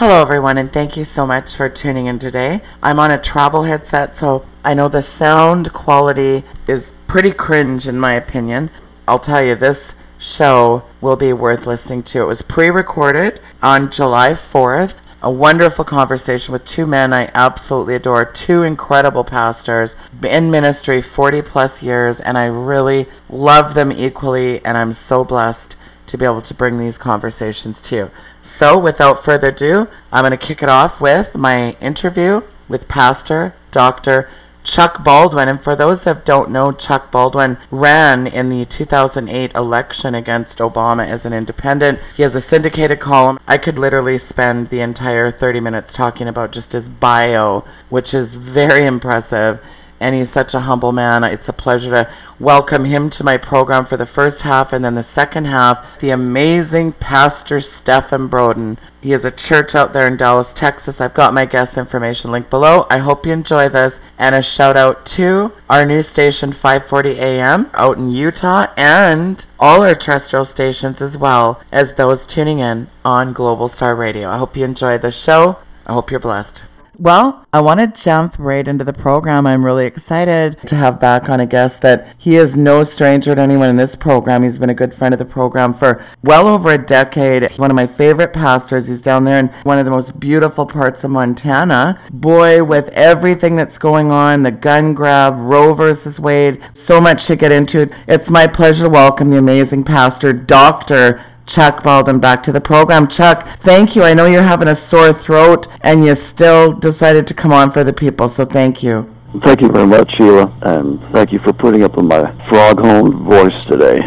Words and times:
Hello, 0.00 0.22
everyone, 0.22 0.56
and 0.56 0.72
thank 0.72 0.96
you 0.96 1.04
so 1.04 1.26
much 1.26 1.54
for 1.54 1.68
tuning 1.68 2.06
in 2.06 2.18
today. 2.18 2.62
I'm 2.82 2.98
on 2.98 3.10
a 3.10 3.20
travel 3.20 3.64
headset, 3.64 4.16
so 4.16 4.46
I 4.64 4.72
know 4.72 4.88
the 4.88 5.02
sound 5.02 5.74
quality 5.74 6.42
is 6.66 6.94
pretty 7.06 7.32
cringe, 7.32 7.86
in 7.86 8.00
my 8.00 8.14
opinion. 8.14 8.70
I'll 9.06 9.18
tell 9.18 9.44
you, 9.44 9.54
this 9.54 9.92
show 10.18 10.84
will 11.02 11.16
be 11.16 11.34
worth 11.34 11.66
listening 11.66 12.02
to. 12.04 12.22
It 12.22 12.24
was 12.24 12.40
pre 12.40 12.70
recorded 12.70 13.42
on 13.62 13.90
July 13.90 14.30
4th. 14.32 14.94
A 15.20 15.30
wonderful 15.30 15.84
conversation 15.84 16.52
with 16.52 16.64
two 16.64 16.86
men 16.86 17.12
I 17.12 17.30
absolutely 17.34 17.96
adore, 17.96 18.24
two 18.24 18.62
incredible 18.62 19.22
pastors 19.22 19.96
in 20.22 20.50
ministry 20.50 21.02
40 21.02 21.42
plus 21.42 21.82
years, 21.82 22.20
and 22.20 22.38
I 22.38 22.46
really 22.46 23.06
love 23.28 23.74
them 23.74 23.92
equally, 23.92 24.64
and 24.64 24.78
I'm 24.78 24.94
so 24.94 25.24
blessed 25.24 25.76
to 26.06 26.16
be 26.16 26.24
able 26.24 26.42
to 26.42 26.54
bring 26.54 26.78
these 26.78 26.96
conversations 26.96 27.80
to 27.82 27.96
you. 27.96 28.10
So, 28.42 28.78
without 28.78 29.24
further 29.24 29.48
ado, 29.48 29.88
I'm 30.12 30.22
going 30.22 30.30
to 30.30 30.36
kick 30.36 30.62
it 30.62 30.68
off 30.68 31.00
with 31.00 31.34
my 31.34 31.72
interview 31.80 32.42
with 32.68 32.88
Pastor 32.88 33.54
Dr. 33.70 34.28
Chuck 34.62 35.02
Baldwin. 35.02 35.48
And 35.48 35.60
for 35.60 35.74
those 35.74 36.04
that 36.04 36.24
don't 36.24 36.50
know, 36.50 36.72
Chuck 36.72 37.10
Baldwin 37.10 37.58
ran 37.70 38.26
in 38.26 38.48
the 38.48 38.64
2008 38.66 39.54
election 39.54 40.14
against 40.14 40.58
Obama 40.58 41.06
as 41.06 41.24
an 41.26 41.32
independent. 41.32 41.98
He 42.16 42.22
has 42.22 42.34
a 42.34 42.40
syndicated 42.40 43.00
column. 43.00 43.38
I 43.46 43.58
could 43.58 43.78
literally 43.78 44.18
spend 44.18 44.68
the 44.68 44.80
entire 44.80 45.30
30 45.30 45.60
minutes 45.60 45.92
talking 45.92 46.28
about 46.28 46.52
just 46.52 46.72
his 46.72 46.88
bio, 46.88 47.64
which 47.88 48.14
is 48.14 48.34
very 48.34 48.84
impressive 48.84 49.60
and 50.00 50.14
he's 50.14 50.30
such 50.30 50.54
a 50.54 50.60
humble 50.60 50.92
man. 50.92 51.22
It's 51.22 51.48
a 51.48 51.52
pleasure 51.52 51.90
to 51.90 52.12
welcome 52.38 52.84
him 52.84 53.10
to 53.10 53.22
my 53.22 53.36
program 53.36 53.84
for 53.84 53.98
the 53.98 54.06
first 54.06 54.40
half, 54.40 54.72
and 54.72 54.84
then 54.84 54.94
the 54.94 55.02
second 55.02 55.44
half, 55.44 56.00
the 56.00 56.10
amazing 56.10 56.92
Pastor 56.92 57.60
Stephen 57.60 58.28
Broden. 58.28 58.78
He 59.02 59.10
has 59.10 59.24
a 59.24 59.30
church 59.30 59.74
out 59.74 59.92
there 59.92 60.06
in 60.06 60.16
Dallas, 60.16 60.52
Texas. 60.52 61.00
I've 61.00 61.14
got 61.14 61.34
my 61.34 61.44
guest 61.44 61.76
information 61.78 62.30
link 62.30 62.50
below. 62.50 62.86
I 62.90 62.98
hope 62.98 63.26
you 63.26 63.32
enjoy 63.32 63.68
this, 63.68 64.00
and 64.18 64.34
a 64.34 64.42
shout 64.42 64.76
out 64.76 65.04
to 65.06 65.52
our 65.68 65.84
new 65.84 66.02
station, 66.02 66.52
540 66.52 67.18
AM, 67.18 67.70
out 67.74 67.98
in 67.98 68.10
Utah, 68.10 68.66
and 68.76 69.44
all 69.58 69.82
our 69.82 69.94
terrestrial 69.94 70.44
stations 70.44 71.02
as 71.02 71.16
well 71.18 71.62
as 71.72 71.92
those 71.94 72.26
tuning 72.26 72.58
in 72.60 72.88
on 73.04 73.32
Global 73.32 73.68
Star 73.68 73.94
Radio. 73.94 74.30
I 74.30 74.38
hope 74.38 74.56
you 74.56 74.64
enjoy 74.64 74.98
the 74.98 75.10
show. 75.10 75.58
I 75.86 75.92
hope 75.92 76.10
you're 76.10 76.20
blessed. 76.20 76.62
Well, 77.00 77.46
I 77.50 77.62
want 77.62 77.80
to 77.80 77.86
jump 77.86 78.38
right 78.38 78.68
into 78.68 78.84
the 78.84 78.92
program. 78.92 79.46
I'm 79.46 79.64
really 79.64 79.86
excited 79.86 80.58
to 80.66 80.76
have 80.76 81.00
back 81.00 81.30
on 81.30 81.40
a 81.40 81.46
guest 81.46 81.80
that 81.80 82.14
he 82.18 82.36
is 82.36 82.56
no 82.56 82.84
stranger 82.84 83.34
to 83.34 83.40
anyone 83.40 83.70
in 83.70 83.76
this 83.78 83.96
program. 83.96 84.42
He's 84.42 84.58
been 84.58 84.68
a 84.68 84.74
good 84.74 84.92
friend 84.92 85.14
of 85.14 85.18
the 85.18 85.24
program 85.24 85.72
for 85.72 86.04
well 86.22 86.46
over 86.46 86.72
a 86.72 86.86
decade. 86.86 87.48
He's 87.48 87.58
one 87.58 87.70
of 87.70 87.74
my 87.74 87.86
favorite 87.86 88.34
pastors. 88.34 88.86
He's 88.86 89.00
down 89.00 89.24
there 89.24 89.38
in 89.38 89.46
one 89.62 89.78
of 89.78 89.86
the 89.86 89.90
most 89.90 90.20
beautiful 90.20 90.66
parts 90.66 91.02
of 91.02 91.10
Montana. 91.10 91.98
Boy, 92.12 92.62
with 92.62 92.88
everything 92.88 93.56
that's 93.56 93.78
going 93.78 94.12
on, 94.12 94.42
the 94.42 94.50
gun 94.50 94.92
grab, 94.92 95.36
Roe 95.38 95.72
versus 95.72 96.20
Wade, 96.20 96.62
so 96.74 97.00
much 97.00 97.24
to 97.28 97.34
get 97.34 97.50
into. 97.50 97.88
It's 98.08 98.28
my 98.28 98.46
pleasure 98.46 98.84
to 98.84 98.90
welcome 98.90 99.30
the 99.30 99.38
amazing 99.38 99.84
pastor, 99.84 100.34
Dr. 100.34 101.24
Chuck 101.50 101.82
Baldwin 101.82 102.20
back 102.20 102.44
to 102.44 102.52
the 102.52 102.60
program. 102.60 103.08
Chuck, 103.08 103.46
thank 103.62 103.96
you. 103.96 104.04
I 104.04 104.14
know 104.14 104.26
you're 104.26 104.40
having 104.40 104.68
a 104.68 104.76
sore 104.76 105.12
throat 105.12 105.66
and 105.80 106.06
you 106.06 106.14
still 106.14 106.72
decided 106.72 107.26
to 107.26 107.34
come 107.34 107.52
on 107.52 107.72
for 107.72 107.82
the 107.82 107.92
people, 107.92 108.28
so 108.28 108.44
thank 108.44 108.84
you. 108.84 109.12
Thank 109.44 109.60
you 109.60 109.68
very 109.68 109.86
much, 109.86 110.08
Sheila, 110.16 110.56
and 110.62 111.00
thank 111.12 111.32
you 111.32 111.40
for 111.40 111.52
putting 111.52 111.82
up 111.82 111.96
with 111.96 112.04
my 112.06 112.22
frog-horn 112.48 113.28
voice 113.28 113.52
today. 113.68 114.00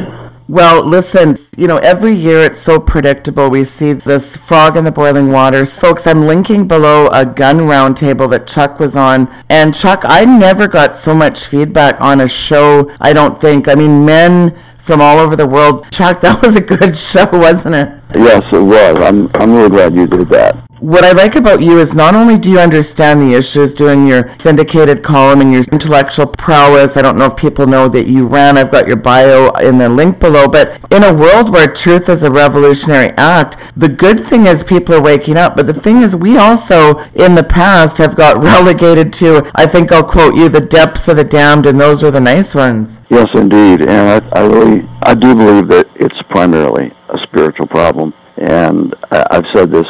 Well, 0.47 0.85
listen, 0.85 1.37
you 1.57 1.67
know, 1.67 1.77
every 1.77 2.13
year 2.13 2.39
it's 2.39 2.61
so 2.63 2.79
predictable. 2.79 3.49
We 3.49 3.65
see 3.65 3.93
this 3.93 4.25
frog 4.47 4.77
in 4.77 4.85
the 4.85 4.91
boiling 4.91 5.31
water. 5.31 5.65
Folks, 5.65 6.05
I'm 6.05 6.27
linking 6.27 6.67
below 6.67 7.07
a 7.07 7.25
gun 7.25 7.59
roundtable 7.59 8.29
that 8.31 8.47
Chuck 8.47 8.79
was 8.79 8.95
on. 8.95 9.33
And 9.49 9.73
Chuck, 9.73 10.01
I 10.03 10.25
never 10.25 10.67
got 10.67 10.97
so 10.97 11.13
much 11.13 11.45
feedback 11.45 11.99
on 11.99 12.21
a 12.21 12.27
show, 12.27 12.89
I 13.01 13.13
don't 13.13 13.39
think. 13.41 13.67
I 13.67 13.75
mean, 13.75 14.05
men 14.05 14.57
from 14.83 15.01
all 15.01 15.17
over 15.17 15.35
the 15.35 15.47
world. 15.47 15.85
Chuck, 15.91 16.21
that 16.21 16.45
was 16.45 16.55
a 16.55 16.61
good 16.61 16.97
show, 16.97 17.25
wasn't 17.31 17.75
it? 17.75 18.02
Yes, 18.15 18.41
it 18.51 18.63
was. 18.63 18.97
I'm 18.99 19.29
I'm 19.35 19.53
really 19.53 19.69
glad 19.69 19.95
you 19.95 20.07
did 20.07 20.29
that. 20.29 20.63
What 20.83 21.05
I 21.05 21.13
like 21.13 21.35
about 21.35 21.61
you 21.61 21.79
is 21.79 21.93
not 21.93 22.13
only 22.13 22.37
do 22.37 22.49
you 22.49 22.59
understand 22.59 23.21
the 23.21 23.37
issues 23.37 23.73
doing 23.73 24.05
your 24.05 24.35
syndicated 24.37 25.01
column 25.01 25.39
and 25.39 25.53
your 25.53 25.63
intellectual 25.71 26.27
prowess. 26.27 26.97
I 26.97 27.01
don't 27.01 27.17
know 27.17 27.27
if 27.27 27.37
people 27.37 27.65
know 27.65 27.87
that 27.87 28.05
you 28.05 28.27
ran. 28.27 28.57
I've 28.57 28.69
got 28.69 28.87
your 28.87 28.97
bio 28.97 29.49
in 29.61 29.77
the 29.77 29.87
link 29.87 30.19
below. 30.19 30.45
But 30.49 30.81
in 30.91 31.05
a 31.05 31.13
world 31.13 31.53
where 31.53 31.67
truth 31.67 32.09
is 32.09 32.21
a 32.21 32.29
revolutionary 32.29 33.11
act, 33.17 33.55
the 33.77 33.87
good 33.87 34.27
thing 34.27 34.45
is 34.45 34.61
people 34.65 34.93
are 34.95 35.01
waking 35.01 35.37
up. 35.37 35.55
But 35.55 35.67
the 35.67 35.73
thing 35.73 36.01
is, 36.01 36.17
we 36.17 36.37
also 36.37 36.99
in 37.15 37.33
the 37.33 37.45
past 37.45 37.97
have 37.97 38.17
got 38.17 38.43
relegated 38.43 39.13
to. 39.13 39.49
I 39.55 39.65
think 39.65 39.93
I'll 39.93 40.03
quote 40.03 40.35
you: 40.35 40.49
"The 40.49 40.59
depths 40.59 41.07
of 41.07 41.15
the 41.15 41.23
damned," 41.23 41.65
and 41.65 41.79
those 41.79 42.03
were 42.03 42.11
the 42.11 42.19
nice 42.19 42.53
ones. 42.53 42.99
Yes, 43.09 43.27
indeed, 43.35 43.83
and 43.83 44.21
I, 44.25 44.39
I 44.39 44.45
really 44.45 44.85
I 45.03 45.13
do 45.13 45.33
believe 45.33 45.69
that 45.69 45.87
it's 45.95 46.21
primarily 46.29 46.91
a 47.13 47.17
spiritual 47.27 47.67
problem, 47.67 48.13
and 48.37 48.93
I've 49.11 49.45
said 49.53 49.71
this 49.71 49.87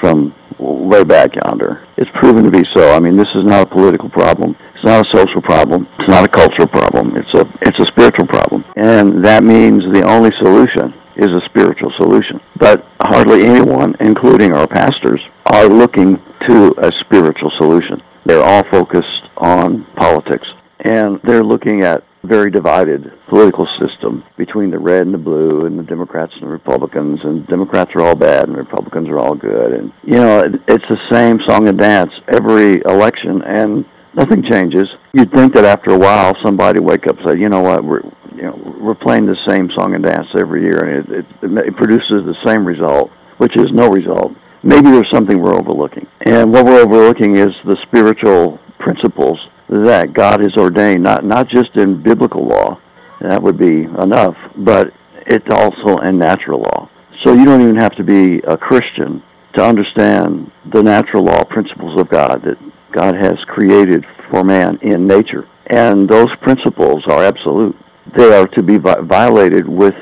from 0.00 0.34
way 0.58 1.04
back 1.04 1.30
yonder. 1.44 1.86
It's 1.96 2.10
proven 2.20 2.44
to 2.44 2.50
be 2.50 2.62
so. 2.74 2.92
I 2.92 3.00
mean, 3.00 3.16
this 3.16 3.28
is 3.34 3.44
not 3.44 3.66
a 3.66 3.74
political 3.74 4.08
problem. 4.10 4.56
It's 4.74 4.84
not 4.84 5.04
a 5.04 5.16
social 5.16 5.42
problem. 5.42 5.86
It's 5.98 6.08
not 6.08 6.24
a 6.24 6.28
cultural 6.28 6.68
problem. 6.68 7.16
It's 7.16 7.34
a 7.34 7.44
it's 7.62 7.78
a 7.78 7.86
spiritual 7.92 8.26
problem, 8.26 8.64
and 8.76 9.24
that 9.24 9.44
means 9.44 9.82
the 9.92 10.04
only 10.06 10.30
solution 10.40 10.94
is 11.16 11.28
a 11.28 11.42
spiritual 11.50 11.92
solution. 12.00 12.40
But 12.58 12.86
hardly 13.00 13.44
anyone, 13.44 13.94
including 14.00 14.54
our 14.54 14.66
pastors, 14.66 15.20
are 15.52 15.66
looking 15.66 16.16
to 16.48 16.74
a 16.78 16.90
spiritual 17.04 17.50
solution. 17.58 18.00
They're 18.24 18.44
all 18.44 18.64
focused 18.70 19.28
on 19.36 19.86
politics, 19.96 20.46
and 20.80 21.20
they're 21.24 21.44
looking 21.44 21.82
at 21.82 22.04
very 22.24 22.50
divided 22.50 23.10
political 23.28 23.66
system 23.80 24.22
between 24.36 24.70
the 24.70 24.78
red 24.78 25.02
and 25.02 25.14
the 25.14 25.18
blue 25.18 25.64
and 25.64 25.78
the 25.78 25.82
Democrats 25.82 26.32
and 26.34 26.42
the 26.42 26.52
Republicans 26.52 27.18
and 27.24 27.46
Democrats 27.46 27.90
are 27.96 28.02
all 28.02 28.14
bad 28.14 28.46
and 28.46 28.56
Republicans 28.56 29.08
are 29.08 29.18
all 29.18 29.34
good 29.34 29.72
and 29.72 29.92
you 30.04 30.16
know 30.16 30.38
it, 30.38 30.52
it's 30.68 30.84
the 30.90 30.98
same 31.10 31.38
song 31.48 31.66
and 31.68 31.78
dance 31.78 32.10
every 32.28 32.82
election 32.86 33.40
and 33.42 33.84
nothing 34.14 34.44
changes. 34.50 34.86
You'd 35.14 35.32
think 35.32 35.54
that 35.54 35.64
after 35.64 35.94
a 35.94 35.98
while 35.98 36.34
somebody 36.44 36.80
wake 36.80 37.06
up 37.06 37.16
and 37.18 37.28
say, 37.28 37.38
you 37.38 37.48
know 37.48 37.62
what, 37.62 37.84
we're 37.84 38.02
you 38.34 38.42
know 38.42 38.76
we're 38.80 38.94
playing 38.94 39.26
the 39.26 39.36
same 39.48 39.70
song 39.78 39.94
and 39.94 40.04
dance 40.04 40.28
every 40.38 40.62
year 40.62 40.78
and 40.84 41.08
it, 41.08 41.26
it, 41.42 41.68
it 41.68 41.76
produces 41.76 42.20
the 42.26 42.36
same 42.46 42.66
result, 42.66 43.10
which 43.38 43.56
is 43.56 43.68
no 43.72 43.88
result. 43.88 44.32
Maybe 44.62 44.90
there's 44.90 45.10
something 45.10 45.40
we're 45.40 45.56
overlooking, 45.56 46.06
and 46.26 46.52
what 46.52 46.66
we're 46.66 46.82
overlooking 46.82 47.36
is 47.36 47.48
the 47.64 47.78
spiritual 47.88 48.58
principles 48.78 49.38
that 49.70 50.12
God 50.12 50.40
has 50.40 50.52
ordained, 50.58 51.02
not 51.02 51.24
not 51.24 51.48
just 51.48 51.76
in 51.76 52.02
biblical 52.02 52.46
law, 52.46 52.80
that 53.20 53.42
would 53.42 53.58
be 53.58 53.84
enough, 54.02 54.34
but 54.56 54.92
it's 55.26 55.46
also 55.50 55.98
in 55.98 56.18
natural 56.18 56.60
law. 56.60 56.90
So 57.24 57.34
you 57.34 57.44
don't 57.44 57.60
even 57.60 57.76
have 57.76 57.94
to 57.96 58.04
be 58.04 58.38
a 58.48 58.56
Christian 58.56 59.22
to 59.56 59.64
understand 59.64 60.50
the 60.72 60.82
natural 60.82 61.24
law 61.24 61.44
principles 61.44 62.00
of 62.00 62.08
God 62.08 62.42
that 62.44 62.56
God 62.92 63.14
has 63.14 63.34
created 63.46 64.04
for 64.30 64.42
man 64.42 64.78
in 64.82 65.06
nature. 65.06 65.46
And 65.66 66.08
those 66.08 66.28
principles 66.42 67.04
are 67.08 67.22
absolute. 67.22 67.76
They 68.16 68.32
are 68.32 68.46
to 68.48 68.62
be 68.62 68.78
vi- 68.78 69.00
violated 69.02 69.68
with 69.68 69.94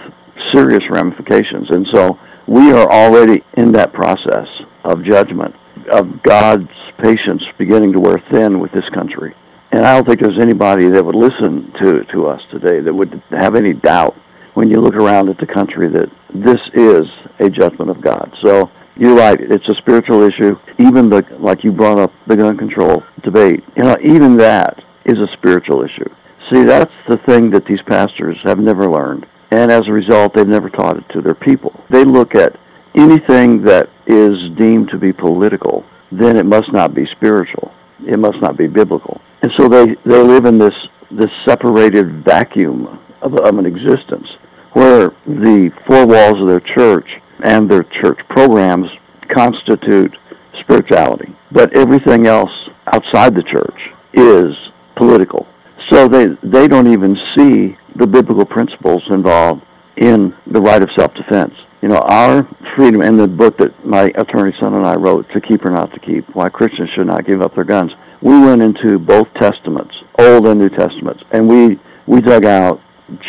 serious 0.55 0.83
ramifications. 0.91 1.69
And 1.71 1.87
so 1.93 2.19
we 2.47 2.73
are 2.73 2.91
already 2.91 3.43
in 3.57 3.73
that 3.73 3.93
process 3.93 4.47
of 4.85 5.05
judgment, 5.05 5.55
of 5.93 6.23
God's 6.23 6.69
patience 7.03 7.43
beginning 7.59 7.93
to 7.93 8.01
wear 8.01 8.23
thin 8.31 8.61
with 8.61 8.73
this 8.73 8.89
country. 8.95 9.35
And 9.71 9.85
I 9.85 9.95
don't 9.95 10.07
think 10.07 10.21
there's 10.21 10.41
anybody 10.41 10.89
that 10.89 11.05
would 11.05 11.15
listen 11.15 11.73
to 11.83 12.05
to 12.13 12.27
us 12.27 12.41
today 12.51 12.81
that 12.81 12.93
would 12.93 13.23
have 13.31 13.55
any 13.55 13.75
doubt 13.75 14.17
when 14.55 14.71
you 14.71 14.81
look 14.81 14.95
around 14.95 15.29
at 15.29 15.39
the 15.39 15.47
country 15.47 15.89
that 15.89 16.09
this 16.35 16.61
is 16.75 17.03
a 17.39 17.51
judgment 17.51 17.91
of 17.91 18.01
God. 18.01 18.33
So 18.45 18.71
you're 18.97 19.15
right; 19.15 19.39
it's 19.39 19.69
a 19.69 19.75
spiritual 19.75 20.23
issue. 20.23 20.57
Even 20.79 21.11
the 21.11 21.23
like 21.39 21.63
you 21.65 21.73
brought 21.73 21.99
up 21.99 22.13
the 22.27 22.37
gun 22.37 22.57
control 22.57 23.03
debate. 23.23 23.63
You 23.77 23.85
know, 23.85 23.97
even 24.03 24.37
that 24.39 24.83
is 25.05 25.19
a 25.19 25.29
spiritual 25.37 25.85
issue. 25.85 26.09
See, 26.53 26.65
that's 26.65 26.93
the 27.09 27.19
thing 27.29 27.51
that 27.51 27.67
these 27.67 27.83
pastors 27.87 28.39
have 28.45 28.59
never 28.59 28.91
learned, 28.91 29.27
and 29.51 29.71
as 29.71 29.83
a 29.87 29.93
result, 29.93 30.35
they've 30.35 30.49
never 30.49 30.71
taught 30.71 30.97
it 30.97 31.05
to 31.13 31.21
their 31.21 31.35
people. 31.35 31.79
They 31.91 32.05
look 32.05 32.35
at 32.35 32.59
anything 32.97 33.63
that 33.65 33.91
is 34.07 34.33
deemed 34.59 34.89
to 34.91 34.99
be 34.99 35.13
political, 35.13 35.85
then 36.11 36.37
it 36.37 36.47
must 36.47 36.73
not 36.73 36.95
be 36.95 37.05
spiritual. 37.17 37.73
It 38.07 38.19
must 38.19 38.41
not 38.41 38.57
be 38.57 38.67
biblical 38.67 39.21
and 39.43 39.53
so 39.59 39.69
they 39.69 39.87
they 40.05 40.23
live 40.23 40.45
in 40.45 40.59
this 40.59 40.75
this 41.11 41.31
separated 41.47 42.25
vacuum 42.25 42.87
of, 43.23 43.35
of 43.35 43.59
an 43.59 43.67
existence 43.67 44.27
where 44.73 45.11
the 45.27 45.71
four 45.87 46.07
walls 46.07 46.41
of 46.41 46.49
their 46.49 46.63
church 46.77 47.09
and 47.45 47.71
their 47.71 47.85
church 48.03 48.19
programs 48.29 48.87
constitute 49.35 50.15
spirituality, 50.61 51.35
but 51.51 51.75
everything 51.77 52.27
else 52.27 52.51
outside 52.93 53.35
the 53.35 53.43
church 53.43 53.81
is 54.13 54.55
political. 54.97 55.47
So 55.91 56.09
they 56.09 56.27
they 56.43 56.69
don't 56.69 56.89
even 56.89 57.17
see 57.37 57.77
the 57.97 58.07
biblical 58.07 58.45
principles 58.45 59.03
involved 59.11 59.63
in 59.97 60.35
the 60.47 60.61
right 60.61 60.83
of 60.83 60.89
self-defense. 60.99 61.55
You 61.81 61.89
know, 61.89 62.03
our 62.09 62.49
freedom 62.77 63.03
in 63.03 63.17
the 63.17 63.29
book 63.29 63.57
that 63.59 63.71
my 63.87 64.11
attorney 64.17 64.53
son 64.61 64.75
and 64.75 64.85
I 64.85 64.95
wrote, 64.95 65.27
To 65.33 65.41
Keep 65.41 65.65
or 65.65 65.71
Not 65.71 65.93
to 65.95 66.01
Keep, 66.01 66.35
Why 66.35 66.49
Christians 66.49 66.91
Should 66.97 67.07
Not 67.07 67.25
Give 67.25 67.41
Up 67.41 67.55
Their 67.55 67.65
Guns, 67.65 67.93
we 68.21 68.37
went 68.41 68.63
into 68.63 68.99
both 68.99 69.29
testaments, 69.41 69.95
Old 70.19 70.49
and 70.49 70.59
New 70.59 70.71
Testaments, 70.71 71.23
and 71.31 71.49
we, 71.49 71.79
we 72.09 72.21
dug 72.21 72.45
out 72.45 72.81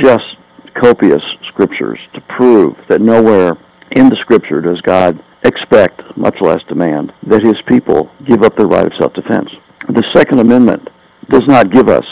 just 0.02 0.26
copious 0.82 1.22
scriptures 1.50 2.00
to 2.16 2.22
prove 2.38 2.74
that 2.90 3.02
nowhere 3.02 3.54
in 3.92 4.10
the 4.10 4.18
scripture 4.22 4.62
does 4.62 4.82
God 4.82 5.24
expect, 5.46 6.02
much 6.18 6.36
less 6.42 6.60
demand, 6.68 7.14
that 7.28 7.44
his 7.44 7.56
people 7.68 8.10
give 8.28 8.42
up 8.42 8.58
their 8.58 8.68
right 8.68 8.86
of 8.86 8.92
self-defense. 9.00 9.50
The 9.90 10.04
Second 10.16 10.40
Amendment 10.40 10.90
does 11.30 11.44
not 11.48 11.72
give 11.72 11.88
us 11.88 12.06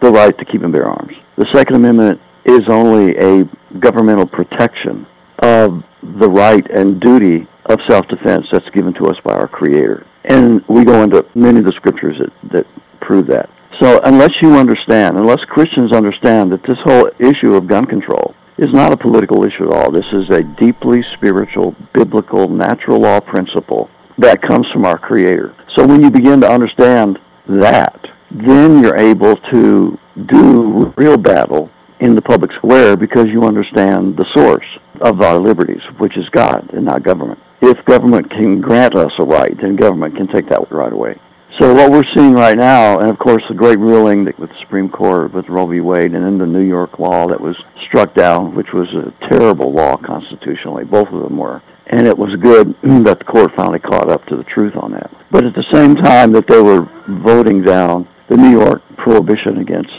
the 0.00 0.10
right 0.10 0.36
to 0.38 0.44
keep 0.46 0.62
and 0.62 0.72
bear 0.72 0.88
arms. 0.88 1.12
The 1.36 1.46
Second 1.54 1.76
Amendment 1.76 2.20
is 2.46 2.62
only 2.68 3.14
a 3.18 3.44
governmental 3.78 4.26
protection 4.26 5.06
of 5.40 5.82
the 6.02 6.28
right 6.28 6.64
and 6.70 7.00
duty 7.00 7.46
of 7.66 7.78
self-defense 7.88 8.46
that's 8.52 8.68
given 8.70 8.94
to 8.94 9.06
us 9.06 9.16
by 9.24 9.34
our 9.34 9.48
Creator. 9.48 10.06
And 10.24 10.62
we 10.68 10.84
go 10.84 11.02
into 11.02 11.24
many 11.34 11.58
of 11.58 11.64
the 11.64 11.72
scriptures 11.76 12.16
that, 12.18 12.52
that 12.52 12.66
prove 13.00 13.26
that. 13.28 13.48
So 13.80 14.00
unless 14.04 14.30
you 14.40 14.54
understand, 14.54 15.16
unless 15.16 15.40
Christians 15.48 15.92
understand 15.92 16.52
that 16.52 16.62
this 16.66 16.78
whole 16.84 17.10
issue 17.18 17.54
of 17.54 17.68
gun 17.68 17.86
control 17.86 18.34
is 18.58 18.72
not 18.72 18.92
a 18.92 18.96
political 18.96 19.44
issue 19.44 19.68
at 19.68 19.74
all, 19.74 19.90
this 19.90 20.06
is 20.12 20.30
a 20.30 20.42
deeply 20.58 21.02
spiritual, 21.16 21.74
biblical, 21.92 22.48
natural 22.48 23.00
law 23.00 23.20
principle 23.20 23.90
that 24.18 24.40
comes 24.40 24.66
from 24.72 24.86
our 24.86 24.98
Creator. 24.98 25.54
So 25.76 25.86
when 25.86 26.02
you 26.02 26.10
begin 26.10 26.40
to 26.40 26.48
understand 26.48 27.18
that, 27.48 28.00
then 28.30 28.82
you're 28.82 28.96
able 28.96 29.36
to 29.52 29.98
do 30.28 30.92
real 30.96 31.18
battle 31.18 31.70
in 32.00 32.14
the 32.14 32.22
public 32.22 32.50
square 32.58 32.96
because 32.96 33.26
you 33.26 33.42
understand 33.42 34.16
the 34.16 34.26
source 34.34 34.66
of 35.00 35.20
our 35.20 35.38
liberties, 35.38 35.82
which 35.98 36.16
is 36.16 36.28
God 36.30 36.70
and 36.72 36.84
not 36.84 37.02
government. 37.02 37.40
If 37.62 37.82
government 37.86 38.30
can 38.30 38.60
grant 38.60 38.94
us 38.94 39.12
a 39.18 39.24
right, 39.24 39.54
then 39.60 39.76
government 39.76 40.16
can 40.16 40.28
take 40.28 40.48
that 40.50 40.70
right 40.70 40.92
away. 40.92 41.18
So 41.58 41.72
what 41.72 41.90
we're 41.90 42.04
seeing 42.14 42.34
right 42.34 42.56
now, 42.56 42.98
and 42.98 43.08
of 43.08 43.18
course 43.18 43.42
the 43.48 43.54
great 43.54 43.78
ruling 43.78 44.26
with 44.26 44.50
the 44.50 44.60
Supreme 44.60 44.90
Court 44.90 45.32
with 45.32 45.48
Roe 45.48 45.66
v. 45.66 45.80
Wade, 45.80 46.12
and 46.12 46.22
then 46.22 46.36
the 46.36 46.46
New 46.46 46.66
York 46.66 46.98
law 46.98 47.26
that 47.28 47.40
was 47.40 47.56
struck 47.88 48.14
down, 48.14 48.54
which 48.54 48.66
was 48.74 48.88
a 48.92 49.28
terrible 49.30 49.72
law 49.72 49.96
constitutionally, 49.96 50.84
both 50.84 51.08
of 51.08 51.22
them 51.22 51.38
were. 51.38 51.62
And 51.86 52.06
it 52.06 52.18
was 52.18 52.36
good 52.42 52.74
that 53.06 53.20
the 53.20 53.24
court 53.24 53.52
finally 53.56 53.78
caught 53.78 54.10
up 54.10 54.26
to 54.26 54.36
the 54.36 54.44
truth 54.44 54.74
on 54.76 54.92
that. 54.92 55.10
But 55.30 55.46
at 55.46 55.54
the 55.54 55.64
same 55.72 55.94
time 55.94 56.32
that 56.32 56.46
they 56.46 56.60
were 56.60 56.84
voting 57.24 57.62
down 57.62 58.06
the 58.28 58.36
New 58.36 58.50
York 58.50 58.82
prohibition 58.98 59.58
against 59.58 59.92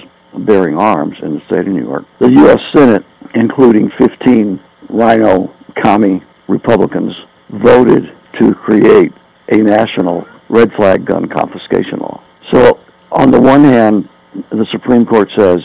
bearing 0.45 0.77
arms 0.77 1.15
in 1.21 1.35
the 1.35 1.41
state 1.49 1.67
of 1.67 1.67
New 1.67 1.83
York, 1.83 2.05
the 2.19 2.31
U.S. 2.31 2.59
Senate, 2.75 3.03
including 3.35 3.89
15 3.99 4.59
RINO 4.89 5.53
commie 5.83 6.23
Republicans, 6.47 7.13
voted 7.61 8.03
to 8.39 8.53
create 8.53 9.11
a 9.51 9.57
national 9.57 10.25
red 10.49 10.71
flag 10.77 11.05
gun 11.05 11.27
confiscation 11.29 11.99
law. 11.99 12.23
So, 12.51 12.79
on 13.11 13.31
the 13.31 13.39
one 13.39 13.63
hand, 13.63 14.09
the 14.51 14.65
Supreme 14.71 15.05
Court 15.05 15.29
says 15.37 15.57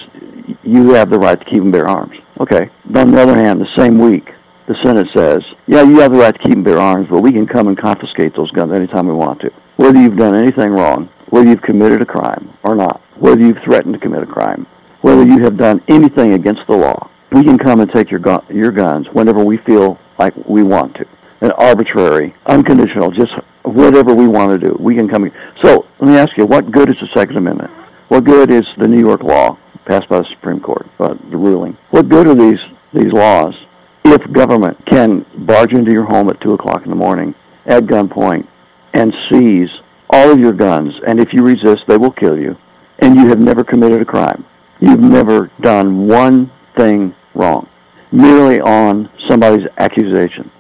you 0.63 0.95
have 0.95 1.11
the 1.11 1.19
right 1.19 1.39
to 1.39 1.45
keep 1.45 1.63
and 1.63 1.73
bear 1.73 1.89
arms. 1.89 2.17
Okay. 2.41 2.71
But 2.91 3.07
on 3.07 3.13
the 3.13 3.23
other 3.23 3.37
hand, 3.37 3.61
the 3.61 3.69
same 3.77 3.99
week, 3.99 4.29
the 4.67 4.75
Senate 4.83 5.07
says, 5.15 5.43
yeah, 5.67 5.83
you 5.83 5.99
have 6.01 6.13
the 6.13 6.19
right 6.19 6.35
to 6.35 6.43
keep 6.43 6.55
and 6.55 6.65
bear 6.65 6.79
arms, 6.79 7.09
but 7.11 7.21
we 7.21 7.33
can 7.33 7.47
come 7.47 7.69
and 7.69 7.79
confiscate 7.79 8.35
those 8.37 8.51
guns 8.53 8.73
anytime 8.73 9.07
we 9.07 9.15
want 9.15 9.41
to. 9.41 9.51
Whether 9.77 10.01
you've 10.01 10.17
done 10.17 10.35
anything 10.35 10.71
wrong, 10.71 11.09
whether 11.33 11.49
you've 11.49 11.63
committed 11.63 12.03
a 12.03 12.05
crime 12.05 12.53
or 12.63 12.75
not, 12.75 13.01
whether 13.19 13.41
you've 13.41 13.57
threatened 13.65 13.95
to 13.95 13.99
commit 13.99 14.23
a 14.23 14.27
crime, 14.27 14.67
whether 15.01 15.25
you 15.25 15.43
have 15.43 15.57
done 15.57 15.81
anything 15.89 16.35
against 16.35 16.61
the 16.69 16.77
law, 16.77 17.11
we 17.33 17.43
can 17.43 17.57
come 17.57 17.81
and 17.81 17.91
take 17.91 18.11
your, 18.11 18.21
gun, 18.21 18.45
your 18.51 18.71
guns 18.71 19.07
whenever 19.15 19.43
we 19.43 19.57
feel 19.67 19.99
like 20.19 20.35
we 20.47 20.63
want 20.63 20.95
to. 20.97 21.07
And 21.41 21.51
arbitrary, 21.57 22.35
unconditional, 22.45 23.11
just 23.13 23.33
whatever 23.63 24.15
we 24.15 24.29
want 24.29 24.61
to 24.61 24.69
do. 24.69 24.77
We 24.79 24.95
can 24.95 25.09
come. 25.09 25.31
So 25.63 25.87
let 26.01 26.11
me 26.11 26.19
ask 26.19 26.29
you, 26.37 26.45
what 26.45 26.71
good 26.71 26.91
is 26.91 26.97
the 27.01 27.09
Second 27.17 27.39
Amendment? 27.39 27.71
What 28.09 28.25
good 28.25 28.53
is 28.53 28.65
the 28.79 28.87
New 28.87 29.01
York 29.01 29.23
law 29.23 29.57
passed 29.87 30.11
by 30.11 30.19
the 30.19 30.27
Supreme 30.35 30.61
Court, 30.61 30.87
uh, 31.01 31.15
the 31.31 31.39
ruling? 31.39 31.79
What 31.93 32.11
good 32.11 32.29
are 32.29 32.35
these 32.35 32.61
these 32.93 33.11
laws 33.11 33.55
if 34.05 34.21
government 34.33 34.77
can 34.91 35.25
barge 35.47 35.73
into 35.73 35.93
your 35.93 36.05
home 36.05 36.29
at 36.29 36.39
two 36.43 36.53
o'clock 36.53 36.83
in 36.85 36.91
the 36.91 36.97
morning 36.97 37.35
at 37.65 37.85
gunpoint 37.85 38.47
and 38.93 39.15
seize 39.31 39.71
all 40.13 40.31
of 40.31 40.39
your 40.39 40.53
guns, 40.53 40.93
and 41.07 41.19
if 41.19 41.29
you 41.33 41.43
resist, 41.43 41.83
they 41.89 41.97
will 41.97 42.13
kill 42.13 42.39
you, 42.39 42.57
and 42.99 43.17
you 43.17 43.29
have 43.29 43.39
never 43.39 43.65
committed 43.65 44.01
a 44.01 44.05
crime. 44.05 44.45
You've 44.81 45.01
never 45.01 45.51
done 45.61 46.07
one 46.07 46.53
thing 46.77 47.15
wrong, 47.35 47.69
merely 48.13 48.61
on 48.61 49.09
somebody's 49.29 49.67
accusation. 49.79 50.51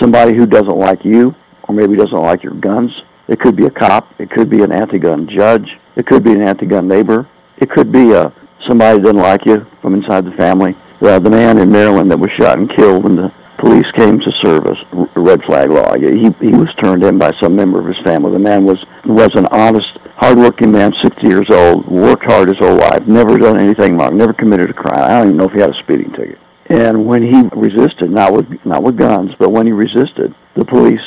Somebody 0.00 0.36
who 0.36 0.46
doesn't 0.46 0.78
like 0.78 1.04
you, 1.04 1.34
or 1.68 1.74
maybe 1.74 1.96
doesn't 1.96 2.12
like 2.12 2.42
your 2.42 2.54
guns. 2.54 2.90
It 3.28 3.40
could 3.40 3.56
be 3.56 3.66
a 3.66 3.70
cop. 3.70 4.08
It 4.18 4.30
could 4.30 4.50
be 4.50 4.62
an 4.62 4.72
anti-gun 4.72 5.28
judge. 5.36 5.66
It 5.96 6.06
could 6.06 6.24
be 6.24 6.32
an 6.32 6.46
anti-gun 6.46 6.88
neighbor. 6.88 7.28
It 7.58 7.70
could 7.70 7.92
be 7.92 8.12
a 8.12 8.32
somebody 8.68 8.98
that 8.98 9.04
doesn't 9.04 9.18
like 9.18 9.46
you 9.46 9.66
from 9.80 9.94
inside 9.94 10.24
the 10.24 10.32
family. 10.32 10.74
Uh, 11.00 11.18
the 11.18 11.30
man 11.30 11.58
in 11.58 11.70
Maryland 11.70 12.10
that 12.10 12.18
was 12.18 12.30
shot 12.40 12.58
and 12.58 12.70
killed 12.76 13.06
in 13.06 13.16
the 13.16 13.30
police 13.64 13.90
came 13.96 14.20
to 14.20 14.30
service 14.44 14.78
red 15.16 15.40
flag 15.46 15.70
law. 15.70 15.94
He 15.96 16.28
he 16.44 16.52
was 16.52 16.68
turned 16.82 17.02
in 17.02 17.18
by 17.18 17.30
some 17.42 17.56
member 17.56 17.80
of 17.80 17.86
his 17.86 17.96
family. 18.04 18.32
The 18.32 18.38
man 18.38 18.64
was 18.64 18.76
was 19.06 19.30
an 19.34 19.46
honest, 19.50 19.88
hardworking 20.16 20.70
man, 20.70 20.92
60 21.02 21.26
years 21.26 21.48
old, 21.50 21.88
worked 21.88 22.24
hard 22.24 22.48
his 22.48 22.58
whole 22.58 22.76
life, 22.76 23.06
never 23.06 23.38
done 23.38 23.58
anything 23.58 23.96
wrong, 23.96 24.16
never 24.16 24.34
committed 24.34 24.70
a 24.70 24.74
crime. 24.74 25.02
I 25.02 25.18
don't 25.18 25.28
even 25.28 25.36
know 25.38 25.48
if 25.48 25.52
he 25.52 25.60
had 25.60 25.70
a 25.70 25.82
speeding 25.82 26.12
ticket. 26.12 26.38
And 26.68 27.06
when 27.06 27.22
he 27.22 27.40
resisted, 27.56 28.10
not 28.10 28.32
with 28.32 28.46
not 28.64 28.82
with 28.82 28.98
guns, 28.98 29.30
but 29.38 29.50
when 29.50 29.66
he 29.66 29.72
resisted, 29.72 30.34
the 30.56 30.64
police 30.64 31.02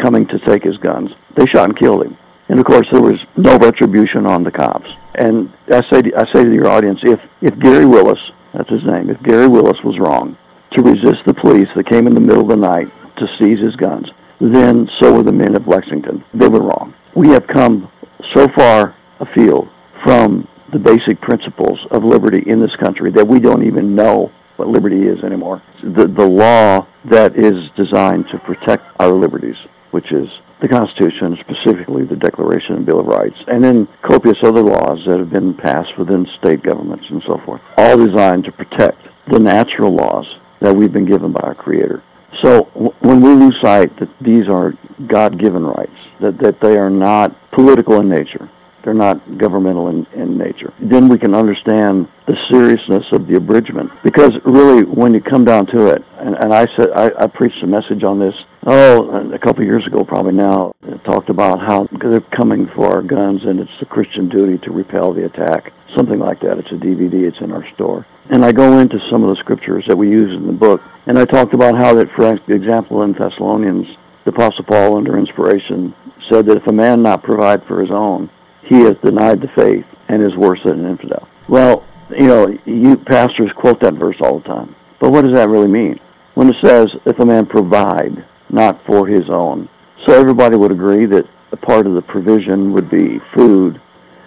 coming 0.00 0.26
to 0.28 0.38
take 0.46 0.62
his 0.62 0.76
guns, 0.78 1.10
they 1.36 1.46
shot 1.46 1.68
and 1.68 1.78
killed 1.78 2.04
him. 2.06 2.16
And 2.48 2.60
of 2.60 2.66
course, 2.66 2.86
there 2.92 3.02
was 3.02 3.18
no 3.36 3.58
retribution 3.58 4.26
on 4.26 4.44
the 4.44 4.52
cops. 4.52 4.88
And 5.16 5.52
I 5.72 5.82
say 5.90 6.02
to, 6.02 6.10
I 6.16 6.24
say 6.32 6.44
to 6.44 6.54
your 6.54 6.68
audience, 6.68 7.00
if 7.02 7.18
if 7.42 7.58
Gary 7.58 7.86
Willis, 7.86 8.20
that's 8.54 8.70
his 8.70 8.84
name, 8.84 9.10
if 9.10 9.20
Gary 9.22 9.48
Willis 9.48 9.78
was 9.82 9.98
wrong 9.98 10.36
to 10.76 10.82
resist 10.82 11.24
the 11.26 11.34
police 11.34 11.68
that 11.74 11.88
came 11.90 12.06
in 12.06 12.14
the 12.14 12.20
middle 12.20 12.42
of 12.42 12.48
the 12.48 12.56
night 12.56 12.86
to 13.16 13.26
seize 13.40 13.58
his 13.58 13.74
guns, 13.76 14.06
then 14.40 14.86
so 15.00 15.12
were 15.12 15.22
the 15.22 15.32
men 15.32 15.56
of 15.56 15.66
Lexington. 15.66 16.22
They 16.34 16.48
were 16.48 16.60
wrong. 16.60 16.94
We 17.16 17.30
have 17.30 17.46
come 17.46 17.90
so 18.34 18.46
far 18.56 18.94
afield 19.20 19.68
from 20.04 20.46
the 20.72 20.78
basic 20.78 21.20
principles 21.22 21.78
of 21.90 22.04
liberty 22.04 22.42
in 22.46 22.60
this 22.60 22.74
country 22.82 23.10
that 23.12 23.26
we 23.26 23.40
don't 23.40 23.66
even 23.66 23.94
know 23.94 24.30
what 24.56 24.68
liberty 24.68 25.02
is 25.02 25.22
anymore. 25.24 25.62
The, 25.82 26.08
the 26.08 26.28
law 26.28 26.86
that 27.10 27.36
is 27.36 27.54
designed 27.76 28.26
to 28.32 28.38
protect 28.38 28.84
our 29.00 29.12
liberties, 29.12 29.56
which 29.90 30.12
is 30.12 30.28
the 30.60 30.68
Constitution, 30.68 31.36
specifically 31.40 32.04
the 32.04 32.16
Declaration 32.16 32.76
and 32.76 32.86
Bill 32.86 33.00
of 33.00 33.06
Rights, 33.06 33.36
and 33.46 33.62
then 33.62 33.88
copious 34.02 34.38
other 34.42 34.62
laws 34.62 34.98
that 35.06 35.18
have 35.18 35.30
been 35.30 35.54
passed 35.54 35.96
within 35.98 36.26
state 36.40 36.62
governments 36.62 37.04
and 37.10 37.22
so 37.26 37.38
forth, 37.44 37.60
all 37.76 37.96
designed 37.96 38.44
to 38.44 38.52
protect 38.52 39.00
the 39.30 39.38
natural 39.38 39.94
laws 39.94 40.26
that 40.60 40.74
we've 40.74 40.92
been 40.92 41.06
given 41.06 41.32
by 41.32 41.40
our 41.40 41.54
Creator. 41.54 42.02
So 42.42 42.64
when 43.00 43.20
we 43.20 43.30
lose 43.30 43.56
sight 43.62 43.98
that 43.98 44.08
these 44.20 44.48
are 44.48 44.72
God-given 45.06 45.64
rights, 45.64 45.96
that, 46.20 46.38
that 46.42 46.60
they 46.60 46.76
are 46.76 46.90
not 46.90 47.34
political 47.52 48.00
in 48.00 48.08
nature, 48.08 48.50
they're 48.86 48.94
not 48.94 49.18
governmental 49.36 49.88
in, 49.88 50.06
in 50.14 50.38
nature. 50.38 50.72
Then 50.80 51.08
we 51.08 51.18
can 51.18 51.34
understand 51.34 52.06
the 52.28 52.36
seriousness 52.50 53.02
of 53.12 53.26
the 53.26 53.36
abridgment. 53.36 53.90
Because 54.04 54.30
really, 54.44 54.84
when 54.84 55.12
you 55.12 55.20
come 55.20 55.44
down 55.44 55.66
to 55.74 55.88
it, 55.88 56.02
and, 56.18 56.36
and 56.36 56.54
I 56.54 56.66
said 56.78 56.86
I, 56.94 57.10
I 57.18 57.26
preached 57.26 57.60
a 57.64 57.66
message 57.66 58.04
on 58.04 58.20
this 58.20 58.34
oh 58.64 59.10
a 59.34 59.38
couple 59.40 59.62
of 59.62 59.66
years 59.66 59.84
ago 59.88 60.04
probably 60.04 60.34
now. 60.34 60.72
Talked 61.04 61.30
about 61.30 61.58
how 61.58 61.88
they're 62.00 62.20
coming 62.38 62.68
for 62.76 62.86
our 62.86 63.02
guns, 63.02 63.40
and 63.44 63.58
it's 63.58 63.78
the 63.80 63.86
Christian 63.86 64.28
duty 64.28 64.58
to 64.64 64.70
repel 64.70 65.12
the 65.12 65.26
attack. 65.26 65.72
Something 65.96 66.20
like 66.20 66.40
that. 66.40 66.58
It's 66.58 66.70
a 66.70 66.78
DVD. 66.78 67.26
It's 67.26 67.40
in 67.40 67.50
our 67.50 67.66
store. 67.74 68.06
And 68.30 68.44
I 68.44 68.52
go 68.52 68.78
into 68.78 68.98
some 69.10 69.24
of 69.24 69.30
the 69.30 69.36
scriptures 69.40 69.84
that 69.88 69.98
we 69.98 70.08
use 70.08 70.30
in 70.36 70.46
the 70.46 70.52
book, 70.52 70.80
and 71.06 71.18
I 71.18 71.24
talked 71.24 71.54
about 71.54 71.76
how 71.76 71.94
that, 71.94 72.06
for 72.14 72.34
example, 72.52 73.02
in 73.02 73.12
Thessalonians, 73.12 73.86
the 74.24 74.30
Apostle 74.30 74.64
Paul, 74.64 74.96
under 74.96 75.18
inspiration, 75.18 75.94
said 76.30 76.46
that 76.46 76.56
if 76.56 76.66
a 76.66 76.72
man 76.72 77.02
not 77.02 77.22
provide 77.22 77.64
for 77.66 77.80
his 77.80 77.90
own, 77.92 78.30
he 78.68 78.80
has 78.80 78.94
denied 79.04 79.40
the 79.40 79.48
faith 79.56 79.84
and 80.08 80.22
is 80.22 80.36
worse 80.36 80.60
than 80.64 80.84
an 80.84 80.90
infidel. 80.90 81.28
Well, 81.48 81.84
you 82.10 82.26
know, 82.26 82.48
you 82.64 82.96
pastors 82.96 83.50
quote 83.56 83.80
that 83.80 83.94
verse 83.94 84.16
all 84.20 84.38
the 84.40 84.44
time. 84.44 84.74
But 85.00 85.10
what 85.10 85.24
does 85.24 85.34
that 85.34 85.48
really 85.48 85.68
mean? 85.68 85.98
When 86.34 86.48
it 86.48 86.56
says, 86.64 86.86
if 87.06 87.18
a 87.18 87.26
man 87.26 87.46
provide 87.46 88.24
not 88.50 88.80
for 88.86 89.06
his 89.06 89.28
own. 89.30 89.68
So 90.06 90.14
everybody 90.14 90.56
would 90.56 90.72
agree 90.72 91.06
that 91.06 91.24
a 91.52 91.56
part 91.56 91.86
of 91.86 91.94
the 91.94 92.02
provision 92.02 92.72
would 92.72 92.90
be 92.90 93.18
food, 93.34 93.80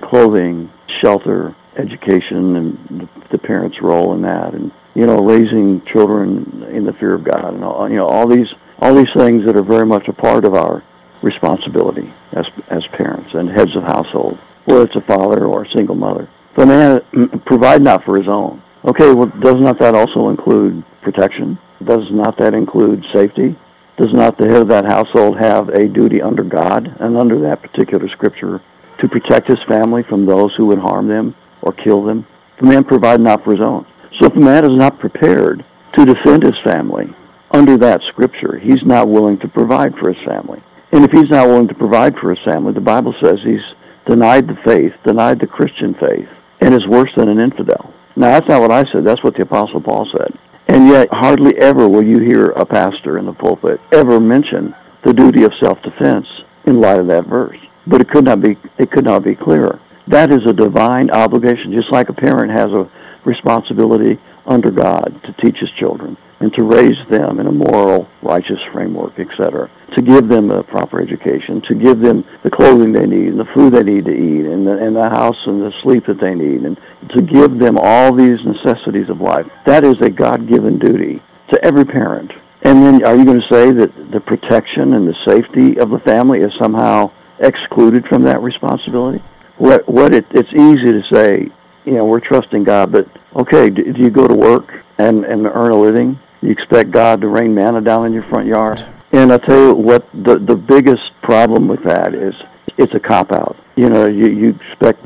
clothing, 0.10 0.69
shelter, 1.01 1.55
education, 1.77 2.55
and 2.55 3.10
the 3.31 3.38
parents' 3.38 3.77
role 3.81 4.13
in 4.13 4.22
that, 4.24 4.53
and 4.53 4.72
you 4.96 5.05
know, 5.05 5.17
raising 5.17 5.81
children 5.93 6.63
in 6.75 6.86
the 6.86 6.93
fear 7.00 7.13
of 7.13 7.24
God, 7.24 7.53
and 7.53 7.62
you 7.91 7.98
know, 7.98 8.08
all 8.08 8.27
these 8.27 8.48
all 8.79 8.93
these 8.93 9.12
things 9.17 9.46
that 9.46 9.58
are 9.58 9.63
very 9.63 9.86
much 9.86 10.08
a 10.08 10.13
part 10.13 10.46
of 10.46 10.53
our 10.53 10.84
responsibility 11.22 12.14
as 12.34 12.46
as 12.70 12.84
parents 12.98 13.30
and 13.34 13.50
heads 13.50 13.76
of 13.76 13.84
household, 13.84 14.38
whether 14.66 14.84
it's 14.84 14.96
a 14.96 15.06
father 15.08 15.46
or 15.46 15.64
a 15.64 15.72
single 15.76 15.96
mother. 15.96 16.30
The 16.58 16.66
man 16.66 17.00
provide 17.46 17.82
not 17.82 18.04
for 18.06 18.18
his 18.18 18.28
own. 18.32 18.62
Okay, 18.86 19.14
well, 19.14 19.32
does 19.42 19.60
not 19.60 19.80
that 19.80 19.96
also 19.96 20.30
include 20.30 20.84
protection? 21.02 21.60
does 21.86 22.06
not 22.12 22.38
that 22.40 22.54
include 22.54 23.04
safety? 23.14 23.58
Does 23.98 24.14
not 24.14 24.38
the 24.38 24.48
head 24.48 24.62
of 24.62 24.70
that 24.70 24.86
household 24.86 25.38
have 25.40 25.70
a 25.70 25.88
duty 25.88 26.22
under 26.22 26.44
God 26.44 26.88
and 27.00 27.18
under 27.18 27.42
that 27.42 27.62
particular 27.62 28.08
scripture 28.10 28.62
to 29.00 29.08
protect 29.08 29.48
his 29.48 29.60
family 29.68 30.04
from 30.08 30.26
those 30.26 30.54
who 30.58 30.68
would 30.68 30.80
harm 30.80 31.08
them 31.08 31.36
or 31.62 31.74
kill 31.74 32.04
them? 32.04 32.26
The 32.60 32.68
man 32.68 32.84
provide 32.84 33.22
not 33.22 33.44
for 33.44 33.52
his 33.52 33.62
own. 33.62 33.86
So 34.20 34.28
if 34.28 34.36
a 34.36 34.40
man 34.40 34.66
is 34.66 34.78
not 34.78 35.00
prepared 35.00 35.66
to 35.98 36.06
defend 36.06 36.44
his 36.44 36.56
family 36.66 37.08
under 37.52 37.78
that 37.78 38.02
scripture, 38.10 38.60
he's 38.60 38.84
not 38.86 39.10
willing 39.10 39.40
to 39.40 39.48
provide 39.48 39.94
for 40.00 40.14
his 40.14 40.24
family. 40.26 40.62
And 40.91 41.05
if 41.05 41.12
he's 41.12 41.29
not 41.29 41.48
willing 41.48 41.67
to 41.67 41.75
provide 41.75 42.15
for 42.17 42.31
his 42.31 42.43
family, 42.46 42.74
the 42.74 42.81
Bible 42.81 43.13
says 43.22 43.38
he's 43.43 43.60
denied 44.08 44.48
the 44.48 44.58
faith, 44.65 44.91
denied 45.05 45.39
the 45.39 45.48
Christian 45.48 45.93
faith, 45.93 46.27
and 46.62 46.74
is 46.74 46.88
worse 46.88 47.12
than 47.15 47.29
an 47.29 47.39
infidel. 47.39 47.93
Now, 48.15 48.31
that's 48.34 48.50
not 48.50 48.62
what 48.62 48.72
I 48.72 48.84
said. 48.91 49.05
That's 49.05 49.24
what 49.24 49.36
the 49.36 49.43
Apostle 49.43 49.81
Paul 49.81 50.10
said. 50.17 50.38
And 50.67 50.88
yet, 50.88 51.08
hardly 51.12 51.58
ever 51.60 51.88
will 51.88 52.03
you 52.03 52.19
hear 52.19 52.48
a 52.48 52.65
pastor 52.65 53.17
in 53.17 53.25
the 53.25 53.34
pulpit 53.34 53.79
ever 53.93 54.19
mention 54.19 54.75
the 55.05 55.13
duty 55.13 55.43
of 55.43 55.51
self-defense 55.62 56.25
in 56.65 56.81
light 56.81 57.00
of 57.00 57.08
that 57.08 57.27
verse. 57.27 57.58
But 57.88 58.01
it 58.01 58.10
could 58.10 58.25
not 58.25 58.41
be 58.41 58.58
it 58.77 58.91
could 58.91 59.05
not 59.05 59.24
be 59.24 59.36
clearer. 59.36 59.79
That 60.08 60.31
is 60.31 60.41
a 60.48 60.53
divine 60.53 61.10
obligation, 61.12 61.74
just 61.74 61.91
like 61.91 62.10
a 62.10 62.13
parent 62.13 62.51
has 62.51 62.67
a 62.67 62.89
responsibility 63.25 64.19
under 64.50 64.72
God 64.72 65.22
to 65.24 65.34
teach 65.44 65.56
his 65.60 65.70
children 65.79 66.18
and 66.39 66.51
to 66.53 66.63
raise 66.63 66.98
them 67.10 67.39
in 67.39 67.48
a 67.48 67.51
moral, 67.51 68.08
righteous 68.24 68.60
framework, 68.74 69.13
etc. 69.20 69.70
To 69.96 70.01
give 70.01 70.29
them 70.29 70.51
a 70.51 70.63
proper 70.63 71.01
education, 71.01 71.62
to 71.68 71.75
give 71.75 72.00
them 72.00 72.24
the 72.44 72.51
clothing 72.51 72.94
they 72.94 73.06
need, 73.06 73.27
and 73.27 73.39
the 73.39 73.50
food 73.53 73.74
they 73.74 73.84
need 73.84 74.06
to 74.06 74.15
eat, 74.15 74.46
and 74.48 74.65
the, 74.65 74.77
and 74.79 74.96
the 74.96 75.10
house 75.10 75.36
and 75.46 75.62
the 75.62 75.72
sleep 75.84 76.06
that 76.08 76.22
they 76.22 76.34
need, 76.34 76.63
and 76.63 76.77
to 77.15 77.22
give 77.22 77.60
them 77.60 77.77
all 77.82 78.15
these 78.15 78.39
necessities 78.46 79.10
of 79.10 79.20
life. 79.20 79.46
That 79.65 79.84
is 79.84 79.96
a 80.01 80.10
God-given 80.10 80.79
duty 80.79 81.22
to 81.51 81.65
every 81.65 81.86
parent. 81.86 82.32
And 82.63 82.84
then 82.84 83.03
are 83.06 83.15
you 83.15 83.25
going 83.25 83.41
to 83.41 83.53
say 83.53 83.72
that 83.72 83.91
the 84.12 84.20
protection 84.20 84.94
and 84.94 85.08
the 85.08 85.15
safety 85.27 85.79
of 85.79 85.89
the 85.89 86.00
family 86.06 86.39
is 86.39 86.51
somehow 86.62 87.12
excluded 87.39 88.06
from 88.08 88.24
that 88.24 88.41
responsibility? 88.41 89.24
What, 89.58 89.88
what 89.89 90.15
it, 90.15 90.25
it's 90.32 90.51
easy 90.53 90.91
to 90.91 91.01
say, 91.12 91.48
you 91.86 91.94
know, 91.94 92.06
we're 92.06 92.20
trusting 92.20 92.64
God, 92.64 92.92
but 92.92 93.08
okay, 93.36 93.70
do, 93.70 93.94
do 93.94 94.02
you 94.02 94.10
go 94.10 94.28
to 94.28 94.36
work 94.36 94.70
and, 94.98 95.26
and 95.26 95.46
earn 95.48 95.72
a 95.72 95.80
living? 95.80 96.20
You 96.42 96.52
expect 96.52 96.92
God 96.92 97.22
to 97.22 97.28
rain 97.28 97.54
manna 97.54 97.82
down 97.82 98.06
in 98.06 98.14
your 98.14 98.28
front 98.30 98.48
yard? 98.48 98.86
And 99.12 99.34
I 99.34 99.38
tell 99.38 99.60
you 99.60 99.74
what, 99.74 100.08
the 100.14 100.38
the 100.38 100.56
biggest 100.56 101.02
problem 101.24 101.68
with 101.68 101.84
that 101.84 102.14
is 102.14 102.34
it's 102.78 102.94
a 102.94 103.00
cop 103.00 103.32
out. 103.32 103.58
You 103.76 103.90
know, 103.90 104.08
you 104.08 104.28
you 104.28 104.60
expect 104.72 105.04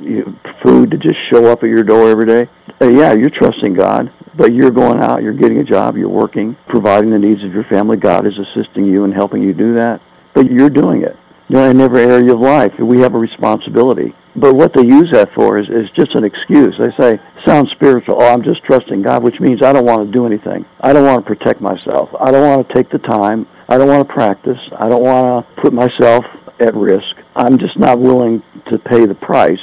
food 0.63 0.91
to 0.91 0.97
just 0.97 1.15
show 1.31 1.45
up 1.45 1.63
at 1.63 1.69
your 1.69 1.83
door 1.83 2.09
every 2.09 2.25
day. 2.25 2.49
Uh, 2.81 2.89
yeah, 2.89 3.13
you're 3.13 3.29
trusting 3.29 3.73
God, 3.73 4.11
but 4.35 4.53
you're 4.53 4.71
going 4.71 5.01
out, 5.01 5.23
you're 5.23 5.33
getting 5.33 5.59
a 5.59 5.63
job, 5.63 5.95
you're 5.95 6.09
working, 6.09 6.55
providing 6.67 7.11
the 7.11 7.19
needs 7.19 7.43
of 7.43 7.53
your 7.53 7.63
family. 7.65 7.97
God 7.97 8.27
is 8.27 8.33
assisting 8.37 8.85
you 8.85 9.05
and 9.05 9.13
helping 9.13 9.41
you 9.41 9.53
do 9.53 9.75
that, 9.75 10.01
but 10.35 10.51
you're 10.51 10.69
doing 10.69 11.03
it. 11.03 11.15
You 11.53 11.59
know, 11.59 11.69
in 11.69 11.81
every 11.81 12.01
area 12.01 12.33
of 12.33 12.39
life, 12.39 12.71
we 12.79 13.01
have 13.01 13.13
a 13.13 13.19
responsibility. 13.19 14.11
But 14.35 14.55
what 14.55 14.73
they 14.73 14.81
use 14.81 15.07
that 15.11 15.29
for 15.35 15.59
is, 15.59 15.67
is 15.67 15.85
just 15.95 16.15
an 16.15 16.23
excuse. 16.23 16.73
They 16.79 16.89
say, 16.99 17.21
sounds 17.45 17.69
spiritual. 17.75 18.15
Oh, 18.17 18.25
I'm 18.25 18.41
just 18.41 18.63
trusting 18.63 19.03
God, 19.03 19.21
which 19.21 19.39
means 19.39 19.61
I 19.61 19.71
don't 19.71 19.85
want 19.85 20.03
to 20.03 20.11
do 20.11 20.25
anything. 20.25 20.65
I 20.81 20.93
don't 20.93 21.05
want 21.05 21.23
to 21.23 21.35
protect 21.35 21.61
myself. 21.61 22.09
I 22.19 22.31
don't 22.31 22.41
want 22.41 22.67
to 22.67 22.73
take 22.73 22.89
the 22.89 22.97
time. 22.97 23.45
I 23.69 23.77
don't 23.77 23.87
want 23.87 24.07
to 24.07 24.11
practice. 24.11 24.57
I 24.79 24.89
don't 24.89 25.03
want 25.03 25.45
to 25.45 25.61
put 25.61 25.73
myself 25.73 26.25
at 26.59 26.73
risk. 26.73 27.05
I'm 27.35 27.59
just 27.59 27.77
not 27.77 27.99
willing 27.99 28.41
to 28.71 28.79
pay 28.79 29.05
the 29.05 29.13
price 29.13 29.61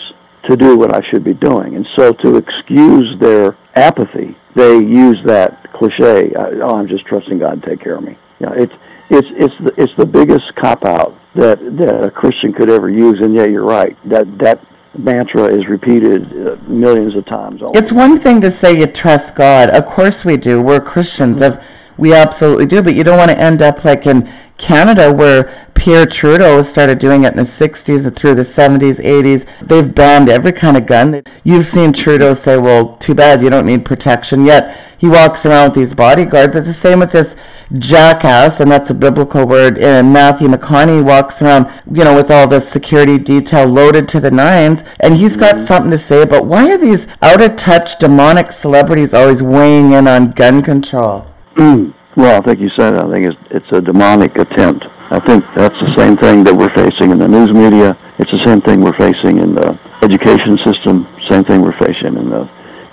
to 0.49 0.56
do 0.56 0.76
what 0.76 0.94
I 0.94 1.00
should 1.11 1.25
be 1.25 1.35
doing. 1.35 1.75
And 1.75 1.85
so 1.99 2.12
to 2.23 2.37
excuse 2.37 3.18
their 3.18 3.59
apathy, 3.75 4.37
they 4.54 4.75
use 4.76 5.18
that 5.26 5.73
cliche, 5.73 6.30
oh, 6.38 6.76
I'm 6.76 6.87
just 6.87 7.04
trusting 7.06 7.40
God 7.40 7.61
to 7.61 7.68
take 7.68 7.82
care 7.82 7.97
of 7.97 8.04
me. 8.04 8.16
You 8.38 8.47
know, 8.47 8.52
it's, 8.56 8.73
it's, 9.11 9.28
it's, 9.32 9.54
the, 9.64 9.82
it's 9.82 9.92
the 9.99 10.06
biggest 10.06 10.44
cop-out 10.62 11.19
that, 11.34 11.58
that 11.78 12.04
a 12.04 12.10
Christian 12.10 12.52
could 12.52 12.70
ever 12.70 12.90
use, 12.90 13.20
and 13.20 13.34
yeah, 13.34 13.46
you're 13.46 13.64
right. 13.64 13.96
That, 14.08 14.26
that 14.38 14.60
mantra 14.99 15.46
is 15.46 15.66
repeated 15.68 16.25
uh, 16.25 16.56
millions 16.68 17.16
of 17.16 17.26
times. 17.26 17.60
It's 17.75 17.92
one 17.92 18.20
thing 18.20 18.40
to 18.40 18.50
say 18.50 18.78
you 18.78 18.87
trust 18.87 19.34
God. 19.34 19.70
Of 19.70 19.87
course 19.87 20.25
we 20.25 20.37
do. 20.37 20.60
We're 20.60 20.80
Christians. 20.80 21.40
Mm-hmm. 21.40 21.64
We 21.96 22.14
absolutely 22.14 22.66
do. 22.66 22.82
But 22.82 22.96
you 22.96 23.04
don't 23.04 23.18
want 23.18 23.30
to 23.30 23.38
end 23.38 23.62
up 23.62 23.84
like 23.84 24.06
in 24.06 24.32
Canada 24.56 25.12
where 25.12 25.68
Pierre 25.75 26.06
Trudeau 26.06 26.62
started 26.62 26.99
doing 26.99 27.25
it 27.25 27.32
in 27.32 27.37
the 27.37 27.50
60s 27.50 28.06
and 28.06 28.16
through 28.16 28.34
the 28.34 28.44
70s, 28.44 28.96
80s. 28.96 29.46
They've 29.66 29.94
banned 29.94 30.28
every 30.28 30.52
kind 30.52 30.76
of 30.76 30.87
gun. 30.87 31.22
You've 31.44 31.66
seen 31.66 31.92
Trudeau 31.92 32.34
say, 32.34 32.58
well, 32.58 32.96
too 32.96 33.14
bad, 33.14 33.42
you 33.42 33.50
don't 33.50 33.66
need 33.66 33.84
protection. 33.84 34.44
Yet 34.44 34.94
he 34.99 35.08
walks 35.08 35.44
around 35.46 35.70
with 35.70 35.78
these 35.78 35.94
bodyguards. 35.94 36.56
It's 36.56 36.66
the 36.66 36.75
same 36.75 37.00
with 37.00 37.12
this 37.12 37.34
jackass, 37.78 38.60
and 38.60 38.70
that's 38.70 38.90
a 38.90 38.94
biblical 38.94 39.46
word, 39.46 39.78
and 39.78 40.12
Matthew 40.12 40.48
McConaughey 40.48 41.04
walks 41.04 41.40
around, 41.40 41.66
you 41.90 42.04
know, 42.04 42.14
with 42.14 42.30
all 42.30 42.48
the 42.48 42.60
security 42.60 43.18
detail 43.18 43.66
loaded 43.66 44.08
to 44.10 44.20
the 44.20 44.30
nines, 44.30 44.82
and 45.00 45.16
he's 45.16 45.36
got 45.36 45.54
mm-hmm. 45.54 45.66
something 45.66 45.90
to 45.90 45.98
say 45.98 46.22
about 46.22 46.46
why 46.46 46.70
are 46.70 46.78
these 46.78 47.06
out 47.22 47.40
of 47.40 47.56
touch 47.56 47.98
demonic 47.98 48.52
celebrities 48.52 49.14
always 49.14 49.42
weighing 49.42 49.92
in 49.92 50.08
on 50.08 50.30
gun 50.30 50.62
control? 50.62 51.26
Mm. 51.56 51.94
Well, 52.16 52.40
I 52.40 52.44
think 52.44 52.58
you 52.60 52.70
said 52.76 52.94
it. 52.94 53.04
I 53.04 53.14
think 53.14 53.26
it's, 53.26 53.36
it's 53.50 53.72
a 53.72 53.80
demonic 53.80 54.36
attempt. 54.36 54.84
I 55.12 55.18
think 55.26 55.44
that's 55.56 55.74
the 55.80 55.94
same 55.96 56.16
thing 56.16 56.44
that 56.44 56.54
we're 56.54 56.74
facing 56.74 57.10
in 57.10 57.18
the 57.18 57.28
news 57.28 57.50
media. 57.54 57.96
It's 58.18 58.30
the 58.30 58.42
same 58.46 58.60
thing 58.62 58.80
we're 58.80 58.98
facing 58.98 59.38
in 59.38 59.54
the 59.54 59.78
education 60.02 60.58
system. 60.66 61.06
Same 61.30 61.44
thing 61.44 61.62
we're 61.62 61.78
facing 61.78 62.18
in 62.18 62.30
the 62.30 62.46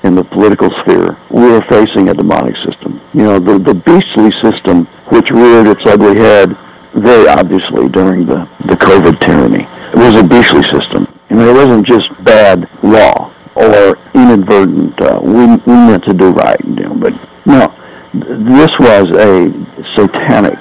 in 0.03 0.15
the 0.15 0.23
political 0.23 0.69
sphere. 0.83 1.17
We 1.31 1.49
are 1.53 1.63
facing 1.69 2.09
a 2.09 2.13
demonic 2.13 2.55
system. 2.65 3.01
You 3.13 3.23
know, 3.23 3.39
the, 3.39 3.57
the 3.57 3.73
beastly 3.73 4.29
system 4.43 4.85
which 5.09 5.29
reared 5.31 5.67
its 5.67 5.81
ugly 5.85 6.19
head 6.19 6.53
very 6.95 7.27
obviously 7.27 7.89
during 7.89 8.25
the, 8.25 8.47
the 8.67 8.75
COVID 8.75 9.19
tyranny. 9.19 9.65
It 9.93 9.99
was 9.99 10.15
a 10.15 10.23
beastly 10.23 10.61
system. 10.73 11.07
I 11.29 11.33
mean, 11.33 11.47
it 11.47 11.53
wasn't 11.53 11.85
just 11.87 12.07
bad 12.23 12.69
law 12.83 13.33
or 13.55 13.97
inadvertent, 14.13 14.93
uh, 15.01 15.19
we, 15.21 15.45
we 15.65 15.73
meant 15.73 16.03
to 16.05 16.13
do 16.13 16.29
right, 16.29 16.61
you 16.63 16.85
know, 16.85 16.95
but 16.95 17.13
no, 17.45 17.73
this 18.13 18.69
was 18.79 19.05
a 19.17 19.49
satanic 19.97 20.57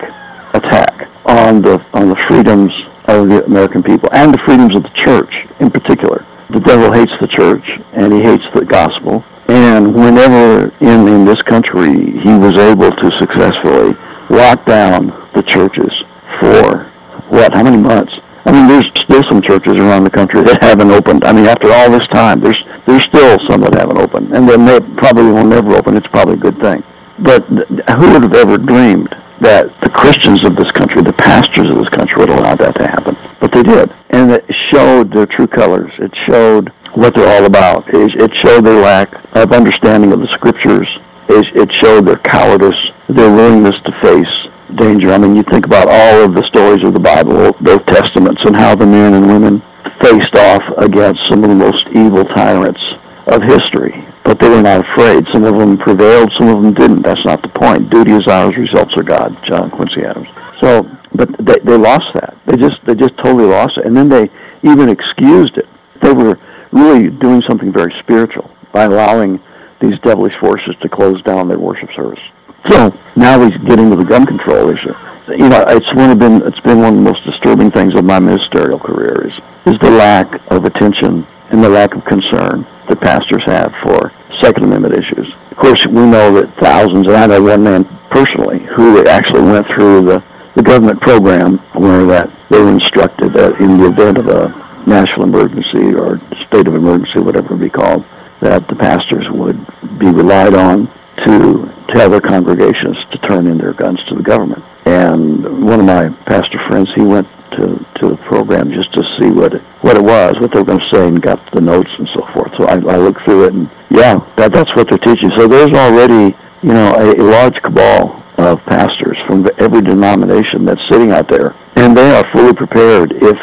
attack 0.55 1.09
on 1.27 1.61
the, 1.61 1.79
on 1.93 2.09
the 2.09 2.17
freedoms 2.29 2.73
of 3.09 3.29
the 3.29 3.45
American 3.45 3.83
people 3.83 4.09
and 4.13 4.33
the 4.33 4.39
freedoms 4.47 4.75
of 4.77 4.83
the 4.83 4.95
church 5.05 5.33
in 5.61 5.71
particular 5.71 6.27
the 6.51 6.61
devil 6.61 6.93
hates 6.93 7.13
the 7.21 7.29
church 7.29 7.65
and 7.93 8.13
he 8.13 8.21
hates 8.21 8.45
the 8.55 8.65
gospel. 8.65 9.25
And 9.49 9.95
whenever 9.95 10.71
in, 10.81 11.07
in 11.07 11.25
this 11.25 11.41
country 11.43 11.95
he 12.23 12.33
was 12.35 12.55
able 12.59 12.91
to 12.91 13.07
successfully 13.19 13.95
lock 14.31 14.65
down 14.67 15.09
the 15.35 15.43
churches 15.43 15.93
for 16.41 16.91
what, 17.29 17.55
how 17.55 17.63
many 17.63 17.79
months? 17.79 18.13
I 18.47 18.53
mean, 18.53 18.69
there's 18.69 18.87
still 19.03 19.23
some 19.29 19.43
churches 19.43 19.75
around 19.77 20.05
the 20.05 20.11
country 20.11 20.43
that 20.43 20.63
haven't 20.63 20.91
opened. 20.91 21.25
I 21.25 21.33
mean, 21.33 21.47
after 21.47 21.67
all 21.73 21.91
this 21.91 22.07
time, 22.15 22.41
there's 22.41 22.59
there's 22.87 23.03
still 23.11 23.39
some 23.51 23.63
that 23.63 23.75
haven't 23.75 23.99
opened, 23.99 24.31
and 24.31 24.49
then 24.49 24.65
they 24.65 24.79
probably 25.03 25.33
will 25.33 25.45
never 25.45 25.75
open. 25.75 25.97
It's 25.97 26.07
probably 26.15 26.35
a 26.35 26.45
good 26.47 26.59
thing. 26.63 26.85
But 27.19 27.43
who 27.43 28.07
would 28.15 28.23
have 28.23 28.35
ever 28.35 28.59
dreamed 28.59 29.11
that 29.41 29.69
the 29.83 29.91
Christians 29.91 30.41
of 30.47 30.57
this 30.57 30.71
country, 30.73 31.03
the 31.03 31.13
pastors 31.21 31.69
of 31.69 31.77
this 31.77 31.93
country, 31.93 32.25
would 32.25 32.31
allow 32.31 32.57
that 32.57 32.75
to 32.77 32.85
happen. 32.89 33.15
But 33.41 33.53
they 33.53 33.63
did. 33.63 33.93
And 34.11 34.33
it 34.33 34.45
showed 34.73 35.13
their 35.13 35.27
true 35.27 35.47
colors. 35.47 35.93
It 35.99 36.13
showed 36.29 36.73
what 36.95 37.15
they're 37.15 37.29
all 37.29 37.45
about. 37.45 37.85
It 37.93 38.33
showed 38.45 38.65
their 38.65 38.81
lack 38.81 39.13
of 39.37 39.53
understanding 39.53 40.13
of 40.13 40.21
the 40.21 40.29
scriptures. 40.33 40.89
It 41.29 41.69
showed 41.83 42.07
their 42.07 42.17
cowardice, 42.25 42.81
their 43.09 43.31
willingness 43.31 43.77
to 43.85 43.93
face 44.01 44.35
danger. 44.77 45.13
I 45.13 45.19
mean, 45.19 45.37
you 45.37 45.45
think 45.51 45.67
about 45.67 45.89
all 45.89 46.25
of 46.25 46.35
the 46.35 46.45
stories 46.49 46.85
of 46.87 46.95
the 46.95 47.01
Bible, 47.01 47.53
both 47.61 47.85
testaments, 47.87 48.41
and 48.45 48.57
how 48.57 48.75
the 48.75 48.87
men 48.87 49.15
and 49.15 49.27
women 49.27 49.63
faced 50.01 50.35
off 50.37 50.63
against 50.79 51.21
some 51.29 51.45
of 51.45 51.51
the 51.51 51.55
most 51.55 51.85
evil 51.95 52.25
tyrants 52.35 52.81
of 53.29 53.43
history 53.43 54.07
but 54.27 54.41
they 54.41 54.49
were 54.49 54.61
not 54.61 54.83
afraid. 54.83 55.25
Some 55.33 55.45
of 55.45 55.57
them 55.57 55.79
prevailed, 55.79 56.33
some 56.37 56.49
of 56.49 56.61
them 56.61 56.75
didn't. 56.75 57.03
That's 57.07 57.25
not 57.25 57.41
the 57.43 57.49
point. 57.49 57.91
Duty 57.91 58.11
is 58.13 58.27
ours, 58.27 58.53
results 58.59 58.93
are 58.99 59.05
God. 59.05 59.39
John 59.47 59.71
Quincy 59.71 60.03
Adams. 60.03 60.27
So, 60.61 60.83
but 61.15 61.31
they, 61.39 61.63
they 61.63 61.79
lost 61.79 62.11
that. 62.15 62.37
They 62.45 62.57
just 62.57 62.83
they 62.85 62.97
just 62.97 63.17
totally 63.23 63.47
lost 63.47 63.79
it, 63.79 63.87
and 63.87 63.97
then 63.97 64.09
they 64.09 64.29
even 64.67 64.89
excused 64.89 65.57
it. 65.57 65.67
They 66.03 66.13
were 66.13 66.39
really 66.73 67.09
doing 67.09 67.41
something 67.49 67.73
very 67.73 67.95
spiritual 68.03 68.51
by 68.73 68.85
allowing 68.85 69.39
these 69.81 69.95
devilish 70.03 70.35
forces 70.41 70.75
to 70.83 70.89
close 70.89 71.23
down 71.23 71.47
their 71.47 71.61
worship 71.61 71.89
service. 71.95 72.21
So 72.69 72.91
now 73.15 73.39
we 73.39 73.51
get 73.69 73.79
into 73.79 73.95
the 73.95 74.05
gun 74.05 74.27
control 74.27 74.71
issue. 74.71 74.95
You 75.39 75.49
know, 75.49 75.63
it's 75.69 75.95
one 75.95 76.11
of 76.11 76.19
been 76.19 76.43
it's 76.43 76.61
been 76.61 76.81
one 76.81 76.99
of 76.99 77.05
the 77.05 77.11
most 77.11 77.23
disturbing 77.25 77.71
things 77.71 77.97
of 77.97 78.05
my 78.05 78.19
ministerial 78.19 78.81
career 78.81 79.29
is 79.29 79.35
is 79.67 79.79
the 79.83 79.91
lack 79.91 80.27
of 80.51 80.65
attention 80.65 81.27
and 81.51 81.63
the 81.63 81.69
lack 81.69 81.95
of 81.95 82.05
concern 82.05 82.67
that 82.89 83.01
pastors 83.01 83.43
have 83.47 83.73
for 83.85 84.13
Second 84.43 84.65
Amendment 84.65 84.95
issues. 84.95 85.27
Of 85.51 85.57
course, 85.57 85.85
we 85.87 86.05
know 86.07 86.33
that 86.35 86.53
thousands, 86.61 87.07
and 87.07 87.17
I 87.17 87.27
know 87.27 87.43
one 87.43 87.63
man 87.63 87.85
personally 88.11 88.61
who 88.77 89.05
actually 89.07 89.43
went 89.43 89.67
through 89.75 90.03
the, 90.03 90.23
the 90.55 90.63
government 90.63 91.01
program 91.01 91.59
where 91.75 92.05
that 92.07 92.31
they 92.51 92.61
were 92.61 92.71
instructed 92.71 93.35
that 93.35 93.61
in 93.61 93.79
the 93.79 93.89
event 93.89 94.19
of 94.19 94.27
a 94.27 94.67
national 94.87 95.25
emergency 95.25 95.95
or 95.95 96.21
state 96.47 96.69
of 96.69 96.75
emergency, 96.75 97.21
whatever 97.21 97.55
it 97.55 97.61
be 97.61 97.71
called, 97.71 98.05
that 98.41 98.67
the 98.69 98.77
pastors 98.77 99.27
would 99.31 99.59
be 99.99 100.07
relied 100.07 100.55
on 100.55 100.87
to 101.25 101.67
tell 101.95 102.11
their 102.11 102.21
congregations 102.21 102.97
to 103.11 103.19
turn 103.29 103.47
in 103.47 103.59
their 103.59 103.73
guns 103.73 103.99
to 104.09 104.15
the 104.15 104.23
government. 104.23 104.63
And 104.87 105.67
one 105.67 105.81
of 105.81 105.87
my 105.87 106.09
pastor 106.27 106.61
friends, 106.69 106.89
he 106.95 107.03
went 107.03 107.27
to 107.59 107.86
to 108.01 108.11
the 108.11 108.17
program 108.29 108.71
just 108.71 108.93
to 108.95 109.03
see 109.19 109.31
what 109.31 109.55
it, 109.55 109.63
what 109.81 109.97
it 109.97 110.03
was, 110.03 110.35
what 110.41 110.53
they 110.53 110.61
were 110.61 110.67
going 110.67 110.81
to 110.81 110.91
say, 110.93 111.09
and 111.09 111.21
got 111.21 111.39
the 111.55 111.61
notes 111.61 111.91
and 111.99 112.09
so 112.15 112.27
forth. 112.35 112.53
So 112.59 112.65
I, 112.67 112.75
I 112.75 112.97
looked 112.97 113.23
through 113.25 113.45
it, 113.45 113.55
and 113.55 113.71
yeah, 113.91 114.19
that 114.37 114.53
that's 114.53 114.71
what 114.77 114.89
they're 114.89 114.99
teaching. 114.99 115.31
So 115.37 115.47
there's 115.47 115.73
already 115.73 116.35
you 116.63 116.73
know 116.73 116.95
a, 116.95 117.15
a 117.15 117.25
large 117.25 117.57
cabal 117.63 118.23
of 118.39 118.61
pastors 118.67 119.17
from 119.27 119.47
every 119.59 119.81
denomination 119.81 120.65
that's 120.65 120.81
sitting 120.91 121.13
out 121.13 121.29
there, 121.29 121.57
and 121.77 121.97
they 121.97 122.11
are 122.15 122.25
fully 122.33 122.53
prepared 122.53 123.13
if 123.23 123.39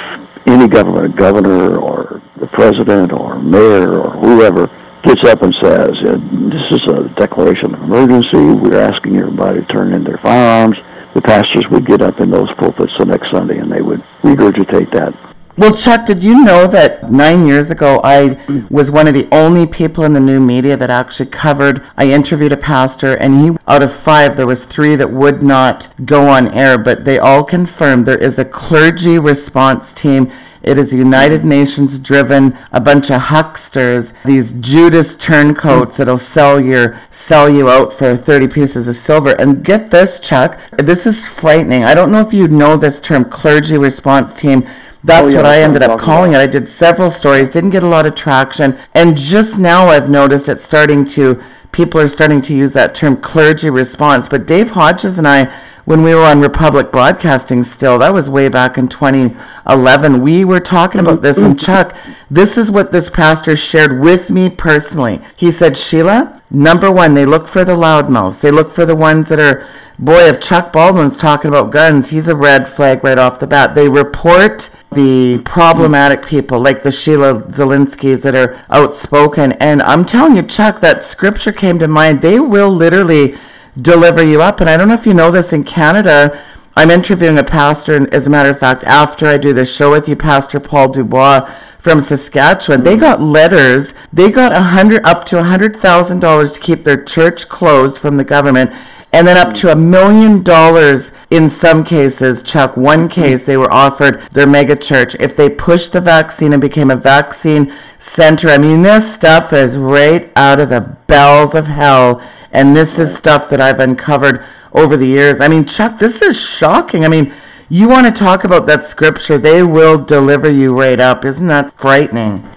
any 0.45 0.67
government, 0.67 1.15
governor 1.15 1.77
or 1.77 2.21
the 2.39 2.47
president 2.47 3.11
or 3.13 3.39
mayor 3.39 3.99
or 3.99 4.11
whoever 4.19 4.67
gets 5.03 5.23
up 5.27 5.41
and 5.41 5.53
says, 5.61 5.91
this 5.99 6.79
is 6.79 6.83
a 6.91 7.09
declaration 7.19 7.73
of 7.73 7.81
emergency, 7.81 8.55
we're 8.59 8.79
asking 8.79 9.17
everybody 9.17 9.59
to 9.59 9.65
turn 9.67 9.93
in 9.93 10.03
their 10.03 10.19
firearms, 10.23 10.77
the 11.13 11.21
pastors 11.21 11.65
would 11.71 11.85
get 11.85 12.01
up 12.01 12.19
in 12.19 12.31
those 12.31 12.51
pulpits 12.57 12.93
the 12.99 13.05
next 13.05 13.31
Sunday 13.31 13.59
and 13.59 13.71
they 13.71 13.81
would 13.81 14.01
regurgitate 14.23 14.91
that 14.93 15.32
well, 15.55 15.75
Chuck, 15.75 16.07
did 16.07 16.23
you 16.23 16.43
know 16.43 16.65
that 16.67 17.11
nine 17.11 17.45
years 17.45 17.69
ago 17.69 18.01
I 18.03 18.43
was 18.69 18.89
one 18.89 19.07
of 19.07 19.13
the 19.13 19.27
only 19.31 19.67
people 19.67 20.03
in 20.03 20.13
the 20.13 20.19
new 20.19 20.39
media 20.39 20.75
that 20.75 20.89
actually 20.89 21.27
covered? 21.27 21.85
I 21.95 22.09
interviewed 22.09 22.51
a 22.51 22.57
pastor, 22.57 23.15
and 23.15 23.41
he, 23.41 23.57
out 23.67 23.83
of 23.83 23.95
five, 23.95 24.35
there 24.35 24.47
was 24.47 24.65
three 24.65 24.95
that 24.95 25.11
would 25.11 25.43
not 25.43 25.87
go 26.05 26.27
on 26.27 26.53
air, 26.53 26.77
but 26.77 27.05
they 27.05 27.19
all 27.19 27.43
confirmed 27.43 28.05
there 28.05 28.17
is 28.17 28.39
a 28.39 28.45
clergy 28.45 29.19
response 29.19 29.93
team. 29.93 30.31
It 30.63 30.79
is 30.79 30.93
United 30.93 31.43
Nations 31.43 31.99
driven, 31.99 32.57
a 32.71 32.79
bunch 32.79 33.11
of 33.11 33.21
hucksters, 33.21 34.11
these 34.25 34.53
Judas 34.61 35.15
turncoats 35.15 35.97
that'll 35.97 36.17
sell 36.17 36.63
your 36.63 37.01
sell 37.11 37.49
you 37.49 37.69
out 37.69 37.97
for 37.97 38.17
30 38.17 38.47
pieces 38.47 38.87
of 38.87 38.97
silver. 38.97 39.31
And 39.39 39.63
get 39.63 39.91
this, 39.91 40.19
Chuck, 40.19 40.59
this 40.77 41.05
is 41.05 41.23
frightening. 41.25 41.83
I 41.83 41.93
don't 41.93 42.11
know 42.11 42.21
if 42.21 42.33
you 42.33 42.47
know 42.47 42.75
this 42.75 42.99
term, 42.99 43.25
clergy 43.25 43.77
response 43.77 44.33
team 44.33 44.67
that's 45.03 45.25
oh, 45.25 45.27
yeah, 45.27 45.37
what 45.37 45.45
I 45.45 45.61
ended 45.61 45.83
up 45.83 45.99
calling 45.99 46.33
about. 46.33 46.43
it. 46.43 46.49
I 46.49 46.59
did 46.59 46.69
several 46.69 47.11
stories, 47.11 47.49
didn't 47.49 47.71
get 47.71 47.83
a 47.83 47.87
lot 47.87 48.05
of 48.05 48.15
traction, 48.15 48.79
and 48.93 49.17
just 49.17 49.57
now 49.57 49.87
I've 49.87 50.09
noticed 50.09 50.47
it's 50.47 50.63
starting 50.63 51.05
to 51.09 51.43
people 51.73 51.99
are 51.99 52.07
starting 52.07 52.41
to 52.43 52.55
use 52.55 52.71
that 52.71 52.95
term 52.95 53.17
clergy 53.17 53.69
response. 53.69 54.27
But 54.29 54.45
Dave 54.45 54.69
Hodges 54.69 55.17
and 55.17 55.27
I, 55.27 55.53
when 55.85 56.03
we 56.03 56.15
were 56.15 56.23
on 56.23 56.39
Republic 56.39 56.91
Broadcasting 56.91 57.65
still, 57.65 57.99
that 57.99 58.13
was 58.13 58.29
way 58.29 58.47
back 58.47 58.77
in 58.77 58.87
2011, 58.87 60.21
we 60.21 60.45
were 60.45 60.61
talking 60.61 61.01
about 61.01 61.21
this. 61.21 61.35
And 61.35 61.59
Chuck, 61.59 61.97
this 62.31 62.57
is 62.57 62.71
what 62.71 62.93
this 62.93 63.09
pastor 63.09 63.57
shared 63.57 63.99
with 63.99 64.29
me 64.29 64.49
personally. 64.49 65.21
He 65.35 65.51
said, 65.51 65.77
Sheila, 65.77 66.41
number 66.49 66.89
one, 66.89 67.13
they 67.13 67.25
look 67.25 67.49
for 67.49 67.65
the 67.65 67.75
loudmouths. 67.75 68.39
They 68.39 68.51
look 68.51 68.73
for 68.73 68.85
the 68.85 68.95
ones 68.95 69.27
that 69.27 69.41
are, 69.41 69.67
boy, 69.99 70.27
if 70.27 70.41
Chuck 70.41 70.71
Baldwin's 70.71 71.17
talking 71.17 71.49
about 71.49 71.71
guns, 71.71 72.09
he's 72.09 72.27
a 72.27 72.35
red 72.35 72.71
flag 72.71 73.03
right 73.03 73.19
off 73.19 73.39
the 73.39 73.47
bat. 73.47 73.75
They 73.75 73.89
report 73.89 74.69
the 74.93 75.39
problematic 75.45 76.25
people 76.25 76.59
like 76.59 76.83
the 76.83 76.91
Sheila 76.91 77.41
Zilinsky's 77.43 78.23
that 78.23 78.35
are 78.35 78.63
outspoken. 78.69 79.53
And 79.53 79.81
I'm 79.81 80.05
telling 80.05 80.35
you, 80.35 80.43
Chuck, 80.43 80.81
that 80.81 81.03
scripture 81.03 81.51
came 81.51 81.79
to 81.79 81.87
mind. 81.87 82.21
They 82.21 82.39
will 82.39 82.69
literally 82.69 83.37
deliver 83.81 84.23
you 84.23 84.41
up. 84.41 84.61
And 84.61 84.69
I 84.69 84.77
don't 84.77 84.87
know 84.87 84.93
if 84.93 85.05
you 85.05 85.13
know 85.13 85.31
this 85.31 85.53
in 85.53 85.63
Canada. 85.63 86.43
I'm 86.75 86.89
interviewing 86.89 87.37
a 87.37 87.43
pastor, 87.43 87.95
and 87.95 88.11
as 88.11 88.25
a 88.25 88.31
matter 88.31 88.49
of 88.49 88.59
fact, 88.59 88.83
after 88.85 89.27
I 89.27 89.37
do 89.37 89.53
this 89.53 89.71
show 89.71 89.91
with 89.91 90.07
you, 90.07 90.15
Pastor 90.15 90.59
Paul 90.59 90.91
Dubois 90.91 91.47
from 91.79 92.03
Saskatchewan, 92.03 92.83
they 92.83 92.97
got 92.97 93.21
letters. 93.21 93.93
They 94.11 94.31
got 94.31 94.55
a 94.55 94.61
hundred 94.61 95.05
up 95.05 95.25
to 95.27 95.39
a 95.39 95.43
hundred 95.43 95.79
thousand 95.79 96.19
dollars 96.19 96.51
to 96.53 96.59
keep 96.59 96.83
their 96.83 97.03
church 97.03 97.47
closed 97.47 97.99
from 97.99 98.17
the 98.17 98.23
government, 98.23 98.71
and 99.11 99.27
then 99.27 99.37
up 99.37 99.53
to 99.57 99.71
a 99.71 99.75
million 99.75 100.41
dollars 100.41 101.11
in 101.33 101.49
some 101.49 101.83
cases, 101.83 102.43
Chuck, 102.43 102.77
one 102.77 103.09
case, 103.09 103.41
they 103.41 103.57
were 103.57 103.73
offered 103.73 104.29
their 104.33 104.45
mega 104.45 104.75
church. 104.75 105.15
If 105.19 105.35
they 105.35 105.49
pushed 105.49 105.91
the 105.91 105.99
vaccine 105.99 106.53
and 106.53 106.61
became 106.61 106.91
a 106.91 106.95
vaccine 106.95 107.75
center, 107.99 108.49
I 108.49 108.59
mean, 108.59 108.83
this 108.83 109.11
stuff 109.15 109.51
is 109.51 109.75
right 109.75 110.31
out 110.35 110.59
of 110.59 110.69
the 110.69 110.81
bells 111.07 111.55
of 111.55 111.65
hell. 111.65 112.21
And 112.51 112.77
this 112.77 112.99
is 112.99 113.17
stuff 113.17 113.49
that 113.49 113.59
I've 113.59 113.79
uncovered 113.79 114.45
over 114.73 114.95
the 114.95 115.07
years. 115.07 115.41
I 115.41 115.47
mean, 115.47 115.65
Chuck, 115.65 115.97
this 115.97 116.21
is 116.21 116.37
shocking. 116.39 117.03
I 117.03 117.07
mean, 117.07 117.33
you 117.67 117.87
want 117.87 118.05
to 118.05 118.13
talk 118.13 118.43
about 118.43 118.67
that 118.67 118.87
scripture, 118.87 119.39
they 119.39 119.63
will 119.63 119.97
deliver 119.97 120.51
you 120.51 120.77
right 120.77 120.99
up. 120.99 121.25
Isn't 121.25 121.47
that 121.47 121.75
frightening? 121.79 122.47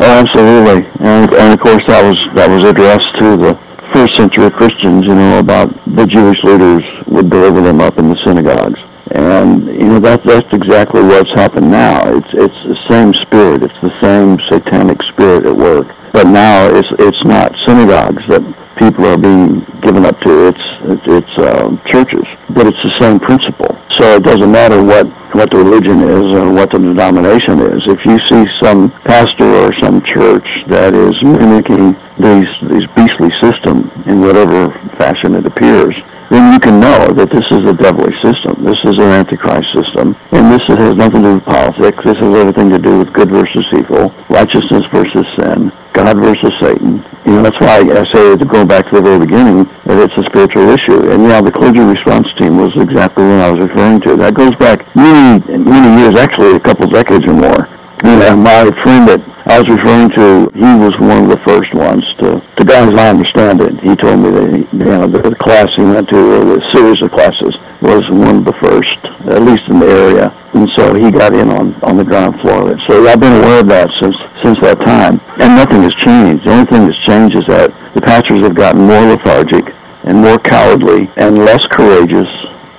Oh, 0.00 0.26
absolutely. 0.26 0.84
And, 1.06 1.32
and 1.32 1.54
of 1.54 1.60
course, 1.60 1.84
that 1.86 2.02
was 2.02 2.16
that 2.34 2.50
was 2.50 2.64
addressed 2.64 3.06
to 3.20 3.36
the 3.36 3.73
first 3.94 4.18
century 4.18 4.50
Christians, 4.50 5.06
you 5.06 5.14
know, 5.14 5.38
about 5.38 5.70
the 5.86 6.04
Jewish 6.06 6.42
leaders 6.42 6.82
would 7.06 7.30
deliver 7.30 7.62
them 7.62 7.80
up 7.80 7.96
in 7.96 8.10
the 8.10 8.18
synagogues. 8.26 8.80
And 9.14 9.66
you 9.66 9.86
know 9.94 10.00
that 10.00 10.24
that's 10.24 10.50
exactly 10.50 11.02
what's 11.02 11.30
happened 11.38 11.70
now. 11.70 12.02
It's 12.08 12.32
it's 12.34 12.60
the 12.66 12.80
same 12.90 13.14
spirit. 13.22 13.62
It's 13.62 13.80
the 13.84 13.94
same 14.02 14.40
satanic 14.50 14.98
spirit 15.12 15.46
at 15.46 15.54
work. 15.54 15.86
But 16.12 16.26
now 16.26 16.66
it's 16.72 16.88
it's 16.98 17.22
not 17.22 17.54
synagogues 17.68 18.24
that 18.32 18.42
people 18.80 19.04
are 19.06 19.18
being 19.18 19.62
given 19.84 20.04
up 20.08 20.18
to. 20.26 20.48
It's 20.50 20.66
it's, 20.88 21.06
it's 21.06 21.34
um, 21.46 21.78
churches. 21.92 22.26
But 22.50 22.66
it's 22.66 22.82
the 22.82 22.96
same 22.98 23.20
principle. 23.20 23.76
So 24.00 24.16
it 24.16 24.24
doesn't 24.24 24.50
matter 24.50 24.82
what 24.82 25.06
what 25.36 25.52
the 25.52 25.58
religion 25.58 26.00
is 26.02 26.32
or 26.34 26.50
what 26.50 26.72
the 26.72 26.80
denomination 26.80 27.60
is. 27.60 27.84
If 27.86 28.00
you 28.08 28.18
see 28.32 28.42
some 28.64 28.90
pastor 29.04 29.46
or 29.46 29.70
some 29.78 30.02
church 30.16 30.48
that 30.72 30.96
is 30.96 31.14
mimicking 31.22 31.94
these 32.18 32.50
these 32.70 32.86
beastly 32.94 33.30
system 33.42 33.90
in 34.06 34.20
whatever 34.20 34.70
fashion 34.98 35.34
it 35.34 35.46
appears, 35.46 35.94
then 36.30 36.52
you 36.52 36.58
can 36.58 36.80
know 36.80 37.12
that 37.14 37.30
this 37.30 37.44
is 37.52 37.62
a 37.68 37.74
devilish 37.76 38.16
system. 38.24 38.64
This 38.64 38.78
is 38.88 38.96
an 38.96 39.12
antichrist 39.12 39.68
system, 39.76 40.16
and 40.32 40.50
this 40.50 40.62
has 40.66 40.94
nothing 40.96 41.22
to 41.22 41.28
do 41.28 41.34
with 41.36 41.46
politics. 41.46 41.98
This 42.02 42.18
has 42.18 42.32
everything 42.34 42.70
to 42.70 42.80
do 42.80 42.98
with 42.98 43.12
good 43.12 43.30
versus 43.30 43.62
evil, 43.76 44.10
righteousness 44.32 44.82
versus 44.90 45.26
sin, 45.38 45.70
God 45.92 46.16
versus 46.18 46.50
Satan. 46.58 47.04
You 47.28 47.38
know, 47.38 47.42
that's 47.44 47.60
why 47.60 47.86
I 47.86 48.02
say 48.10 48.34
to 48.34 48.46
go 48.46 48.64
back 48.64 48.88
to 48.90 48.98
the 48.98 49.04
very 49.04 49.20
beginning 49.22 49.68
that 49.86 50.00
it's 50.00 50.16
a 50.16 50.24
spiritual 50.26 50.72
issue. 50.72 51.06
And 51.12 51.28
yeah, 51.28 51.38
the 51.44 51.52
clergy 51.52 51.84
response 51.84 52.26
team 52.40 52.56
was 52.56 52.72
exactly 52.80 53.22
what 53.24 53.38
I 53.44 53.50
was 53.52 53.60
referring 53.68 54.00
to. 54.08 54.16
That 54.16 54.34
goes 54.34 54.54
back 54.56 54.82
many, 54.96 55.38
many 55.44 55.88
years, 56.02 56.16
actually 56.16 56.56
a 56.56 56.60
couple 56.60 56.88
decades 56.88 57.28
or 57.28 57.36
more. 57.36 57.62
And 58.02 58.42
my 58.42 58.66
friend 58.82 59.06
that 59.06 59.22
I 59.46 59.60
was 59.60 59.68
referring 59.70 60.10
to, 60.18 60.50
he 60.56 60.70
was 60.80 60.96
one 60.98 61.24
of 61.24 61.30
the 61.30 61.40
first 61.46 61.70
ones 61.76 62.02
to, 62.24 62.40
to 62.40 62.62
guys 62.64 62.90
I 62.90 63.12
understand 63.12 63.62
it. 63.62 63.76
He 63.84 63.94
told 63.94 64.18
me 64.18 64.32
that 64.34 64.48
he, 64.50 64.60
you 64.72 64.88
know, 64.90 65.06
the, 65.06 65.20
the 65.20 65.38
class 65.38 65.68
he 65.78 65.84
went 65.84 66.08
to, 66.10 66.18
or 66.18 66.44
the 66.56 66.60
series 66.74 66.98
of 67.04 67.12
classes, 67.12 67.54
was 67.84 68.02
one 68.10 68.42
of 68.42 68.44
the 68.48 68.56
first, 68.58 68.98
at 69.30 69.44
least 69.44 69.62
in 69.70 69.78
the 69.78 69.86
area. 69.86 70.26
And 70.58 70.66
so 70.74 70.96
he 70.96 71.12
got 71.12 71.36
in 71.36 71.52
on, 71.52 71.76
on 71.84 72.00
the 72.00 72.04
ground 72.04 72.40
floor 72.42 72.66
of 72.66 72.74
it. 72.74 72.80
So 72.88 73.06
I've 73.06 73.20
been 73.20 73.36
aware 73.36 73.60
of 73.60 73.68
that 73.68 73.92
since, 74.02 74.16
since 74.42 74.58
that 74.64 74.80
time. 74.82 75.20
And 75.38 75.54
nothing 75.54 75.86
has 75.86 75.94
changed. 76.02 76.42
The 76.48 76.52
only 76.56 76.68
thing 76.72 76.88
that's 76.88 77.04
changed 77.06 77.36
is 77.36 77.46
that 77.46 77.70
the 77.94 78.02
pastors 78.02 78.42
have 78.42 78.56
gotten 78.56 78.88
more 78.88 79.04
lethargic 79.06 79.64
and 80.08 80.18
more 80.18 80.40
cowardly 80.40 81.06
and 81.20 81.38
less 81.44 81.62
courageous. 81.70 82.28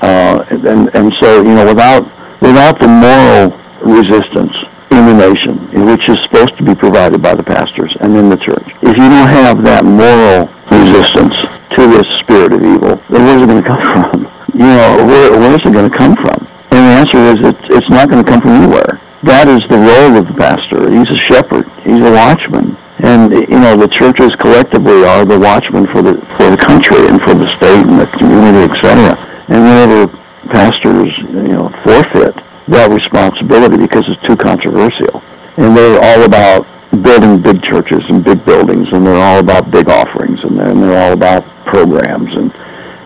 Uh, 0.01 0.43
and, 0.49 0.89
and 0.91 1.13
so, 1.21 1.45
you 1.45 1.55
know, 1.55 1.65
without, 1.65 2.03
without 2.41 2.77
the 2.81 2.89
moral 2.89 3.53
resistance 3.85 4.53
in 4.95 5.85
which 5.85 6.03
is 6.07 6.17
supposed 6.23 6.55
to 6.57 6.63
be 6.63 6.75
provided 6.75 7.21
by 7.21 7.35
the 7.35 7.43
pastors 7.43 7.91
and 7.99 8.15
in 8.15 8.29
the 8.29 8.39
church. 8.39 8.67
If 8.81 8.95
you 8.95 9.07
don't 9.11 9.27
have 9.27 9.59
that 9.67 9.83
moral 9.83 10.47
resistance 10.71 11.35
to 11.75 11.81
this 11.91 12.07
spirit 12.23 12.55
of 12.55 12.63
evil, 12.63 12.95
then 13.11 13.27
where's 13.27 13.43
it 13.43 13.47
going 13.51 13.63
to 13.63 13.67
come 13.67 13.83
from? 13.91 14.17
You 14.55 14.71
know, 14.71 15.03
where, 15.03 15.31
where's 15.35 15.63
it 15.63 15.73
going 15.75 15.91
to 15.91 15.97
come 15.97 16.15
from? 16.15 16.39
And 16.71 16.79
the 16.79 16.93
answer 16.95 17.19
is 17.31 17.37
it's, 17.43 17.65
it's 17.75 17.91
not 17.91 18.09
going 18.09 18.23
to 18.23 18.27
come 18.29 18.39
from 18.39 18.55
anywhere. 18.55 19.03
That 19.27 19.51
is 19.51 19.59
the 19.67 19.81
role 19.81 20.15
of 20.15 20.29
the 20.29 20.37
pastor. 20.37 20.87
He's 20.87 21.09
a 21.09 21.19
shepherd. 21.27 21.65
He's 21.81 21.99
a 21.99 22.13
watchman. 22.13 22.77
And 23.03 23.33
you 23.33 23.59
know 23.59 23.75
the 23.75 23.91
churches 23.91 24.31
collectively 24.39 25.03
are 25.03 25.25
the 25.25 25.35
watchmen 25.35 25.83
for 25.91 25.99
the 25.99 26.15
for 26.39 26.47
the 26.47 26.55
country 26.55 27.11
and 27.11 27.19
for 27.19 27.35
the 27.35 27.43
state 27.59 27.83
and 27.83 27.99
the 27.99 28.07
community, 28.15 28.71
etc. 28.71 29.11
And 29.51 29.67
whenever 29.67 30.07
pastors 30.47 31.11
you 31.27 31.59
know 31.59 31.67
forfeit 31.83 32.39
that 32.67 32.89
responsibility 32.89 33.77
because 33.77 34.03
it's 34.07 34.21
too 34.27 34.35
controversial. 34.35 35.21
And 35.57 35.75
they're 35.75 36.01
all 36.01 36.23
about 36.25 36.65
building 37.03 37.41
big 37.41 37.61
churches 37.63 38.01
and 38.09 38.23
big 38.23 38.43
buildings, 38.45 38.87
and 38.91 39.05
they're 39.05 39.15
all 39.15 39.39
about 39.39 39.71
big 39.71 39.89
offerings, 39.89 40.39
and 40.43 40.59
they're, 40.59 40.69
and 40.69 40.83
they're 40.83 40.97
all 40.97 41.13
about 41.13 41.43
programs 41.65 42.29
and 42.35 42.51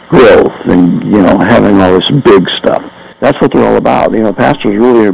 growth, 0.10 0.58
and 0.66 1.04
you 1.04 1.22
know 1.22 1.38
having 1.50 1.80
all 1.80 1.94
this 1.94 2.10
big 2.24 2.44
stuff. 2.60 2.82
That's 3.20 3.40
what 3.42 3.52
they're 3.54 3.66
all 3.66 3.78
about. 3.78 4.12
You 4.14 4.24
know, 4.24 4.34
pastors 4.34 4.76
really, 4.76 5.12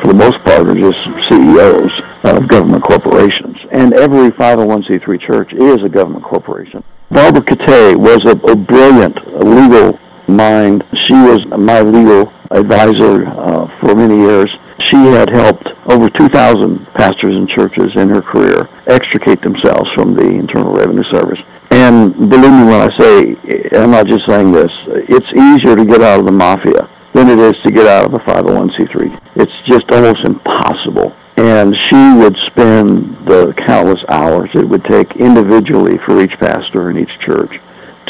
for 0.00 0.08
the 0.08 0.14
most 0.14 0.38
part, 0.44 0.68
are 0.68 0.74
just 0.74 0.98
CEOs 1.28 1.92
of 2.24 2.48
government 2.48 2.84
corporations, 2.84 3.56
and 3.72 3.94
every 3.94 4.30
501c3 4.30 5.20
church 5.26 5.52
is 5.52 5.78
a 5.84 5.88
government 5.88 6.24
corporation. 6.24 6.84
Barbara 7.10 7.42
Catay 7.42 7.96
was 7.96 8.20
a, 8.26 8.36
a 8.52 8.56
brilliant 8.56 9.16
legal 9.44 9.98
mind. 10.28 10.84
She 11.08 11.14
was 11.14 11.40
my 11.58 11.80
legal 11.80 12.32
advisor 12.50 13.26
uh, 13.26 13.66
for 13.80 13.94
many 13.94 14.16
years. 14.16 14.50
She 14.90 14.96
had 14.96 15.30
helped 15.30 15.66
over 15.90 16.08
2,000 16.08 16.86
pastors 16.94 17.34
and 17.34 17.48
churches 17.48 17.88
in 17.96 18.08
her 18.08 18.22
career 18.22 18.68
extricate 18.86 19.42
themselves 19.42 19.88
from 19.94 20.14
the 20.14 20.26
Internal 20.26 20.72
Revenue 20.72 21.04
Service. 21.12 21.40
And 21.70 22.14
believe 22.30 22.52
me 22.52 22.64
when 22.64 22.80
I 22.80 22.90
say, 22.98 23.36
I'm 23.76 23.90
not 23.90 24.06
just 24.06 24.22
saying 24.28 24.52
this, 24.52 24.70
it's 25.08 25.28
easier 25.36 25.76
to 25.76 25.84
get 25.84 26.00
out 26.00 26.20
of 26.20 26.26
the 26.26 26.32
mafia 26.32 26.88
than 27.14 27.28
it 27.28 27.38
is 27.38 27.54
to 27.64 27.72
get 27.72 27.86
out 27.86 28.06
of 28.06 28.12
the 28.12 28.20
501c3. 28.20 29.20
It's 29.36 29.52
just 29.68 29.90
almost 29.90 30.24
impossible. 30.24 31.14
And 31.36 31.74
she 31.90 32.18
would 32.18 32.36
spend 32.46 33.26
the 33.26 33.54
countless 33.66 34.02
hours 34.08 34.50
it 34.54 34.68
would 34.68 34.84
take 34.84 35.10
individually 35.16 35.98
for 36.06 36.20
each 36.20 36.32
pastor 36.40 36.90
in 36.90 36.98
each 36.98 37.14
church 37.24 37.52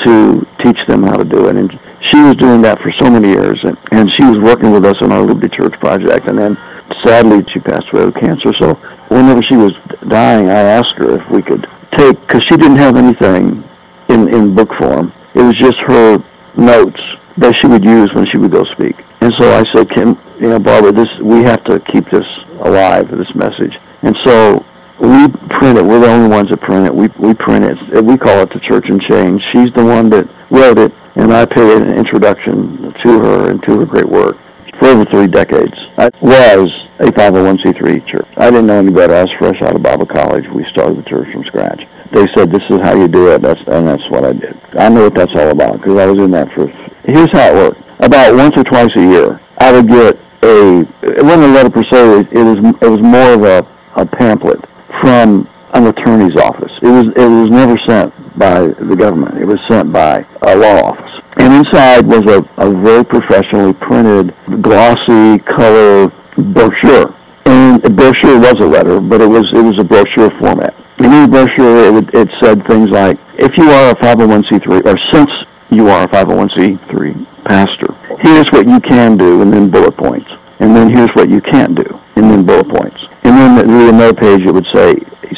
to 0.04 0.46
teach 0.64 0.78
them 0.88 1.02
how 1.02 1.16
to 1.16 1.24
do 1.24 1.48
it. 1.48 1.56
And 1.56 1.70
she 2.10 2.20
was 2.22 2.34
doing 2.36 2.62
that 2.62 2.78
for 2.80 2.92
so 3.00 3.10
many 3.10 3.28
years, 3.28 3.58
and, 3.62 3.76
and 3.92 4.10
she 4.16 4.24
was 4.24 4.38
working 4.38 4.70
with 4.70 4.86
us 4.86 4.96
on 5.00 5.12
our 5.12 5.22
Liberty 5.22 5.48
Church 5.56 5.74
project. 5.80 6.28
And 6.28 6.38
then, 6.38 6.56
sadly, 7.04 7.44
she 7.52 7.60
passed 7.60 7.86
away 7.92 8.06
with 8.06 8.14
cancer. 8.14 8.52
So 8.60 8.74
whenever 9.08 9.42
she 9.42 9.56
was 9.56 9.72
dying, 10.08 10.48
I 10.48 10.78
asked 10.78 10.94
her 10.98 11.18
if 11.18 11.24
we 11.30 11.42
could 11.42 11.66
take, 11.96 12.20
because 12.22 12.42
she 12.48 12.56
didn't 12.56 12.78
have 12.78 12.96
anything 12.96 13.64
in 14.08 14.32
in 14.34 14.54
book 14.54 14.70
form. 14.78 15.12
It 15.34 15.42
was 15.42 15.54
just 15.58 15.76
her 15.86 16.18
notes 16.56 17.00
that 17.36 17.54
she 17.60 17.68
would 17.68 17.84
use 17.84 18.10
when 18.14 18.26
she 18.30 18.38
would 18.38 18.50
go 18.50 18.64
speak. 18.72 18.96
And 19.20 19.32
so 19.38 19.50
I 19.52 19.62
said, 19.74 19.90
"Kim, 19.94 20.18
you 20.40 20.48
know, 20.48 20.58
Barbara, 20.58 20.92
this 20.92 21.08
we 21.22 21.42
have 21.42 21.62
to 21.64 21.80
keep 21.92 22.08
this 22.10 22.26
alive, 22.64 23.10
this 23.10 23.32
message." 23.34 23.74
And 24.02 24.16
so 24.24 24.64
we 25.00 25.28
print 25.58 25.78
it. 25.78 25.84
We're 25.84 26.00
the 26.00 26.10
only 26.10 26.28
ones 26.28 26.50
that 26.50 26.60
print 26.60 26.86
it. 26.86 26.94
We 26.94 27.08
we 27.18 27.34
print 27.34 27.64
it. 27.64 28.04
We 28.04 28.16
call 28.16 28.40
it 28.42 28.50
the 28.50 28.60
Church 28.68 28.86
and 28.88 29.00
Change. 29.02 29.42
She's 29.52 29.70
the 29.76 29.84
one 29.84 30.10
that 30.10 30.26
wrote 30.50 30.78
it, 30.78 30.92
and 31.18 31.32
I 31.32 31.44
paid 31.44 31.82
an 31.82 31.94
introduction 31.98 32.94
to 33.04 33.10
her 33.20 33.50
and 33.50 33.62
to 33.64 33.80
her 33.80 33.86
great 33.86 34.08
work 34.08 34.36
for 34.78 34.88
over 34.88 35.04
three 35.12 35.26
decades. 35.26 35.74
I 35.98 36.10
was 36.22 36.70
a 37.00 37.10
501c3 37.10 38.06
church. 38.06 38.26
I 38.36 38.50
didn't 38.50 38.66
know 38.66 38.78
any 38.78 38.92
better. 38.92 39.14
I 39.14 39.22
was 39.22 39.34
fresh 39.38 39.60
out 39.62 39.74
of 39.74 39.82
Bible 39.82 40.06
college. 40.06 40.44
We 40.54 40.64
started 40.70 40.98
the 40.98 41.08
church 41.10 41.26
from 41.32 41.44
scratch. 41.44 41.82
They 42.14 42.24
said, 42.36 42.50
"This 42.52 42.62
is 42.70 42.78
how 42.82 42.94
you 42.96 43.08
do 43.08 43.32
it." 43.32 43.42
That's 43.42 43.60
and 43.66 43.86
that's 43.86 44.02
what 44.10 44.24
I 44.24 44.32
did. 44.32 44.56
I 44.78 44.88
know 44.88 45.04
what 45.04 45.14
that's 45.14 45.32
all 45.36 45.50
about 45.50 45.82
because 45.82 45.98
I 45.98 46.06
was 46.06 46.22
in 46.22 46.30
that 46.32 46.48
for. 46.54 46.66
Here's 47.04 47.30
how 47.32 47.50
it 47.50 47.54
worked. 47.54 47.82
About 48.00 48.34
once 48.34 48.54
or 48.56 48.64
twice 48.64 48.90
a 48.96 49.02
year, 49.02 49.40
I 49.58 49.72
would 49.72 49.88
get 49.88 50.16
a. 50.42 50.86
It 51.02 51.22
wasn't 51.22 51.50
a 51.50 51.52
letter 51.52 51.70
per 51.70 51.82
se. 51.90 52.28
It 52.30 52.44
was. 52.44 52.58
It 52.80 52.88
was 52.88 53.02
more 53.02 53.34
of 53.34 53.42
a, 53.42 53.66
a 53.96 54.06
pamphlet 54.06 54.60
from 55.02 55.48
an 55.74 55.86
attorney's 55.86 56.36
office. 56.40 56.72
It 56.82 56.88
was. 56.88 57.06
It 57.16 57.28
was 57.28 57.50
never 57.50 57.76
sent 57.86 58.14
by 58.38 58.60
the 58.60 58.96
government. 58.96 59.38
It 59.38 59.46
was 59.46 59.58
sent 59.68 59.92
by 59.92 60.24
a 60.42 60.56
law 60.56 60.94
office. 60.94 61.07
And 61.38 61.54
inside 61.54 62.06
was 62.06 62.22
a, 62.26 62.42
a 62.58 62.70
very 62.82 63.04
professionally 63.04 63.72
printed, 63.74 64.34
glossy 64.60 65.38
color 65.46 66.10
brochure. 66.52 67.14
And 67.46 67.80
the 67.82 67.90
brochure 67.90 68.38
was 68.38 68.54
a 68.60 68.66
letter, 68.66 69.00
but 69.00 69.20
it 69.20 69.28
was 69.28 69.46
it 69.54 69.62
was 69.62 69.78
a 69.78 69.84
brochure 69.84 70.30
format. 70.40 70.74
In 70.98 71.10
the 71.10 71.28
brochure, 71.30 71.96
it, 71.96 72.10
it 72.12 72.28
said 72.42 72.66
things 72.66 72.90
like, 72.90 73.18
if 73.38 73.56
you 73.56 73.70
are 73.70 73.90
a 73.90 73.96
501c3, 74.02 74.84
or 74.84 74.98
since 75.14 75.30
you 75.70 75.88
are 75.88 76.04
a 76.04 76.08
501c3 76.08 77.46
pastor, 77.46 77.94
here's 78.20 78.46
what 78.50 78.68
you 78.68 78.80
can 78.80 79.16
do, 79.16 79.42
and 79.42 79.52
then 79.52 79.70
bullet 79.70 79.96
points. 79.96 80.28
And 80.58 80.74
then 80.74 80.92
here's 80.92 81.10
what 81.14 81.30
you 81.30 81.40
can't 81.40 81.78
do, 81.78 81.86
and 82.16 82.28
then 82.28 82.44
bullet 82.44 82.68
points. 82.68 82.98
And 83.22 83.38
then 83.38 83.66
the 83.68 83.88
another 83.88 84.14
page, 84.14 84.42
it 84.42 84.52
would 84.52 84.66
say, 84.74 84.94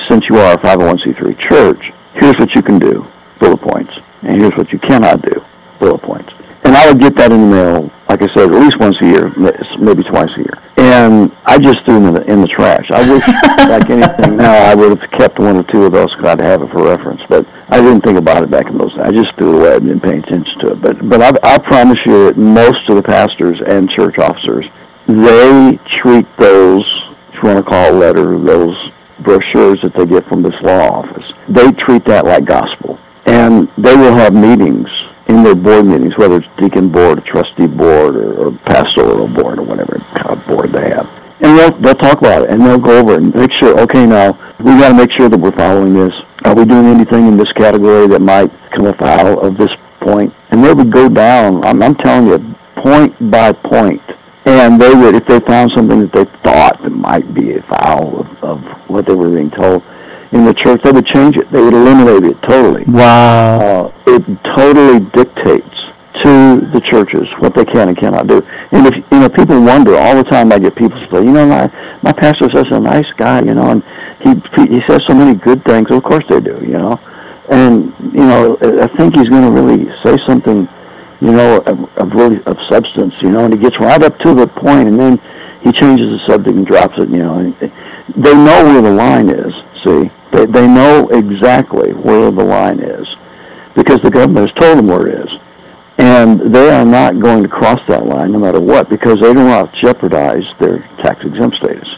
since 0.08 0.24
you 0.30 0.38
are 0.38 0.54
a 0.54 0.58
501c3 0.64 1.50
church, 1.50 1.82
here's 2.14 2.34
what 2.40 2.48
you 2.54 2.62
can 2.62 2.78
do, 2.78 3.04
bullet 3.38 3.60
points. 3.60 3.92
And 4.22 4.40
here's 4.40 4.56
what 4.56 4.72
you 4.72 4.78
cannot 4.80 5.20
do, 5.22 5.44
bullet 5.80 6.02
points. 6.02 6.30
And 6.64 6.76
I 6.76 6.92
would 6.92 7.00
get 7.00 7.16
that 7.16 7.32
in 7.32 7.50
the 7.50 7.56
mail, 7.56 7.90
like 8.08 8.22
I 8.22 8.28
said, 8.36 8.52
at 8.52 8.60
least 8.60 8.78
once 8.78 8.94
a 9.00 9.06
year, 9.06 9.32
maybe 9.80 10.04
twice 10.04 10.30
a 10.36 10.40
year. 10.44 10.56
And 10.76 11.32
I 11.46 11.58
just 11.58 11.78
threw 11.84 11.98
them 11.98 12.12
in 12.12 12.14
the, 12.14 12.24
in 12.30 12.40
the 12.40 12.48
trash. 12.48 12.84
I 12.92 13.00
wish, 13.08 13.24
like 13.68 13.88
anything 13.88 14.36
now, 14.36 14.54
I 14.54 14.74
would 14.74 14.98
have 14.98 15.10
kept 15.18 15.38
one 15.38 15.56
or 15.56 15.64
two 15.72 15.84
of 15.84 15.92
those 15.92 16.14
because 16.14 16.36
I'd 16.36 16.44
have 16.44 16.62
it 16.62 16.70
for 16.70 16.84
reference. 16.84 17.20
But 17.28 17.46
I 17.68 17.80
didn't 17.80 18.04
think 18.04 18.18
about 18.18 18.42
it 18.44 18.50
back 18.50 18.66
in 18.66 18.76
those 18.76 18.92
days. 18.94 19.02
I 19.04 19.10
just 19.10 19.34
threw 19.36 19.56
it 19.56 19.60
away 19.60 19.76
and 19.76 19.86
didn't 19.88 20.04
pay 20.04 20.18
attention 20.18 20.58
to 20.60 20.66
it. 20.72 20.80
But 20.80 21.08
but 21.08 21.20
I, 21.22 21.56
I 21.56 21.58
promise 21.58 21.98
you 22.06 22.26
that 22.26 22.36
most 22.36 22.88
of 22.88 22.96
the 22.96 23.02
pastors 23.02 23.58
and 23.68 23.88
church 23.90 24.18
officers, 24.18 24.66
they 25.08 25.78
treat 26.02 26.26
those, 26.38 26.84
if 27.32 27.42
you 27.42 27.48
want 27.48 27.58
to 27.58 27.64
call 27.64 27.88
it 27.88 27.98
letter, 27.98 28.38
those 28.38 28.76
brochures 29.20 29.80
that 29.82 29.92
they 29.96 30.06
get 30.06 30.26
from 30.28 30.42
this 30.42 30.56
law 30.62 31.02
office, 31.02 31.24
they 31.48 31.72
treat 31.72 32.04
that 32.04 32.24
like 32.24 32.44
gospel. 32.44 32.98
And 33.26 33.68
they 33.76 33.94
will 33.96 34.14
have 34.14 34.34
meetings 34.34 34.88
in 35.30 35.44
their 35.44 35.54
board 35.54 35.86
meetings, 35.86 36.12
whether 36.18 36.36
it's 36.36 36.46
deacon 36.58 36.90
board, 36.90 37.24
trustee 37.24 37.66
board, 37.66 38.16
or, 38.16 38.46
or 38.46 38.58
pastoral 38.66 39.28
board, 39.28 39.58
or 39.58 39.62
whatever 39.62 39.98
kind 40.18 40.30
of 40.34 40.46
board 40.46 40.74
they 40.74 40.90
have. 40.90 41.06
And 41.40 41.58
they'll, 41.58 41.80
they'll 41.80 41.94
talk 41.94 42.18
about 42.18 42.42
it, 42.42 42.50
and 42.50 42.60
they'll 42.60 42.78
go 42.78 42.98
over 42.98 43.14
and 43.14 43.34
make 43.34 43.50
sure, 43.60 43.78
okay, 43.80 44.04
now, 44.04 44.32
we 44.58 44.76
got 44.76 44.88
to 44.88 44.94
make 44.94 45.10
sure 45.16 45.28
that 45.28 45.38
we're 45.38 45.56
following 45.56 45.94
this. 45.94 46.12
Are 46.44 46.54
we 46.54 46.64
doing 46.64 46.86
anything 46.86 47.28
in 47.28 47.36
this 47.36 47.50
category 47.56 48.08
that 48.08 48.20
might 48.20 48.50
come 48.76 48.86
afoul 48.86 49.40
of 49.40 49.56
this 49.56 49.70
point? 50.00 50.34
And 50.50 50.64
they 50.64 50.74
would 50.74 50.92
go 50.92 51.08
down, 51.08 51.64
I'm, 51.64 51.82
I'm 51.82 51.94
telling 51.94 52.26
you, 52.28 52.54
point 52.82 53.14
by 53.30 53.52
point. 53.52 54.02
And 54.46 54.80
they 54.80 54.92
would, 54.92 55.14
if 55.14 55.26
they 55.26 55.38
found 55.46 55.70
something 55.76 56.00
that 56.00 56.12
they 56.12 56.24
thought 56.42 56.82
that 56.82 56.90
might 56.90 57.32
be 57.32 57.54
a 57.54 57.62
foul 57.62 58.20
of, 58.20 58.26
of 58.42 58.58
what 58.88 59.06
they 59.06 59.14
were 59.14 59.30
being 59.30 59.50
told, 59.50 59.82
in 60.32 60.44
the 60.44 60.54
church, 60.54 60.80
they 60.84 60.92
would 60.92 61.06
change 61.06 61.36
it. 61.36 61.50
They 61.52 61.60
would 61.60 61.74
eliminate 61.74 62.24
it 62.24 62.36
totally. 62.48 62.84
Wow. 62.86 63.58
Uh, 63.58 64.14
it 64.14 64.22
totally 64.56 65.00
dictates 65.14 65.76
to 66.24 66.60
the 66.74 66.80
churches 66.84 67.26
what 67.38 67.54
they 67.54 67.64
can 67.64 67.88
and 67.88 67.96
cannot 67.96 68.26
do. 68.26 68.42
And 68.72 68.86
if 68.86 68.94
you 69.10 69.18
know, 69.20 69.28
people 69.28 69.60
wonder 69.62 69.96
all 69.96 70.16
the 70.16 70.24
time. 70.24 70.52
I 70.52 70.58
get 70.58 70.76
people 70.76 70.98
say, 71.12 71.24
you 71.24 71.32
know, 71.32 71.46
my 71.46 71.66
my 72.02 72.12
pastor 72.12 72.48
says 72.54 72.64
a 72.70 72.80
nice 72.80 73.06
guy, 73.16 73.40
you 73.42 73.54
know, 73.54 73.70
and 73.70 73.82
he 74.22 74.30
he 74.70 74.80
says 74.88 75.00
so 75.08 75.14
many 75.14 75.38
good 75.38 75.64
things. 75.64 75.90
Of 75.90 76.02
course 76.02 76.24
they 76.28 76.40
do, 76.40 76.60
you 76.62 76.76
know. 76.76 76.98
And 77.50 77.92
you 78.12 78.26
know, 78.26 78.56
I 78.60 78.86
think 78.96 79.16
he's 79.16 79.28
going 79.28 79.42
to 79.42 79.50
really 79.50 79.86
say 80.04 80.16
something, 80.28 80.68
you 81.20 81.32
know, 81.32 81.58
of, 81.66 81.78
of 81.98 82.12
really 82.14 82.38
of 82.46 82.56
substance, 82.70 83.14
you 83.22 83.30
know. 83.30 83.44
And 83.44 83.54
he 83.54 83.60
gets 83.60 83.76
right 83.80 84.02
up 84.02 84.16
to 84.20 84.34
the 84.34 84.46
point, 84.46 84.88
and 84.88 85.00
then 85.00 85.18
he 85.62 85.72
changes 85.72 86.06
the 86.06 86.20
subject 86.28 86.56
and 86.56 86.66
drops 86.66 86.94
it, 86.98 87.08
you 87.08 87.18
know. 87.18 87.38
And 87.38 87.54
they 88.16 88.34
know 88.34 88.64
where 88.64 88.82
the 88.82 88.92
line 88.92 89.30
is. 89.30 89.52
See, 89.86 90.10
they, 90.32 90.46
they 90.46 90.66
know 90.66 91.08
exactly 91.12 91.92
where 91.92 92.30
the 92.30 92.44
line 92.44 92.80
is 92.80 93.06
because 93.76 93.98
the 94.02 94.10
government 94.10 94.48
has 94.48 94.62
told 94.62 94.78
them 94.78 94.86
where 94.86 95.06
it 95.06 95.24
is. 95.24 95.30
And 95.98 96.54
they 96.54 96.70
are 96.70 96.84
not 96.84 97.20
going 97.20 97.42
to 97.42 97.48
cross 97.48 97.78
that 97.88 98.06
line 98.06 98.32
no 98.32 98.38
matter 98.38 98.60
what 98.60 98.88
because 98.88 99.16
they 99.20 99.34
don't 99.34 99.48
want 99.48 99.72
to 99.72 99.80
jeopardize 99.80 100.44
their 100.58 100.78
tax 101.02 101.20
exempt 101.24 101.56
status. 101.56 101.88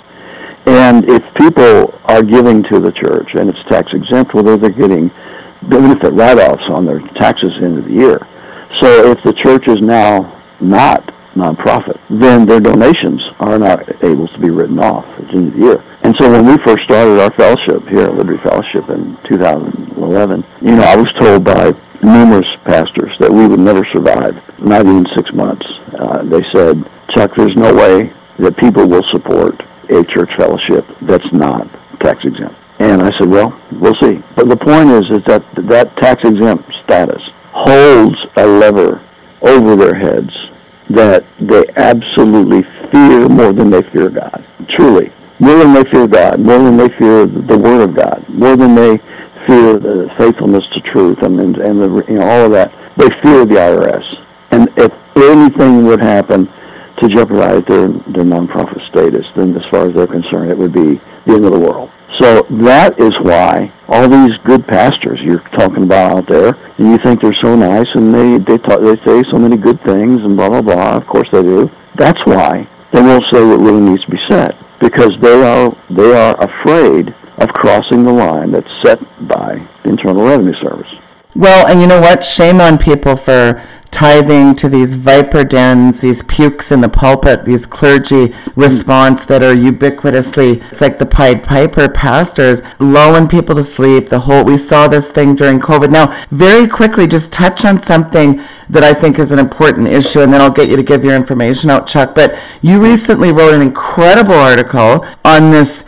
And 0.66 1.09
if 1.11 1.23
people 1.38 1.99
are 2.05 2.23
giving 2.23 2.62
to 2.71 2.81
the 2.81 2.92
church 2.92 3.31
and 3.35 3.51
it's 3.51 3.59
tax 3.68 3.88
exempt, 3.92 4.35
well, 4.35 4.59
they're 4.59 4.71
getting 4.71 5.11
benefit 5.68 6.12
write-offs 6.14 6.62
on 6.71 6.87
their 6.87 7.01
taxes 7.21 7.51
at 7.55 7.61
the 7.61 7.66
end 7.66 7.79
of 7.79 7.85
the 7.85 7.95
year. 7.95 8.18
So 8.81 9.11
if 9.11 9.18
the 9.25 9.33
church 9.45 9.64
is 9.68 9.79
now 9.81 10.42
not 10.61 11.07
nonprofit, 11.35 12.01
then 12.11 12.47
their 12.47 12.61
donations 12.61 13.23
are 13.40 13.59
not 13.59 13.88
able 14.05 14.29
to 14.29 14.38
be 14.38 14.51
written 14.51 14.79
off 14.79 15.05
at 15.18 15.29
the 15.29 15.37
end 15.37 15.49
of 15.49 15.55
the 15.55 15.66
year. 15.66 15.92
And 16.05 16.15
so 16.19 16.31
when 16.31 16.45
we 16.45 16.57
first 16.67 16.83
started 16.85 17.21
our 17.21 17.31
fellowship 17.38 17.87
here 17.88 18.11
at 18.11 18.15
Liberty 18.15 18.43
Fellowship 18.43 18.91
in 18.91 19.17
2011, 19.31 20.45
you 20.61 20.75
know, 20.75 20.83
I 20.83 20.97
was 20.97 21.07
told 21.21 21.45
by 21.45 21.71
numerous 22.03 22.49
pastors 22.67 23.12
that 23.21 23.31
we 23.31 23.47
would 23.47 23.61
never 23.61 23.87
survive, 23.95 24.35
not 24.59 24.85
even 24.85 25.07
six 25.17 25.31
months. 25.33 25.65
Uh, 25.97 26.25
they 26.25 26.43
said, 26.53 26.83
Chuck, 27.15 27.31
there's 27.37 27.55
no 27.55 27.73
way 27.73 28.12
that 28.41 28.57
people 28.59 28.88
will 28.88 29.05
support 29.12 29.55
a 29.91 30.03
church 30.11 30.31
fellowship 30.37 30.85
that's 31.03 31.33
not 31.33 31.71
tax 32.03 32.19
exempt. 32.25 32.57
And 32.81 33.01
I 33.01 33.11
said, 33.19 33.29
well, 33.29 33.55
we'll 33.71 33.95
see. 34.03 34.19
But 34.35 34.49
the 34.49 34.57
point 34.57 34.91
is, 34.91 35.07
is 35.11 35.23
that 35.29 35.45
that 35.69 35.97
tax 35.99 36.21
exempt 36.25 36.65
status 36.85 37.23
holds 37.53 38.17
a 38.37 38.47
lever 38.47 39.07
over 39.43 39.77
their 39.77 39.95
heads 39.95 40.33
that 40.91 41.25
they 41.38 41.62
absolutely 41.77 42.62
fear 42.91 43.29
more 43.29 43.53
than 43.53 43.71
they 43.71 43.83
fear 43.93 44.09
God. 44.11 44.45
Truly. 44.77 45.12
More 45.43 45.59
than 45.59 45.75
they 45.75 45.83
fear 45.91 46.07
God, 46.07 46.39
more 46.39 46.59
than 46.63 46.77
they 46.77 46.89
fear 47.01 47.27
the 47.27 47.59
Word 47.59 47.83
of 47.83 47.97
God, 47.97 48.25
more 48.29 48.55
than 48.55 48.77
they 48.77 48.95
fear 49.51 49.75
the 49.75 50.07
faithfulness 50.17 50.63
to 50.71 50.81
truth 50.93 51.19
and, 51.23 51.35
and, 51.41 51.57
and 51.57 51.83
the, 51.83 52.05
you 52.07 52.15
know, 52.15 52.27
all 52.31 52.47
of 52.47 52.53
that. 52.53 52.71
They 52.97 53.11
fear 53.27 53.45
the 53.45 53.59
IRS. 53.59 54.07
And 54.53 54.69
if 54.79 54.93
anything 55.19 55.83
would 55.83 56.01
happen 56.01 56.47
to 56.47 57.09
jeopardize 57.09 57.67
their, 57.67 57.89
their 58.15 58.23
nonprofit 58.23 58.87
status, 58.89 59.27
then 59.35 59.57
as 59.57 59.67
far 59.73 59.91
as 59.91 59.97
they're 59.97 60.07
concerned, 60.07 60.53
it 60.53 60.57
would 60.57 60.73
be 60.73 61.03
the 61.27 61.35
end 61.35 61.45
of 61.45 61.51
the 61.51 61.59
world. 61.59 61.91
So 62.21 62.47
that 62.63 62.95
is 63.03 63.11
why 63.23 63.73
all 63.89 64.09
these 64.09 64.31
good 64.47 64.65
pastors 64.69 65.19
you're 65.25 65.43
talking 65.59 65.83
about 65.83 66.19
out 66.19 66.29
there, 66.29 66.55
and 66.79 66.87
you 66.87 66.99
think 67.03 67.21
they're 67.21 67.35
so 67.43 67.57
nice, 67.57 67.89
and 67.95 68.15
they 68.15 68.39
they 68.39 68.59
talk, 68.59 68.79
they 68.81 68.95
say 69.03 69.25
so 69.33 69.41
many 69.41 69.57
good 69.57 69.83
things, 69.83 70.23
and 70.23 70.37
blah 70.37 70.51
blah 70.51 70.63
blah. 70.63 70.97
Of 70.99 71.07
course 71.09 71.27
they 71.33 71.43
do. 71.43 71.69
That's 71.97 72.21
why 72.27 72.69
they 72.93 73.01
won't 73.01 73.25
say 73.33 73.43
what 73.43 73.59
really 73.61 73.81
needs 73.81 74.05
to 74.05 74.11
be 74.11 74.19
said 74.31 74.55
because 74.83 75.12
they 75.23 75.42
are 75.42 75.71
they 75.97 76.12
are 76.12 76.35
afraid 76.42 77.09
of 77.38 77.49
crossing 77.55 78.05
the 78.05 78.12
line 78.12 78.51
that's 78.51 78.66
set 78.85 78.99
by 79.29 79.55
the 79.85 79.90
Internal 79.90 80.27
Revenue 80.27 80.53
Service. 80.62 80.90
Well, 81.35 81.68
and 81.68 81.81
you 81.81 81.87
know 81.87 82.01
what? 82.01 82.25
Shame 82.25 82.61
on 82.61 82.77
people 82.77 83.16
for 83.16 83.62
tithing 83.93 84.57
to 84.57 84.69
these 84.69 84.95
viper 84.95 85.45
dens, 85.45 86.01
these 86.01 86.23
pukes 86.23 86.73
in 86.73 86.81
the 86.81 86.89
pulpit, 86.89 87.45
these 87.45 87.67
clergy 87.67 88.35
response 88.57 89.25
that 89.27 89.45
are 89.45 89.55
ubiquitously, 89.55 90.73
it's 90.73 90.81
like 90.81 90.99
the 90.99 91.07
Pied 91.07 91.45
Piper 91.45 91.89
pastors, 91.89 92.61
lulling 92.81 93.29
people 93.29 93.55
to 93.55 93.63
sleep. 93.63 94.09
The 94.09 94.19
whole, 94.19 94.45
we 94.45 94.59
saw 94.59 94.89
this 94.89 95.09
thing 95.09 95.37
during 95.37 95.61
COVID. 95.61 95.91
Now, 95.91 96.27
very 96.31 96.67
quickly, 96.67 97.07
just 97.07 97.31
touch 97.31 97.65
on 97.65 97.83
something 97.83 98.43
that 98.71 98.83
I 98.83 98.95
think 98.95 99.19
is 99.19 99.31
an 99.31 99.39
important 99.39 99.87
issue, 99.87 100.21
and 100.21 100.33
then 100.33 100.41
I'll 100.41 100.51
get 100.51 100.71
you 100.71 100.77
to 100.77 100.83
give 100.83 101.05
your 101.05 101.15
information 101.15 101.71
out, 101.71 101.87
Chuck. 101.87 102.15
But 102.15 102.37
you 102.63 102.83
recently 102.83 103.33
wrote 103.33 103.55
an 103.55 103.63
incredible 103.63 104.35
article 104.35 105.07
on 105.25 105.51
this. 105.51 105.85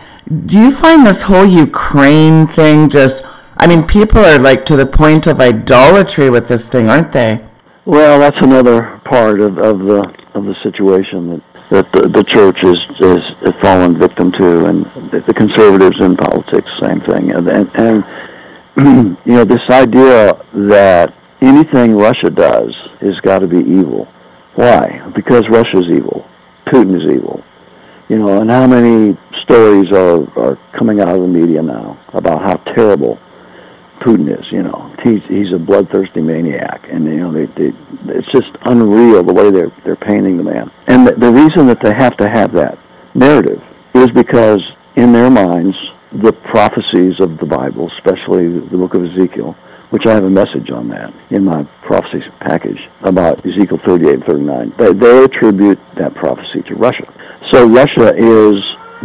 Do 0.47 0.59
you 0.59 0.73
find 0.73 1.07
this 1.07 1.23
whole 1.23 1.47
Ukraine 1.47 2.47
thing 2.49 2.89
just 2.91 3.17
I 3.57 3.67
mean, 3.67 3.87
people 3.87 4.19
are 4.19 4.39
like 4.39 4.67
to 4.67 4.77
the 4.77 4.85
point 4.85 5.27
of 5.27 5.41
idolatry 5.41 6.29
with 6.29 6.49
this 6.49 6.67
thing, 6.67 6.89
aren't 6.91 7.13
they? 7.13 7.41
Well, 7.87 8.19
that's 8.19 8.41
another 8.41 8.99
part 9.05 9.41
of, 9.41 9.59
of 9.59 9.79
the 9.81 10.01
of 10.33 10.45
the 10.45 10.55
situation 10.65 11.29
that 11.29 11.43
that 11.71 11.87
the, 11.93 12.09
the 12.09 12.25
church 12.33 12.57
is 12.65 12.81
is 13.05 13.53
fallen 13.61 14.01
victim 14.01 14.33
to, 14.41 14.65
and 14.65 14.87
the 15.13 15.35
conservatives 15.35 15.97
in 16.01 16.17
politics, 16.17 16.69
same 16.81 17.01
thing, 17.05 17.29
and 17.37 17.45
and, 17.51 17.69
and 17.77 19.17
you 19.27 19.35
know 19.35 19.45
this 19.45 19.61
idea 19.69 20.33
that 20.73 21.13
anything 21.43 21.95
Russia 21.95 22.31
does 22.31 22.73
has 23.03 23.21
got 23.21 23.41
to 23.41 23.49
be 23.49 23.59
evil. 23.59 24.09
Why? 24.55 24.81
Because 25.15 25.43
Russia's 25.51 25.85
evil. 25.93 26.25
Putin 26.73 26.97
is 26.97 27.15
evil. 27.15 27.45
You 28.09 28.17
know, 28.17 28.41
and 28.41 28.51
how 28.51 28.67
many 28.67 29.13
stories 29.45 29.93
are 29.93 30.25
are 30.41 30.57
coming 30.79 31.03
out 31.03 31.11
of 31.11 31.21
the 31.21 31.29
media 31.29 31.61
now 31.61 32.01
about 32.15 32.41
how 32.49 32.57
terrible 32.73 33.19
Putin 34.05 34.31
is. 34.31 34.45
You 34.53 34.63
know, 34.63 34.95
he's 35.03 35.23
he's 35.29 35.53
a 35.55 35.59
bloodthirsty 35.59 36.21
maniac, 36.21 36.85
and 36.93 37.05
you 37.05 37.17
know 37.17 37.33
they, 37.33 37.47
they 37.57 37.73
it's 38.13 38.31
just 38.33 38.53
unreal 38.67 39.23
the 39.23 39.33
way 39.33 39.51
they're 39.51 39.73
they're 39.85 39.97
painting 39.97 40.37
the 40.37 40.45
man. 40.45 40.71
And 40.87 41.07
the, 41.07 41.13
the 41.17 41.33
reason 41.33 41.67
that 41.69 41.81
they 41.83 41.93
have 41.97 42.17
to 42.19 42.29
have 42.29 42.53
that 42.55 42.79
narrative 43.15 43.61
is 43.95 44.09
because 44.15 44.61
in 44.97 45.13
their 45.13 45.31
minds 45.31 45.77
the 46.23 46.33
prophecies 46.53 47.15
of 47.21 47.39
the 47.39 47.47
Bible, 47.47 47.91
especially 47.99 48.47
the 48.71 48.79
book 48.79 48.95
of 48.95 49.03
Ezekiel, 49.03 49.57
which 49.91 50.07
I 50.07 50.15
have 50.15 50.25
a 50.25 50.31
message 50.31 50.71
on 50.71 50.89
that 50.91 51.11
in 51.31 51.45
my 51.45 51.65
prophecy 51.87 52.23
package 52.41 52.79
about 53.03 53.45
Ezekiel 53.47 53.79
38 53.87 54.15
and 54.15 54.25
39. 54.25 54.73
They, 54.79 54.93
they 54.93 55.25
attribute 55.25 55.79
that 55.99 56.15
prophecy 56.15 56.63
to 56.69 56.75
Russia. 56.75 57.07
So 57.53 57.67
Russia 57.67 58.15
is 58.15 58.55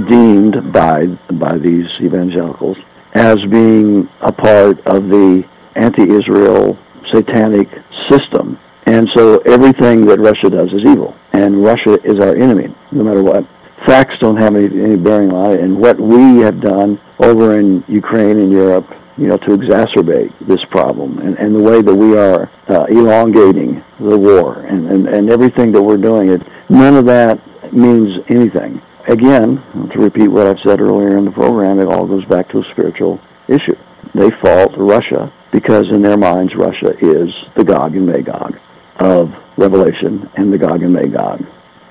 deemed 0.08 0.56
by 0.72 1.06
by 1.34 1.58
these 1.58 1.86
evangelicals 2.02 2.78
as 3.14 3.38
being 3.52 4.08
a 4.22 4.32
part 4.32 4.80
of 4.88 5.10
the 5.10 5.44
anti-Israel 5.76 6.78
satanic 7.14 7.68
system. 8.10 8.60
And 8.86 9.08
so 9.16 9.38
everything 9.46 10.06
that 10.08 10.20
Russia 10.20 10.50
does 10.50 10.70
is 10.74 10.90
evil. 10.90 11.16
And 11.34 11.64
Russia 11.64 11.98
is 12.04 12.20
our 12.20 12.36
enemy, 12.36 12.74
no 12.92 13.04
matter 13.04 13.24
what. 13.24 13.44
Facts 13.88 14.16
don't 14.20 14.42
have 14.42 14.56
any, 14.56 14.66
any 14.66 14.98
bearing 14.98 15.32
on 15.32 15.54
it. 15.54 15.60
And 15.62 15.78
what 15.78 16.00
we 16.00 16.40
have 16.42 16.62
done 16.62 17.00
over 17.20 17.60
in 17.60 17.84
Ukraine 17.88 18.40
and 18.40 18.52
Europe, 18.52 18.88
you 19.18 19.28
know, 19.28 19.38
to 19.38 19.58
exacerbate 19.58 20.34
this 20.48 20.60
problem 20.72 21.20
and, 21.20 21.38
and 21.38 21.56
the 21.56 21.64
way 21.64 21.82
that 21.82 21.96
we 21.96 22.18
are 22.18 22.50
uh, 22.70 22.86
elongating 22.90 23.84
the 24.00 24.18
war 24.18 24.62
and, 24.66 24.90
and, 24.90 25.08
and 25.08 25.32
everything 25.32 25.72
that 25.72 25.82
we're 25.82 25.98
doing, 25.98 26.30
it, 26.30 26.42
none 26.70 26.96
of 26.96 27.06
that 27.06 27.40
means 27.74 28.10
anything 28.30 28.82
again, 29.10 29.58
to 29.94 30.00
repeat 30.00 30.30
what 30.30 30.48
I've 30.48 30.62
said 30.66 30.80
earlier 30.80 31.18
in 31.18 31.26
the 31.26 31.32
program, 31.32 31.80
it 31.80 31.88
all 31.88 32.08
goes 32.08 32.26
back 32.26 32.50
to 32.50 32.60
a 32.60 32.64
spiritual 32.72 33.20
issue. 33.48 33.76
They 34.16 34.30
fault 34.42 34.72
Russia 34.78 35.34
because 35.52 35.86
in 35.92 36.02
their 36.02 36.18
minds 36.18 36.54
Russia 36.56 36.94
is 37.02 37.30
the 37.58 37.64
Gog 37.64 37.96
and 37.96 38.06
Magog 38.06 38.54
of 39.02 39.30
Revelation 39.58 40.30
and 40.38 40.54
the 40.54 40.58
Gog 40.58 40.84
and 40.84 40.94
Magog 40.94 41.42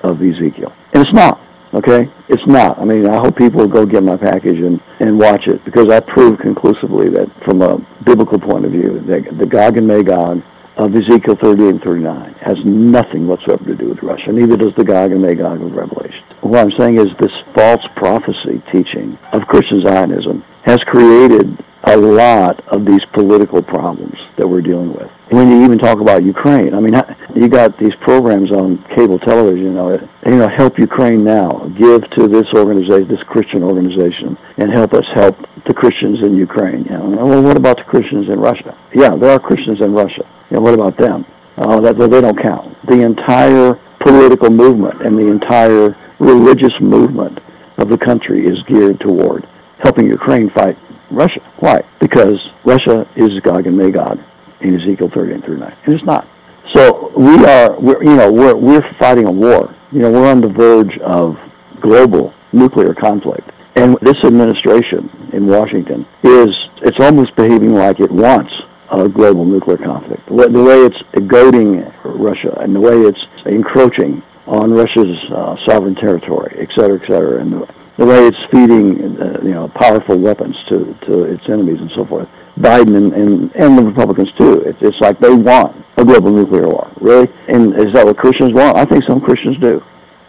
of 0.03 0.21
Ezekiel. 0.21 0.71
And 0.93 1.03
it's 1.03 1.13
not, 1.13 1.39
okay? 1.73 2.07
It's 2.29 2.47
not. 2.47 2.79
I 2.79 2.85
mean, 2.85 3.07
I 3.09 3.17
hope 3.17 3.37
people 3.37 3.67
go 3.67 3.85
get 3.85 4.03
my 4.03 4.15
package 4.15 4.57
and, 4.57 4.79
and 4.99 5.19
watch 5.19 5.43
it 5.47 5.63
because 5.65 5.91
I 5.91 5.99
prove 5.99 6.39
conclusively 6.39 7.09
that 7.09 7.27
from 7.45 7.61
a 7.61 7.77
biblical 8.05 8.39
point 8.39 8.65
of 8.65 8.71
view, 8.71 9.03
the, 9.05 9.23
the 9.37 9.45
Gog 9.45 9.77
and 9.77 9.87
Magog 9.87 10.41
of 10.77 10.95
Ezekiel 10.95 11.35
38 11.43 11.69
and 11.69 11.81
39 11.83 12.35
has 12.39 12.55
nothing 12.63 13.27
whatsoever 13.27 13.65
to 13.65 13.75
do 13.75 13.89
with 13.89 13.99
Russia. 14.01 14.31
Neither 14.31 14.55
does 14.55 14.73
the 14.77 14.85
Gog 14.85 15.11
and 15.11 15.21
Magog 15.21 15.61
of 15.61 15.73
Revelation. 15.73 16.23
What 16.41 16.59
I'm 16.59 16.71
saying 16.79 16.97
is 16.97 17.07
this 17.19 17.31
false 17.55 17.83
prophecy 17.95 18.61
teaching 18.71 19.17
of 19.33 19.41
Christian 19.47 19.83
Zionism 19.85 20.43
has 20.65 20.79
created 20.87 21.57
a 21.83 21.95
lot 21.95 22.59
of 22.67 22.85
these 22.85 23.03
political 23.13 23.61
problems 23.61 24.15
that 24.37 24.47
we're 24.47 24.61
dealing 24.61 24.93
with. 24.93 25.09
When 25.31 25.49
you 25.49 25.63
even 25.63 25.77
talk 25.77 25.99
about 25.99 26.23
Ukraine, 26.23 26.73
I 26.73 26.79
mean, 26.79 26.93
you 27.35 27.47
got 27.47 27.77
these 27.79 27.93
programs 28.01 28.51
on 28.51 28.83
cable 28.95 29.19
television, 29.19 29.63
you 29.63 29.71
know, 29.71 29.97
you 30.25 30.37
know, 30.37 30.47
help 30.57 30.77
Ukraine 30.77 31.23
now, 31.23 31.49
give 31.79 32.01
to 32.17 32.27
this 32.27 32.45
organization, 32.55 33.07
this 33.07 33.23
Christian 33.27 33.63
organization, 33.63 34.37
and 34.57 34.71
help 34.71 34.93
us 34.93 35.05
help 35.15 35.35
the 35.67 35.73
Christians 35.73 36.19
in 36.25 36.35
Ukraine. 36.35 36.83
You 36.85 36.97
know, 36.97 37.25
well, 37.25 37.43
what 37.43 37.57
about 37.57 37.77
the 37.77 37.83
Christians 37.83 38.27
in 38.27 38.39
Russia? 38.39 38.77
Yeah, 38.93 39.15
there 39.15 39.31
are 39.31 39.39
Christians 39.39 39.79
in 39.81 39.93
Russia. 39.93 40.27
You 40.49 40.57
know, 40.57 40.61
what 40.61 40.73
about 40.73 40.97
them? 40.97 41.25
Uh, 41.57 41.79
that 41.81 41.97
they 41.97 42.21
don't 42.21 42.41
count. 42.41 42.75
The 42.87 43.01
entire 43.01 43.79
political 44.03 44.49
movement 44.49 45.05
and 45.05 45.17
the 45.17 45.27
entire 45.27 45.95
religious 46.19 46.73
movement 46.81 47.39
of 47.77 47.89
the 47.89 47.97
country 47.97 48.45
is 48.45 48.57
geared 48.67 48.99
toward 48.99 49.47
helping 49.83 50.07
Ukraine 50.07 50.49
fight 50.55 50.77
Russia. 51.11 51.41
Why? 51.59 51.81
Because 51.99 52.37
Russia 52.65 53.05
is 53.15 53.29
Gog 53.43 53.65
and 53.65 53.77
Magog 53.77 54.19
in 54.61 54.75
Ezekiel 54.75 55.09
30 55.13 55.33
and 55.33 55.43
39, 55.43 55.77
and 55.85 55.93
it's 55.93 56.03
not. 56.05 56.27
So 56.75 57.11
we 57.17 57.45
are, 57.45 57.79
we're, 57.79 58.03
you 58.03 58.15
know, 58.15 58.31
we're 58.31 58.55
we're 58.55 58.83
fighting 58.99 59.27
a 59.27 59.31
war. 59.31 59.75
You 59.91 59.99
know, 59.99 60.11
we're 60.11 60.29
on 60.29 60.41
the 60.41 60.49
verge 60.49 60.95
of 60.99 61.35
global 61.81 62.33
nuclear 62.51 62.93
conflict, 62.93 63.49
and 63.75 63.97
this 64.01 64.17
administration 64.23 65.09
in 65.33 65.47
Washington 65.47 66.05
is 66.23 66.49
it's 66.83 66.97
almost 67.03 67.35
behaving 67.35 67.73
like 67.73 67.99
it 67.99 68.11
wants 68.11 68.51
a 68.91 69.07
global 69.07 69.45
nuclear 69.45 69.77
conflict. 69.77 70.21
The 70.27 70.63
way 70.63 70.85
it's 70.85 70.97
goading 71.27 71.81
Russia 72.03 72.57
and 72.59 72.75
the 72.75 72.79
way 72.79 72.95
it's 72.95 73.19
encroaching 73.45 74.21
on 74.49 74.73
Russia's 74.73 75.13
uh, 75.29 75.55
sovereign 75.67 75.95
territory, 75.95 76.57
et 76.59 76.69
cetera, 76.77 76.97
et 76.97 77.05
cetera, 77.05 77.41
and 77.41 77.53
the, 77.97 78.05
way 78.05 78.25
it's 78.25 78.37
feeding, 78.51 78.97
uh, 79.21 79.37
you 79.43 79.53
know, 79.53 79.69
powerful 79.79 80.17
weapons 80.17 80.55
to, 80.69 80.97
to 81.05 81.23
its 81.23 81.43
enemies 81.47 81.77
and 81.79 81.91
so 81.95 82.05
forth. 82.05 82.27
Biden 82.57 82.97
and, 82.97 83.13
and, 83.13 83.51
and 83.55 83.77
the 83.77 83.83
Republicans 83.83 84.29
too. 84.39 84.63
It's, 84.65 84.79
it's 84.81 84.97
like 85.01 85.19
they 85.19 85.29
want 85.29 85.75
a 85.97 86.03
global 86.03 86.31
nuclear 86.31 86.67
war. 86.67 86.91
Really? 86.99 87.27
And 87.47 87.75
is 87.79 87.93
that 87.93 88.05
what 88.05 88.17
Christians 88.17 88.51
want? 88.53 88.77
I 88.77 88.85
think 88.85 89.03
some 89.07 89.21
Christians 89.21 89.57
do. 89.61 89.81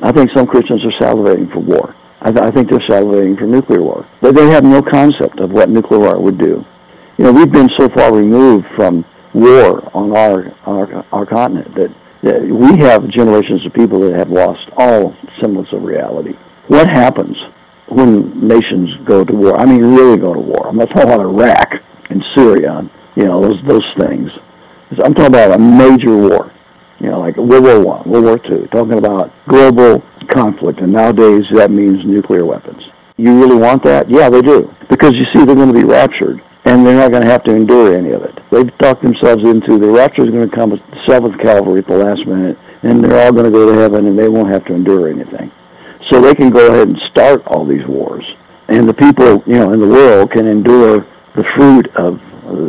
I 0.03 0.13
think 0.13 0.31
some 0.35 0.47
Christians 0.47 0.83
are 0.85 0.97
salivating 1.01 1.51
for 1.53 1.61
war. 1.61 1.97
I, 2.21 2.31
th- 2.31 2.45
I 2.45 2.51
think 2.51 2.69
they're 2.69 2.85
salivating 2.91 3.39
for 3.39 3.47
nuclear 3.47 3.83
war. 3.83 4.07
But 4.21 4.37
they 4.37 4.49
have 4.51 4.65
no 4.65 4.83
concept 4.83 5.41
of 5.41 5.51
what 5.51 5.71
nuclear 5.71 6.01
war 6.01 6.21
would 6.21 6.39
do. 6.39 6.65
You 7.17 7.25
know, 7.25 7.33
we've 7.33 7.53
been 7.53 7.69
so 7.79 7.89
far 7.97 8.15
removed 8.15 8.67
from 8.77 9.05
war 9.33 9.89
on 9.95 10.17
our 10.17 10.51
our, 10.67 11.07
our 11.13 11.27
continent 11.27 11.75
that 11.77 11.95
we 12.23 12.79
have 12.81 13.09
generations 13.09 13.65
of 13.65 13.73
people 13.73 14.01
that 14.01 14.19
have 14.19 14.31
lost 14.31 14.61
all 14.77 15.15
semblance 15.41 15.69
of 15.73 15.83
reality. 15.83 16.33
What 16.69 16.89
happens 16.89 17.37
when 17.89 18.47
nations 18.47 18.91
go 19.07 19.25
to 19.25 19.33
war? 19.33 19.61
I 19.61 19.65
mean, 19.67 19.83
really 19.83 20.19
go 20.19 20.35
to 20.35 20.41
war. 20.41 20.69
I'm 20.69 20.77
not 20.77 20.89
talking 20.89 21.13
about 21.13 21.21
Iraq 21.21 21.69
and 22.11 22.23
Syria, 22.37 22.83
you 23.17 23.25
know, 23.25 23.41
those 23.41 23.59
those 23.67 23.95
things. 23.99 24.31
I'm 25.03 25.15
talking 25.15 25.35
about 25.35 25.55
a 25.55 25.59
major 25.59 26.17
war, 26.17 26.53
you 27.01 27.11
know, 27.11 27.21
like 27.21 27.37
World 27.37 27.65
War 27.65 27.81
One, 27.81 28.11
World 28.11 28.25
War 28.25 28.39
Two. 28.39 28.67
Talking 28.73 28.99
about 28.99 29.33
global 29.49 30.03
conflict, 30.35 30.81
and 30.81 30.93
nowadays 30.93 31.43
that 31.55 31.71
means 31.71 31.99
nuclear 32.05 32.45
weapons. 32.45 32.83
You 33.17 33.39
really 33.39 33.57
want 33.57 33.83
that? 33.85 34.11
Yeah, 34.11 34.29
they 34.31 34.43
do, 34.43 34.71
because 34.89 35.13
you 35.15 35.25
see, 35.33 35.45
they're 35.45 35.55
going 35.55 35.73
to 35.73 35.79
be 35.79 35.85
raptured 35.85 36.43
and 36.65 36.87
they're 36.87 36.97
not 36.97 37.11
going 37.11 37.23
to 37.23 37.31
have 37.31 37.45
to 37.45 37.55
endure 37.55 37.95
any 37.97 38.11
of 38.11 38.23
it. 38.23 38.39
They've 38.51 38.71
talked 38.79 39.03
themselves 39.03 39.43
into 39.49 39.79
the 39.79 39.89
rapture 39.89 40.25
is 40.25 40.31
going 40.31 40.49
to 40.49 40.57
come 40.57 40.73
at 40.73 40.79
the 40.91 41.01
seventh 41.09 41.41
Calvary 41.41 41.81
at 41.81 41.87
the 41.87 41.97
last 41.97 42.27
minute, 42.27 42.57
and 42.83 43.03
they're 43.03 43.25
all 43.25 43.33
going 43.33 43.47
to 43.47 43.51
go 43.51 43.73
to 43.73 43.79
heaven, 43.79 44.07
and 44.07 44.19
they 44.19 44.29
won't 44.29 44.53
have 44.53 44.65
to 44.67 44.75
endure 44.75 45.09
anything. 45.09 45.51
So 46.11 46.21
they 46.21 46.35
can 46.35 46.51
go 46.51 46.69
ahead 46.69 46.89
and 46.89 46.99
start 47.11 47.43
all 47.47 47.67
these 47.67 47.87
wars, 47.87 48.25
and 48.69 48.89
the 48.89 48.95
people, 48.95 49.43
you 49.47 49.59
know, 49.59 49.73
in 49.73 49.81
the 49.81 49.89
world 49.89 50.33
can 50.33 50.47
endure 50.47 51.07
the 51.37 51.45
fruit 51.57 51.89
of 51.97 52.19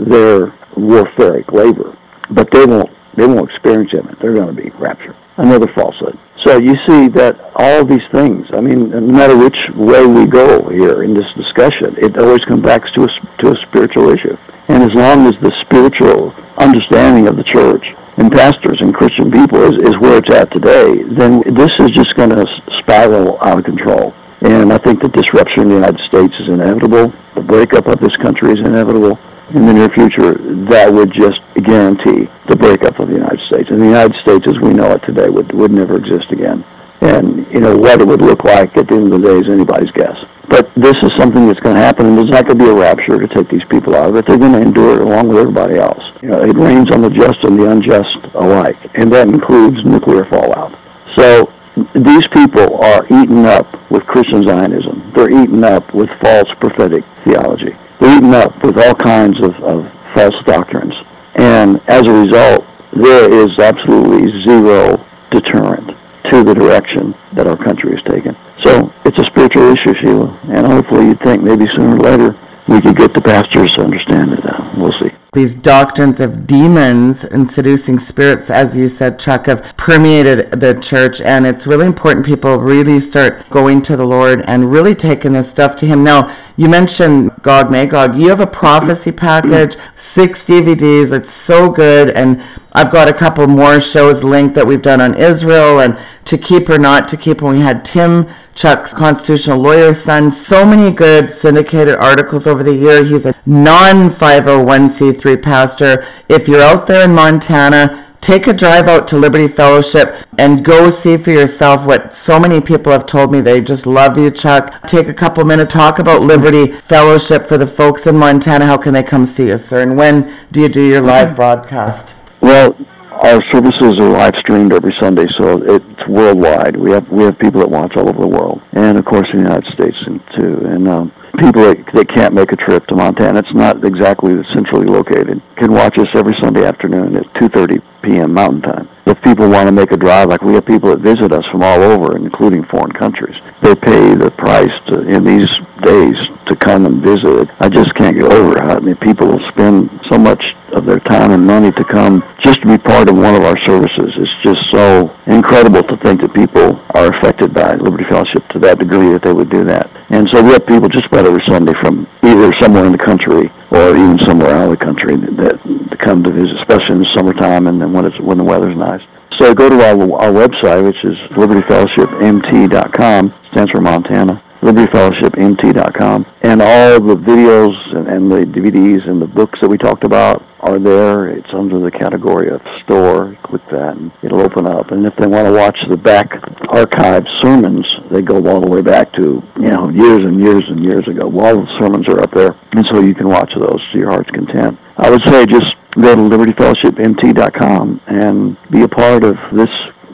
their 0.08 0.54
warfaric 0.78 1.52
labor, 1.52 1.98
but 2.32 2.48
they 2.52 2.66
won't. 2.66 2.90
They 3.18 3.28
won't 3.28 3.50
experience 3.50 3.92
heaven. 3.94 4.16
They're 4.22 4.34
going 4.34 4.56
to 4.56 4.62
be 4.62 4.70
raptured. 4.80 5.18
Another 5.36 5.68
falsehood. 5.76 6.18
So 6.46 6.58
you 6.58 6.74
see 6.90 7.08
that 7.22 7.38
all 7.56 7.86
these 7.86 8.06
things, 8.12 8.48
I 8.54 8.62
mean, 8.62 8.90
no 8.90 9.00
matter 9.02 9.38
which 9.38 9.58
way 9.76 10.08
we 10.08 10.26
go 10.26 10.70
here 10.70 11.04
in 11.04 11.14
this 11.14 11.30
discussion, 11.38 11.94
it 12.02 12.18
always 12.18 12.42
comes 12.50 12.64
back 12.64 12.82
to 12.82 13.04
a, 13.06 13.10
to 13.44 13.54
a 13.54 13.58
spiritual 13.70 14.10
issue. 14.10 14.34
And 14.68 14.82
as 14.82 14.94
long 14.98 15.28
as 15.28 15.38
the 15.42 15.54
spiritual 15.68 16.34
understanding 16.58 17.28
of 17.28 17.38
the 17.38 17.46
church 17.46 17.86
and 18.18 18.32
pastors 18.32 18.80
and 18.82 18.94
Christian 18.94 19.30
people 19.30 19.62
is, 19.70 19.78
is 19.86 19.96
where 20.02 20.18
it's 20.18 20.34
at 20.34 20.50
today, 20.50 21.04
then 21.14 21.46
this 21.54 21.70
is 21.78 21.94
just 21.94 22.16
going 22.18 22.32
to 22.32 22.46
spiral 22.82 23.38
out 23.46 23.60
of 23.60 23.66
control. 23.66 24.14
And 24.42 24.74
I 24.74 24.78
think 24.82 25.02
the 25.02 25.14
disruption 25.14 25.64
in 25.64 25.70
the 25.70 25.76
United 25.76 26.02
States 26.10 26.34
is 26.42 26.50
inevitable. 26.50 27.14
The 27.36 27.46
breakup 27.46 27.86
of 27.86 28.00
this 28.02 28.16
country 28.18 28.58
is 28.58 28.60
inevitable. 28.66 29.20
In 29.52 29.68
the 29.68 29.74
near 29.74 29.90
future, 29.92 30.40
that 30.72 30.88
would 30.88 31.12
just 31.12 31.40
guarantee 31.68 32.30
the 32.48 32.56
breakup 32.56 33.00
of 33.00 33.10
the 33.10 33.20
United 33.20 33.42
States. 33.52 33.68
And 33.70 33.82
the 33.82 33.92
United 33.92 34.16
States, 34.24 34.48
as 34.48 34.56
we 34.64 34.72
know 34.72 34.96
it 34.96 35.04
today, 35.04 35.28
would 35.28 35.52
would 35.52 35.72
never 35.72 35.98
exist 35.98 36.32
again. 36.32 36.64
And 37.02 37.44
you 37.52 37.60
know 37.60 37.76
what 37.76 38.00
it 38.00 38.08
would 38.08 38.22
look 38.22 38.46
like 38.46 38.78
at 38.78 38.88
the 38.88 38.96
end 38.96 39.12
of 39.12 39.20
the 39.20 39.28
day 39.28 39.36
is 39.36 39.52
anybody's 39.52 39.92
guess. 39.92 40.16
But 40.48 40.72
this 40.76 40.96
is 41.04 41.12
something 41.18 41.48
that's 41.48 41.60
going 41.60 41.76
to 41.76 41.82
happen, 41.82 42.06
and 42.08 42.16
there's 42.16 42.30
not 42.30 42.48
going 42.48 42.60
to 42.60 42.64
be 42.64 42.70
a 42.70 42.76
rapture 42.76 43.20
to 43.20 43.28
take 43.36 43.50
these 43.50 43.64
people 43.72 43.96
out 43.96 44.12
of 44.12 44.16
it. 44.16 44.28
They're 44.28 44.38
going 44.38 44.56
to 44.56 44.62
endure 44.62 45.00
it 45.00 45.04
along 45.04 45.28
with 45.28 45.40
everybody 45.40 45.80
else. 45.80 46.04
You 46.22 46.30
know, 46.30 46.40
it 46.40 46.56
rains 46.56 46.92
on 46.92 47.02
the 47.02 47.10
just 47.10 47.44
and 47.44 47.60
the 47.60 47.72
unjust 47.72 48.36
alike, 48.36 48.80
and 48.96 49.12
that 49.12 49.28
includes 49.28 49.84
nuclear 49.84 50.24
fallout. 50.32 50.78
So 51.18 51.52
these 51.96 52.24
people 52.36 52.80
are 52.84 53.04
eaten 53.12 53.46
up 53.46 53.68
with 53.90 54.04
Christian 54.08 54.48
Zionism. 54.48 55.12
They're 55.16 55.32
eaten 55.32 55.64
up 55.64 55.94
with 55.94 56.10
false 56.22 56.48
prophetic 56.60 57.04
theology. 57.26 57.76
Eaten 58.02 58.34
up 58.34 58.52
with 58.64 58.78
all 58.78 58.96
kinds 58.96 59.38
of, 59.44 59.54
of 59.64 59.86
false 60.16 60.36
doctrines. 60.46 60.94
And 61.36 61.80
as 61.88 62.08
a 62.08 62.12
result, 62.12 62.66
there 62.94 63.32
is 63.32 63.50
absolutely 63.60 64.28
zero 64.46 64.98
deterrent 65.32 65.88
to 66.32 66.44
the 66.44 66.54
direction 66.54 67.14
that 67.36 67.48
our 67.48 67.58
country 67.58 67.92
has 67.96 68.04
taken. 68.10 68.36
So 68.64 68.92
it's 69.06 69.18
a 69.18 69.26
spiritual 69.26 69.72
issue, 69.72 69.94
Sheila, 70.02 70.40
and 70.54 70.68
hopefully 70.68 71.08
you'd 71.08 71.22
think 71.22 71.42
maybe 71.42 71.66
sooner 71.76 71.96
or 71.96 72.00
later 72.00 72.38
we 72.68 72.82
could 72.82 72.98
get 72.98 73.14
the 73.14 73.22
pastors 73.22 73.72
to 73.74 73.84
understand 73.84 74.34
it. 74.34 74.46
Uh, 74.46 74.74
we'll 74.78 74.94
see. 75.02 75.12
These 75.34 75.54
doctrines 75.54 76.20
of 76.20 76.46
demons 76.46 77.24
and 77.24 77.50
seducing 77.50 78.00
spirits, 78.00 78.50
as 78.50 78.76
you 78.76 78.90
said, 78.90 79.18
Chuck, 79.18 79.46
have 79.46 79.64
permeated 79.78 80.60
the 80.60 80.74
church, 80.82 81.22
and 81.22 81.48
it's 81.48 81.66
really 81.66 81.86
important 81.86 82.26
people 82.26 82.58
really 82.60 83.00
start 83.00 83.50
going 83.50 83.82
to 83.84 83.96
the 83.96 84.06
Lord 84.06 84.44
and 84.46 84.70
really 84.70 84.94
taking 84.94 85.32
this 85.32 85.50
stuff 85.50 85.78
to 85.78 85.86
Him. 85.86 86.04
Now, 86.04 86.38
you 86.58 86.68
mentioned 86.68 87.32
Gog 87.44 87.72
Magog. 87.72 88.22
You 88.22 88.28
have 88.28 88.42
a 88.42 88.46
prophecy 88.46 89.14
package, 89.14 89.78
six 89.96 90.44
DVDs. 90.44 91.14
It's 91.14 91.34
so 91.34 91.70
good, 91.70 92.12
and 92.12 92.44
I've 92.74 92.92
got 92.92 93.08
a 93.08 93.14
couple 93.14 93.48
more 93.48 93.80
shows 93.80 94.26
linked 94.26 94.56
that 94.56 94.68
we've 94.68 94.82
done 94.82 95.00
on 95.00 95.16
Israel 95.16 95.80
and 95.80 95.98
to 96.26 96.38
keep 96.38 96.68
or 96.68 96.78
not 96.78 97.08
to 97.08 97.16
keep. 97.16 97.42
When 97.42 97.56
we 97.56 97.62
had 97.62 97.86
Tim 97.86 98.30
Chuck's 98.56 98.92
constitutional 98.92 99.60
lawyer 99.60 99.94
son. 99.94 100.32
So 100.32 100.66
many 100.66 100.92
good 100.96 101.32
syndicated 101.32 101.96
articles 101.96 102.48
over 102.48 102.64
the 102.64 102.76
year. 102.76 103.04
He's 103.04 103.26
a 103.26 103.34
non 103.46 104.10
501c3 104.10 105.42
pastor. 105.42 106.08
If 106.30 106.48
you're 106.48 106.62
out 106.62 106.88
there 106.88 107.06
in 107.06 107.14
Montana, 107.14 108.16
take 108.22 108.48
a 108.48 108.54
drive 108.54 108.88
out 108.88 109.08
to 109.10 109.18
Liberty 109.18 109.48
Fellowship 109.48 110.26
and 110.38 110.64
go 110.64 110.92
see 110.92 111.18
for 111.18 111.32
yourself 111.32 111.86
what 111.86 112.14
so 112.14 112.40
many 112.40 112.62
people 112.62 112.92
have 112.92 113.06
told 113.06 113.32
me. 113.32 113.42
They 113.42 113.62
just 113.62 113.86
love 113.86 114.18
you, 114.18 114.30
Chuck. 114.30 114.88
Take 114.88 115.08
a 115.08 115.14
couple 115.14 115.44
minutes, 115.44 115.74
talk 115.74 116.00
about 116.00 116.22
Liberty 116.22 116.80
Fellowship 116.82 117.48
for 117.48 117.58
the 117.58 117.68
folks 117.68 118.06
in 118.06 118.18
Montana. 118.18 118.66
How 118.66 118.78
can 118.78 118.94
they 118.94 119.04
come 119.04 119.26
see 119.26 119.52
us, 119.52 119.66
sir? 119.66 119.82
And 119.82 119.98
when 119.98 120.38
do 120.52 120.62
you 120.62 120.70
do 120.70 120.82
your 120.86 121.02
live 121.02 121.36
broadcast? 121.36 122.16
Well, 122.42 122.76
our 123.22 123.40
services 123.54 123.94
are 124.00 124.10
live 124.10 124.34
streamed 124.40 124.74
every 124.74 124.94
Sunday, 125.00 125.26
so 125.38 125.62
it's 125.62 126.08
worldwide. 126.10 126.76
We 126.76 126.92
have 126.92 127.08
we 127.10 127.24
have 127.24 127.38
people 127.38 127.62
that 127.62 127.70
watch 127.70 127.94
all 127.96 128.10
over 128.10 128.20
the 128.20 128.28
world, 128.28 128.62
and 128.74 128.98
of 128.98 129.06
course 129.06 129.28
in 129.34 129.44
the 129.44 129.50
United 129.50 129.70
States 129.74 129.98
too. 130.40 130.66
And 130.66 130.90
um, 130.90 131.12
people 131.38 131.62
that, 131.64 131.78
that 131.94 132.10
can't 132.16 132.34
make 132.34 132.52
a 132.52 132.56
trip 132.56 132.86
to 132.88 132.96
Montana, 132.96 133.40
it's 133.40 133.54
not 133.54 133.86
exactly 133.86 134.34
centrally 134.54 134.88
located, 134.88 135.42
can 135.58 135.72
watch 135.72 135.98
us 136.00 136.08
every 136.16 136.34
Sunday 136.42 136.66
afternoon 136.66 137.16
at 137.16 137.26
2:30 137.38 137.82
p.m. 138.04 138.34
Mountain 138.34 138.62
Time. 138.62 138.90
If 139.06 139.22
people 139.22 139.50
want 139.50 139.68
to 139.68 139.72
make 139.72 139.92
a 139.92 139.98
drive, 139.98 140.30
like 140.30 140.42
we 140.42 140.54
have 140.54 140.66
people 140.66 140.90
that 140.90 141.00
visit 141.00 141.32
us 141.32 141.46
from 141.52 141.62
all 141.62 141.84
over, 141.84 142.18
including 142.18 142.66
foreign 142.74 142.94
countries, 142.94 143.36
they 143.62 143.76
pay 143.76 144.16
the 144.16 144.32
price 144.38 144.74
to, 144.90 145.06
in 145.06 145.24
these 145.24 145.48
days 145.82 146.16
to 146.48 146.56
come 146.56 146.86
and 146.86 147.04
visit. 147.04 147.50
I 147.60 147.70
just 147.70 147.94
can't 147.96 148.16
get 148.16 148.32
over 148.32 148.58
it. 148.58 148.62
I 148.62 148.80
mean, 148.80 148.96
people 148.98 149.38
spend 149.50 149.90
so 150.12 150.18
much 150.18 150.44
of 150.74 150.86
their 150.86 151.00
time 151.00 151.32
and 151.32 151.46
money 151.46 151.72
to 151.72 151.84
come 151.86 152.24
just 152.44 152.62
to 152.62 152.68
be 152.68 152.78
part 152.78 153.10
of 153.10 153.16
one 153.16 153.36
of 153.36 153.44
our 153.44 153.58
services. 153.68 154.12
It's 154.18 154.38
just 154.44 154.60
so 154.72 155.12
incredible 155.28 155.84
to 155.84 155.98
think 156.04 156.22
that 156.22 156.34
people 156.34 156.80
are 156.96 157.12
affected 157.18 157.54
by 157.54 157.76
Liberty 157.76 158.06
Fellowship 158.10 158.48
to 158.52 158.60
that 158.60 158.80
degree 158.80 159.10
that 159.12 159.24
they 159.24 159.34
would 159.34 159.50
do 159.50 159.64
that. 159.66 159.92
And 160.10 160.28
so 160.34 160.42
we 160.44 160.52
have 160.52 160.66
people 160.68 160.90
just 160.90 161.06
about 161.08 161.26
every 161.26 161.44
Sunday 161.48 161.74
from 161.82 162.08
either 162.24 162.52
somewhere 162.60 162.86
in 162.86 162.92
the 162.92 163.04
country 163.04 163.52
or 163.72 163.96
even 163.96 164.20
somewhere 164.28 164.52
out 164.56 164.72
of 164.72 164.80
the 164.80 164.86
country 164.86 165.16
that, 165.16 165.36
that 165.40 166.00
come 166.00 166.24
to 166.24 166.32
visit, 166.32 166.56
especially 166.62 166.96
in 166.96 167.02
the 167.04 167.12
summertime 167.16 167.68
and 167.68 167.82
then 167.82 167.94
when 167.94 168.06
it's 168.06 168.20
when 168.20 168.38
the 168.38 168.44
weather's 168.44 168.76
nice. 168.76 169.02
So 169.40 169.54
go 169.54 169.70
to 169.70 169.76
our, 169.82 169.96
our 170.22 170.32
website, 170.32 170.84
which 170.84 171.00
is 171.04 171.18
libertyfellowshipmt.com, 171.36 173.34
stands 173.52 173.72
for 173.72 173.82
Montana 173.82 174.44
libertyfellowshipmt.com. 174.62 176.26
And 176.44 176.62
all 176.62 177.02
the 177.02 177.16
videos 177.16 177.74
and, 177.96 178.08
and, 178.08 178.32
the 178.32 178.46
DVDs 178.46 179.08
and 179.10 179.22
the 179.22 179.28
books 179.28 179.60
that 179.62 179.70
we 179.70 179.78
talked 179.78 180.04
about 180.04 180.44
are 180.62 180.80
there. 180.80 181.30
It's 181.30 181.50
under 181.54 181.80
the 181.80 181.92
category 181.92 182.50
of 182.50 182.62
store. 182.84 183.38
Click 183.46 183.62
that 183.72 183.98
and 183.98 184.12
it'll 184.24 184.42
open 184.42 184.68
up. 184.68 184.92
And 184.92 185.06
if 185.06 185.16
they 185.18 185.28
want 185.28 185.48
to 185.48 185.54
watch 185.54 185.78
the 185.90 185.98
back 185.98 186.30
archive 186.70 187.24
sermons, 187.42 187.86
they 188.12 188.22
go 188.22 188.38
all 188.48 188.62
the 188.62 188.70
way 188.70 188.82
back 188.82 189.12
to, 189.14 189.42
you 189.58 189.70
know, 189.70 189.90
years 189.90 190.22
and 190.22 190.42
years 190.42 190.64
and 190.70 190.84
years 190.84 191.08
ago. 191.08 191.26
All 191.26 191.58
the 191.58 191.68
sermons 191.80 192.08
are 192.10 192.22
up 192.22 192.34
there. 192.34 192.56
And 192.74 192.86
so 192.92 193.02
you 193.02 193.16
can 193.16 193.28
watch 193.28 193.52
those 193.58 193.82
to 193.94 193.98
your 193.98 194.10
heart's 194.10 194.30
content. 194.30 194.78
I 194.98 195.10
would 195.10 195.22
say 195.28 195.46
just 195.46 195.66
go 196.00 196.16
to 196.16 196.22
libertyfellowshipmt.com 196.22 198.02
and 198.08 198.58
be 198.70 198.84
a 198.84 198.88
part 198.88 199.26
of 199.26 199.36
this 199.54 199.70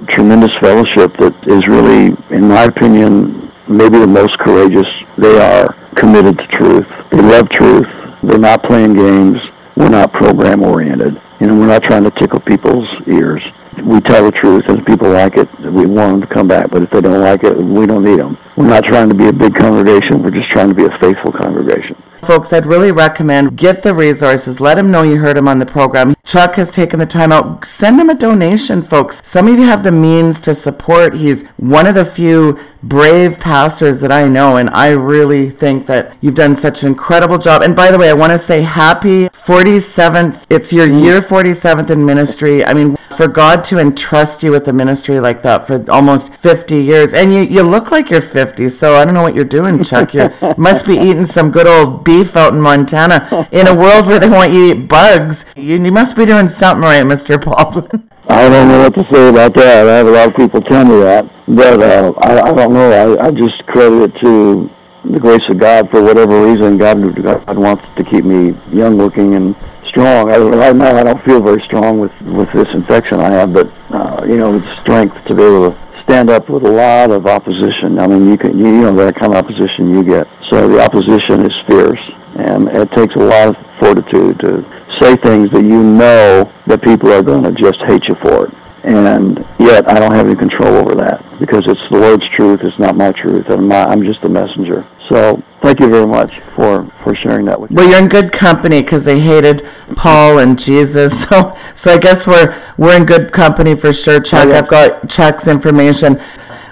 tremendous 0.10 0.52
fellowship 0.62 1.12
that 1.20 1.36
is 1.48 1.62
really, 1.68 2.16
in 2.32 2.48
my 2.48 2.64
opinion, 2.64 3.47
maybe 3.70 4.00
the 4.00 4.08
most 4.08 4.38
courageous. 4.40 4.88
They 5.18 5.38
are 5.40 5.76
committed 5.96 6.38
to 6.38 6.48
truth. 6.58 6.88
They 7.12 7.22
love 7.22 7.50
truth. 7.50 7.88
They're 8.24 8.38
not 8.40 8.64
playing 8.64 8.94
games. 8.96 9.38
We're 9.76 9.90
not 9.90 10.12
program 10.14 10.64
oriented. 10.64 11.22
You 11.40 11.48
know, 11.48 11.56
we're 11.56 11.68
not 11.68 11.84
trying 11.84 12.04
to 12.04 12.12
tickle 12.12 12.40
people's 12.40 12.88
ears. 13.08 13.44
We 13.86 14.02
tell 14.02 14.26
the 14.26 14.32
truth, 14.32 14.64
and 14.68 14.80
if 14.80 14.86
people 14.88 15.10
like 15.10 15.38
it, 15.38 15.48
we 15.62 15.86
want 15.86 16.20
them 16.20 16.22
to 16.22 16.34
come 16.34 16.48
back. 16.48 16.72
But 16.72 16.82
if 16.84 16.90
they 16.90 17.02
don't 17.02 17.22
like 17.22 17.44
it, 17.44 17.56
we 17.56 17.86
don't 17.86 18.04
need 18.04 18.20
them. 18.20 18.38
We're 18.58 18.68
not 18.68 18.86
trying 18.86 19.10
to 19.10 19.16
be 19.16 19.28
a 19.28 19.34
big 19.34 19.54
congregation. 19.54 20.24
We're 20.24 20.34
just 20.34 20.50
trying 20.50 20.70
to 20.70 20.76
be 20.76 20.86
a 20.86 20.98
faithful 21.00 21.32
congregation. 21.32 21.96
Folks, 22.26 22.52
I'd 22.52 22.66
really 22.66 22.92
recommend 22.92 23.58
get 23.58 23.84
the 23.84 23.94
resources. 23.94 24.60
Let 24.60 24.80
him 24.80 24.90
know 24.90 25.04
you 25.04 25.18
heard 25.18 25.38
him 25.38 25.48
on 25.48 25.60
the 25.60 25.66
program. 25.66 26.16
Chuck 26.26 26.56
has 26.56 26.72
taken 26.72 27.00
the 27.00 27.06
time 27.06 27.32
out. 27.32 27.66
Send 27.68 28.00
him 28.00 28.10
a 28.10 28.16
donation, 28.16 28.84
folks. 28.84 29.22
Some 29.24 29.48
of 29.48 29.60
you 29.60 29.66
have 29.66 29.84
the 29.84 29.92
means 29.92 30.40
to 30.42 30.56
support. 30.56 31.14
He's 31.14 31.44
one 31.58 31.86
of 31.86 31.96
the 31.96 32.06
few 32.06 32.60
brave 32.84 33.40
pastors 33.40 34.00
that 34.00 34.12
I 34.12 34.28
know, 34.28 34.58
and 34.58 34.70
I 34.72 34.90
really 34.90 35.50
think 35.50 35.88
that 35.88 36.18
you've 36.22 36.36
done 36.36 36.56
such 36.56 36.82
an 36.82 36.88
incredible 36.88 37.38
job. 37.38 37.62
And 37.62 37.76
by 37.76 37.92
the 37.92 37.98
way, 37.98 38.10
I 38.10 38.14
want 38.14 38.32
to 38.32 38.46
say 38.46 38.62
happy 38.62 39.30
47th. 39.30 40.44
It's 40.50 40.72
your 40.72 40.92
year 40.92 41.22
47th 41.22 41.90
in 41.90 42.06
ministry. 42.06 42.66
I 42.66 42.74
mean, 42.74 42.98
for 43.18 43.28
God 43.28 43.66
to 43.66 43.80
entrust 43.80 44.44
you 44.44 44.52
with 44.52 44.68
a 44.68 44.74
ministry 44.74 45.20
like 45.20 45.42
that 45.42 45.66
for 45.66 45.84
almost 45.92 46.32
50 46.36 46.82
years, 46.82 47.14
and 47.14 47.34
you, 47.34 47.42
you 47.42 47.64
look 47.64 47.90
like 47.90 48.12
you're 48.12 48.22
50, 48.22 48.70
so 48.70 48.96
I 48.96 49.04
don't 49.04 49.16
know 49.16 49.24
what 49.24 49.36
you're 49.36 49.44
doing, 49.44 49.84
Chuck. 49.84 50.14
You 50.14 50.30
must 50.58 50.86
be 50.86 50.94
eating 50.94 51.26
some 51.26 51.52
good 51.52 51.68
old 51.68 52.04
beef 52.04 52.36
out 52.36 52.54
in 52.54 52.62
Montana. 52.62 53.50
In 53.52 53.68
a 53.68 53.76
world 53.76 54.06
where 54.06 54.20
they 54.20 54.30
want 54.30 54.54
you 54.54 54.74
to 54.74 54.80
eat 54.80 54.88
bugs, 54.88 55.44
you, 55.56 55.84
you 55.84 55.92
must 55.92 56.16
be 56.16 56.26
doing 56.26 56.48
something 56.48 56.84
right, 56.84 57.04
Mr. 57.04 57.44
Baldwin. 57.44 58.10
I 58.30 58.50
don't 58.50 58.68
know 58.68 58.80
what 58.84 58.94
to 58.94 59.04
say 59.12 59.30
about 59.30 59.56
that. 59.56 59.88
I 59.88 59.98
have 59.98 60.08
a 60.08 60.12
lot 60.12 60.30
of 60.30 60.36
people 60.36 60.62
tell 60.62 60.86
me 60.86 61.00
that, 61.00 61.26
but 61.48 61.82
uh, 61.82 62.14
I, 62.22 62.50
I 62.50 62.54
don't 62.54 62.74
know. 62.74 62.92
I, 62.92 63.28
I 63.28 63.32
just 63.32 63.66
credit 63.68 64.04
it 64.04 64.22
to 64.24 64.70
the 65.12 65.20
grace 65.20 65.42
of 65.50 65.58
God 65.60 65.90
for 65.90 66.04
whatever 66.04 66.46
reason. 66.46 66.78
God, 66.78 66.98
God 67.24 67.58
wants 67.58 67.84
to 67.98 68.04
keep 68.04 68.26
me 68.26 68.54
young 68.72 68.98
looking 68.98 69.36
and 69.36 69.56
strong. 69.90 70.32
I, 70.32 70.38
right 70.38 70.76
now, 70.76 70.96
I 70.96 71.04
don't 71.04 71.24
feel 71.26 71.42
very 71.42 71.62
strong 71.66 72.00
with 72.00 72.12
with 72.22 72.48
this 72.54 72.68
infection 72.74 73.20
I 73.20 73.34
have, 73.34 73.54
but 73.54 73.68
uh, 73.92 74.26
you 74.28 74.38
know, 74.38 74.60
the 74.60 74.82
strength 74.82 75.16
to 75.28 75.36
be 75.36 75.44
able 75.44 75.72
to 75.72 75.88
stand 76.04 76.30
up 76.30 76.50
with 76.50 76.64
a 76.64 76.72
lot 76.72 77.12
of 77.12 77.26
opposition. 77.26 78.00
I 78.00 78.08
mean, 78.08 78.30
you 78.30 78.38
can 78.38 78.58
you 78.58 78.72
know 78.82 78.96
that 78.96 79.16
kind 79.16 79.36
of 79.36 79.44
opposition 79.44 79.94
you 79.94 80.04
get. 80.04 80.28
So 80.50 80.68
the 80.68 80.80
opposition 80.80 81.46
is 81.46 81.54
fierce, 81.68 82.04
and 82.36 82.68
it 82.70 82.90
takes 82.96 83.14
a 83.16 83.24
lot 83.24 83.50
of 83.50 83.56
fortitude 83.80 84.40
to 84.40 84.64
say 85.00 85.16
things 85.18 85.52
that 85.52 85.64
you 85.64 85.84
know 85.84 86.52
that 86.66 86.82
people 86.82 87.12
are 87.12 87.22
going 87.22 87.44
to 87.44 87.52
just 87.52 87.78
hate 87.88 88.04
you 88.08 88.16
for 88.24 88.48
it. 88.48 88.54
And 88.84 89.44
yet, 89.60 89.90
I 89.90 90.00
don't 90.00 90.16
have 90.16 90.28
any 90.28 90.36
control 90.36 90.76
over 90.76 90.96
that 90.96 91.20
because 91.40 91.64
it's 91.68 91.82
the 91.92 92.00
Lord's 92.00 92.24
truth. 92.38 92.62
It's 92.64 92.80
not 92.80 92.96
my 92.96 93.12
truth, 93.12 93.50
and 93.50 93.68
my, 93.68 93.84
I'm 93.84 94.04
just 94.04 94.24
a 94.24 94.30
messenger. 94.30 94.88
So, 95.12 95.44
thank 95.62 95.80
you 95.80 95.90
very 95.90 96.08
much 96.08 96.32
for, 96.56 96.92
for 97.04 97.16
sharing 97.16 97.46
that 97.46 97.60
with 97.60 97.72
me. 97.72 97.76
Well, 97.76 97.90
you're 97.90 98.02
in 98.02 98.08
good 98.08 98.32
company 98.32 98.82
because 98.82 99.04
they 99.04 99.20
hated 99.20 99.68
Paul 99.96 100.40
and 100.40 100.58
Jesus. 100.58 101.14
So, 101.28 101.58
so 101.76 101.94
I 101.94 101.98
guess 101.98 102.26
we're 102.26 102.74
we're 102.78 102.96
in 102.96 103.06
good 103.06 103.34
company 103.34 103.76
for 103.76 103.92
sure. 103.92 104.20
Chuck, 104.20 104.48
oh, 104.48 104.54
I've 104.54 104.70
got 104.70 105.10
Chuck's 105.10 105.48
information. 105.48 106.22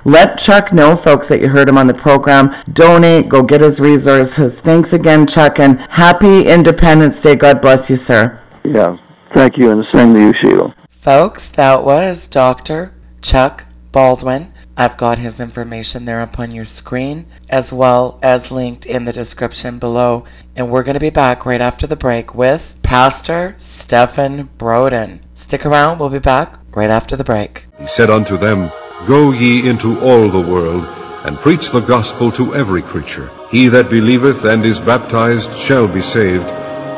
Let 0.05 0.37
Chuck 0.37 0.71
know, 0.71 0.95
folks, 0.95 1.27
that 1.27 1.41
you 1.41 1.49
heard 1.49 1.67
him 1.67 1.77
on 1.77 1.87
the 1.87 1.93
program. 1.93 2.55
Donate, 2.71 3.27
go 3.27 3.41
get 3.41 3.61
his 3.61 3.79
resources. 3.79 4.59
Thanks 4.59 4.93
again, 4.93 5.27
Chuck, 5.27 5.59
and 5.59 5.79
happy 5.89 6.45
Independence 6.47 7.19
Day. 7.19 7.35
God 7.35 7.61
bless 7.61 7.89
you, 7.89 7.97
sir. 7.97 8.39
Yeah, 8.63 8.97
thank 9.33 9.57
you, 9.57 9.71
and 9.71 9.81
the 9.81 9.87
same 9.93 10.13
to 10.13 10.19
you, 10.19 10.33
Sheila. 10.41 10.75
Folks, 10.89 11.49
that 11.49 11.83
was 11.83 12.27
Dr. 12.27 12.93
Chuck 13.21 13.65
Baldwin 13.91 14.53
I've 14.77 14.97
got 14.97 15.19
his 15.19 15.39
information 15.39 16.03
there 16.03 16.21
upon 16.21 16.51
your 16.51 16.65
screen, 16.65 17.27
as 17.49 17.71
well 17.71 18.19
as 18.21 18.51
linked 18.51 18.85
in 18.85 19.05
the 19.05 19.13
description 19.13 19.79
below. 19.79 20.25
And 20.55 20.69
we're 20.69 20.83
going 20.83 20.95
to 20.95 20.99
be 20.99 21.09
back 21.09 21.45
right 21.45 21.61
after 21.61 21.87
the 21.87 21.95
break 21.95 22.35
with 22.35 22.77
Pastor 22.83 23.55
Stephen 23.57 24.49
Broden. 24.57 25.21
Stick 25.33 25.65
around, 25.65 25.99
we'll 25.99 26.09
be 26.09 26.19
back 26.19 26.59
right 26.75 26.89
after 26.89 27.15
the 27.15 27.23
break. 27.23 27.65
He 27.79 27.87
said 27.87 28.09
unto 28.09 28.35
them, 28.35 28.69
Go 29.07 29.31
ye 29.31 29.67
into 29.67 29.99
all 30.01 30.27
the 30.27 30.41
world, 30.41 30.83
and 31.23 31.37
preach 31.37 31.71
the 31.71 31.79
gospel 31.79 32.31
to 32.33 32.53
every 32.53 32.81
creature. 32.81 33.29
He 33.49 33.69
that 33.69 33.89
believeth 33.89 34.43
and 34.43 34.65
is 34.65 34.81
baptized 34.81 35.57
shall 35.57 35.87
be 35.87 36.01
saved, 36.01 36.45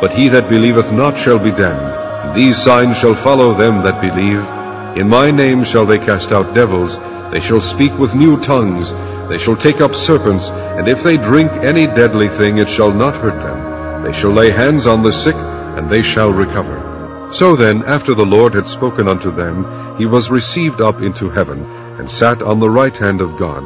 but 0.01 0.13
he 0.13 0.29
that 0.29 0.49
believeth 0.49 0.91
not 0.91 1.17
shall 1.17 1.39
be 1.39 1.51
damned. 1.51 2.35
These 2.35 2.57
signs 2.57 2.97
shall 2.97 3.15
follow 3.15 3.53
them 3.53 3.83
that 3.83 4.01
believe. 4.01 4.56
In 4.97 5.09
my 5.09 5.29
name 5.29 5.63
shall 5.63 5.85
they 5.85 5.99
cast 5.99 6.31
out 6.31 6.55
devils, 6.55 6.97
they 7.29 7.39
shall 7.39 7.61
speak 7.61 7.95
with 7.99 8.15
new 8.15 8.39
tongues, 8.39 8.91
they 9.29 9.37
shall 9.37 9.55
take 9.55 9.79
up 9.79 9.93
serpents, 9.93 10.49
and 10.49 10.87
if 10.87 11.03
they 11.03 11.17
drink 11.17 11.51
any 11.51 11.85
deadly 11.85 12.27
thing, 12.27 12.57
it 12.57 12.67
shall 12.67 12.91
not 12.91 13.13
hurt 13.13 13.39
them. 13.39 14.01
They 14.01 14.11
shall 14.11 14.31
lay 14.31 14.49
hands 14.49 14.87
on 14.87 15.03
the 15.03 15.13
sick, 15.13 15.35
and 15.35 15.87
they 15.87 16.01
shall 16.01 16.33
recover. 16.33 17.29
So 17.31 17.55
then, 17.55 17.83
after 17.83 18.15
the 18.15 18.25
Lord 18.25 18.55
had 18.55 18.65
spoken 18.65 19.07
unto 19.07 19.29
them, 19.29 19.97
he 19.99 20.07
was 20.07 20.31
received 20.31 20.81
up 20.81 20.99
into 20.99 21.29
heaven, 21.29 21.63
and 21.99 22.09
sat 22.09 22.41
on 22.41 22.59
the 22.59 22.69
right 22.69 22.97
hand 22.97 23.21
of 23.21 23.37
God. 23.37 23.63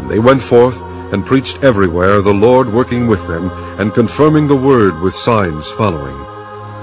And 0.00 0.10
they 0.10 0.18
went 0.18 0.42
forth, 0.42 0.82
and 1.12 1.24
preached 1.24 1.62
everywhere, 1.62 2.22
the 2.22 2.34
Lord 2.34 2.72
working 2.72 3.06
with 3.06 3.24
them, 3.28 3.52
and 3.78 3.94
confirming 3.94 4.48
the 4.48 4.56
word 4.56 4.98
with 5.00 5.14
signs 5.14 5.70
following. 5.70 6.16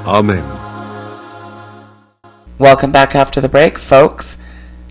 Amen. 0.06 0.63
Welcome 2.60 2.92
back 2.92 3.16
after 3.16 3.42
the 3.42 3.50
break, 3.50 3.80
folks. 3.80 4.38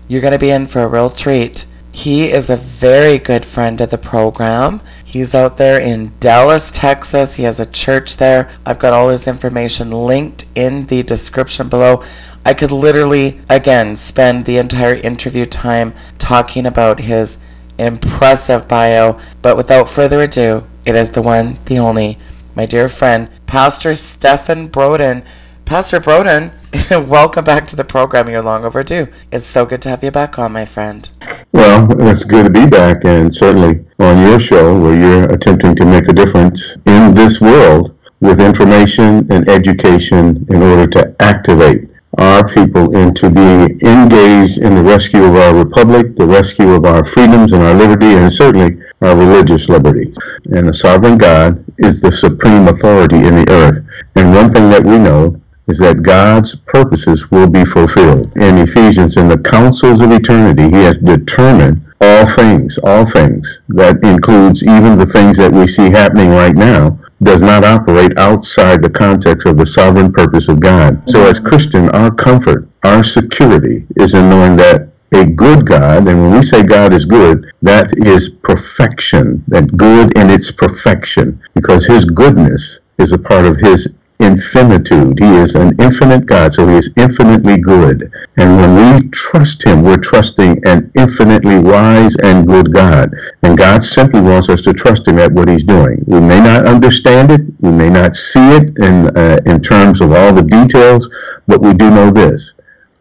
You're 0.09 0.19
going 0.19 0.33
to 0.33 0.37
be 0.37 0.49
in 0.49 0.67
for 0.67 0.81
a 0.81 0.87
real 0.87 1.09
treat. 1.09 1.65
He 1.93 2.29
is 2.29 2.49
a 2.49 2.57
very 2.57 3.17
good 3.17 3.45
friend 3.45 3.79
of 3.79 3.89
the 3.89 3.97
program. 3.97 4.81
He's 5.05 5.33
out 5.33 5.55
there 5.55 5.79
in 5.79 6.11
Dallas, 6.19 6.73
Texas. 6.73 7.35
He 7.35 7.43
has 7.43 7.61
a 7.61 7.65
church 7.65 8.17
there. 8.17 8.51
I've 8.65 8.79
got 8.79 8.91
all 8.91 9.07
his 9.07 9.29
information 9.29 9.91
linked 9.91 10.45
in 10.55 10.87
the 10.87 11.03
description 11.03 11.69
below. 11.69 12.03
I 12.45 12.53
could 12.53 12.73
literally, 12.73 13.39
again, 13.49 13.95
spend 13.95 14.43
the 14.43 14.57
entire 14.57 14.95
interview 14.95 15.45
time 15.45 15.93
talking 16.19 16.65
about 16.65 16.99
his 16.99 17.37
impressive 17.77 18.67
bio, 18.67 19.17
but 19.41 19.55
without 19.55 19.87
further 19.87 20.21
ado, 20.21 20.65
it 20.85 20.95
is 20.95 21.11
the 21.11 21.21
one, 21.21 21.57
the 21.67 21.79
only, 21.79 22.19
my 22.55 22.65
dear 22.65 22.89
friend, 22.89 23.29
Pastor 23.47 23.95
Stephen 23.95 24.67
Broden. 24.67 25.23
Pastor 25.63 26.01
Broden, 26.01 26.51
welcome 26.91 27.45
back 27.45 27.67
to 27.67 27.75
the 27.75 27.83
program. 27.83 28.29
You're 28.29 28.41
long 28.41 28.65
overdue. 28.65 29.07
It's 29.31 29.45
so 29.45 29.65
good 29.65 29.81
to 29.83 29.89
have 29.89 30.03
you 30.03 30.09
back 30.09 30.39
on, 30.39 30.53
my 30.53 30.65
friend. 30.65 31.07
Well, 31.51 31.87
it's 32.01 32.23
good 32.23 32.45
to 32.45 32.49
be 32.49 32.65
back, 32.65 33.05
and 33.05 33.33
certainly 33.33 33.85
on 33.99 34.27
your 34.27 34.39
show 34.39 34.79
where 34.79 34.99
you're 34.99 35.31
attempting 35.31 35.75
to 35.75 35.85
make 35.85 36.07
a 36.07 36.13
difference 36.13 36.75
in 36.85 37.13
this 37.13 37.39
world 37.39 37.95
with 38.21 38.39
information 38.39 39.31
and 39.31 39.47
education 39.49 40.45
in 40.49 40.63
order 40.63 40.87
to 40.87 41.15
activate 41.19 41.89
our 42.17 42.47
people 42.53 42.95
into 42.95 43.29
being 43.29 43.79
engaged 43.81 44.57
in 44.57 44.75
the 44.75 44.83
rescue 44.83 45.23
of 45.23 45.35
our 45.35 45.55
republic, 45.55 46.15
the 46.15 46.25
rescue 46.25 46.71
of 46.71 46.85
our 46.85 47.05
freedoms 47.05 47.51
and 47.51 47.61
our 47.61 47.73
liberty, 47.75 48.13
and 48.13 48.31
certainly 48.31 48.81
our 49.01 49.15
religious 49.15 49.69
liberty. 49.69 50.11
And 50.45 50.69
the 50.69 50.73
sovereign 50.73 51.17
God 51.17 51.63
is 51.77 52.01
the 52.01 52.11
supreme 52.11 52.67
authority 52.67 53.17
in 53.17 53.35
the 53.35 53.49
earth. 53.49 53.85
And 54.15 54.33
one 54.33 54.51
thing 54.51 54.69
that 54.69 54.83
we 54.83 54.97
know 54.97 55.39
is 55.73 55.79
that 55.79 56.03
God's 56.03 56.53
purposes 56.53 57.31
will 57.31 57.49
be 57.49 57.65
fulfilled. 57.65 58.31
In 58.37 58.59
Ephesians, 58.59 59.17
in 59.17 59.27
the 59.27 59.39
councils 59.39 60.01
of 60.01 60.11
eternity, 60.11 60.69
he 60.69 60.83
has 60.83 60.97
determined 60.97 61.83
all 61.99 62.27
things, 62.35 62.77
all 62.83 63.09
things. 63.09 63.59
That 63.69 63.97
includes 64.03 64.61
even 64.61 64.99
the 64.99 65.07
things 65.07 65.35
that 65.37 65.51
we 65.51 65.67
see 65.67 65.89
happening 65.89 66.29
right 66.29 66.55
now 66.55 66.99
does 67.23 67.41
not 67.41 67.63
operate 67.63 68.15
outside 68.19 68.83
the 68.83 68.89
context 68.89 69.47
of 69.47 69.57
the 69.57 69.65
sovereign 69.65 70.13
purpose 70.13 70.47
of 70.47 70.59
God. 70.59 71.01
So 71.09 71.25
as 71.25 71.39
Christian, 71.39 71.89
our 71.89 72.11
comfort, 72.11 72.67
our 72.83 73.03
security 73.03 73.87
is 73.95 74.13
in 74.13 74.29
knowing 74.29 74.55
that 74.57 74.89
a 75.15 75.25
good 75.25 75.65
God, 75.65 76.07
and 76.07 76.21
when 76.21 76.31
we 76.39 76.45
say 76.45 76.61
God 76.61 76.93
is 76.93 77.05
good, 77.05 77.51
that 77.63 77.97
is 77.97 78.29
perfection, 78.43 79.43
that 79.47 79.75
good 79.75 80.15
in 80.15 80.29
its 80.29 80.51
perfection, 80.51 81.41
because 81.55 81.83
his 81.87 82.05
goodness 82.05 82.79
is 82.99 83.11
a 83.11 83.17
part 83.17 83.45
of 83.45 83.57
his 83.57 83.87
infinitude. 84.23 85.19
He 85.19 85.35
is 85.35 85.55
an 85.55 85.75
infinite 85.79 86.25
God, 86.25 86.53
so 86.53 86.67
he 86.67 86.75
is 86.75 86.89
infinitely 86.95 87.57
good. 87.57 88.11
And 88.37 88.57
when 88.57 89.01
we 89.01 89.09
trust 89.09 89.63
him, 89.63 89.83
we're 89.83 89.97
trusting 89.97 90.61
an 90.65 90.91
infinitely 90.97 91.59
wise 91.59 92.15
and 92.23 92.47
good 92.47 92.73
God. 92.73 93.11
And 93.43 93.57
God 93.57 93.83
simply 93.83 94.21
wants 94.21 94.49
us 94.49 94.61
to 94.61 94.73
trust 94.73 95.07
him 95.07 95.19
at 95.19 95.31
what 95.31 95.49
he's 95.49 95.63
doing. 95.63 96.03
We 96.07 96.19
may 96.19 96.39
not 96.39 96.65
understand 96.65 97.31
it, 97.31 97.41
we 97.59 97.71
may 97.71 97.89
not 97.89 98.15
see 98.15 98.51
it 98.55 98.77
in, 98.77 99.15
uh, 99.17 99.39
in 99.45 99.61
terms 99.61 100.01
of 100.01 100.11
all 100.13 100.33
the 100.33 100.43
details, 100.43 101.07
but 101.47 101.61
we 101.61 101.73
do 101.73 101.89
know 101.89 102.09
this. 102.09 102.53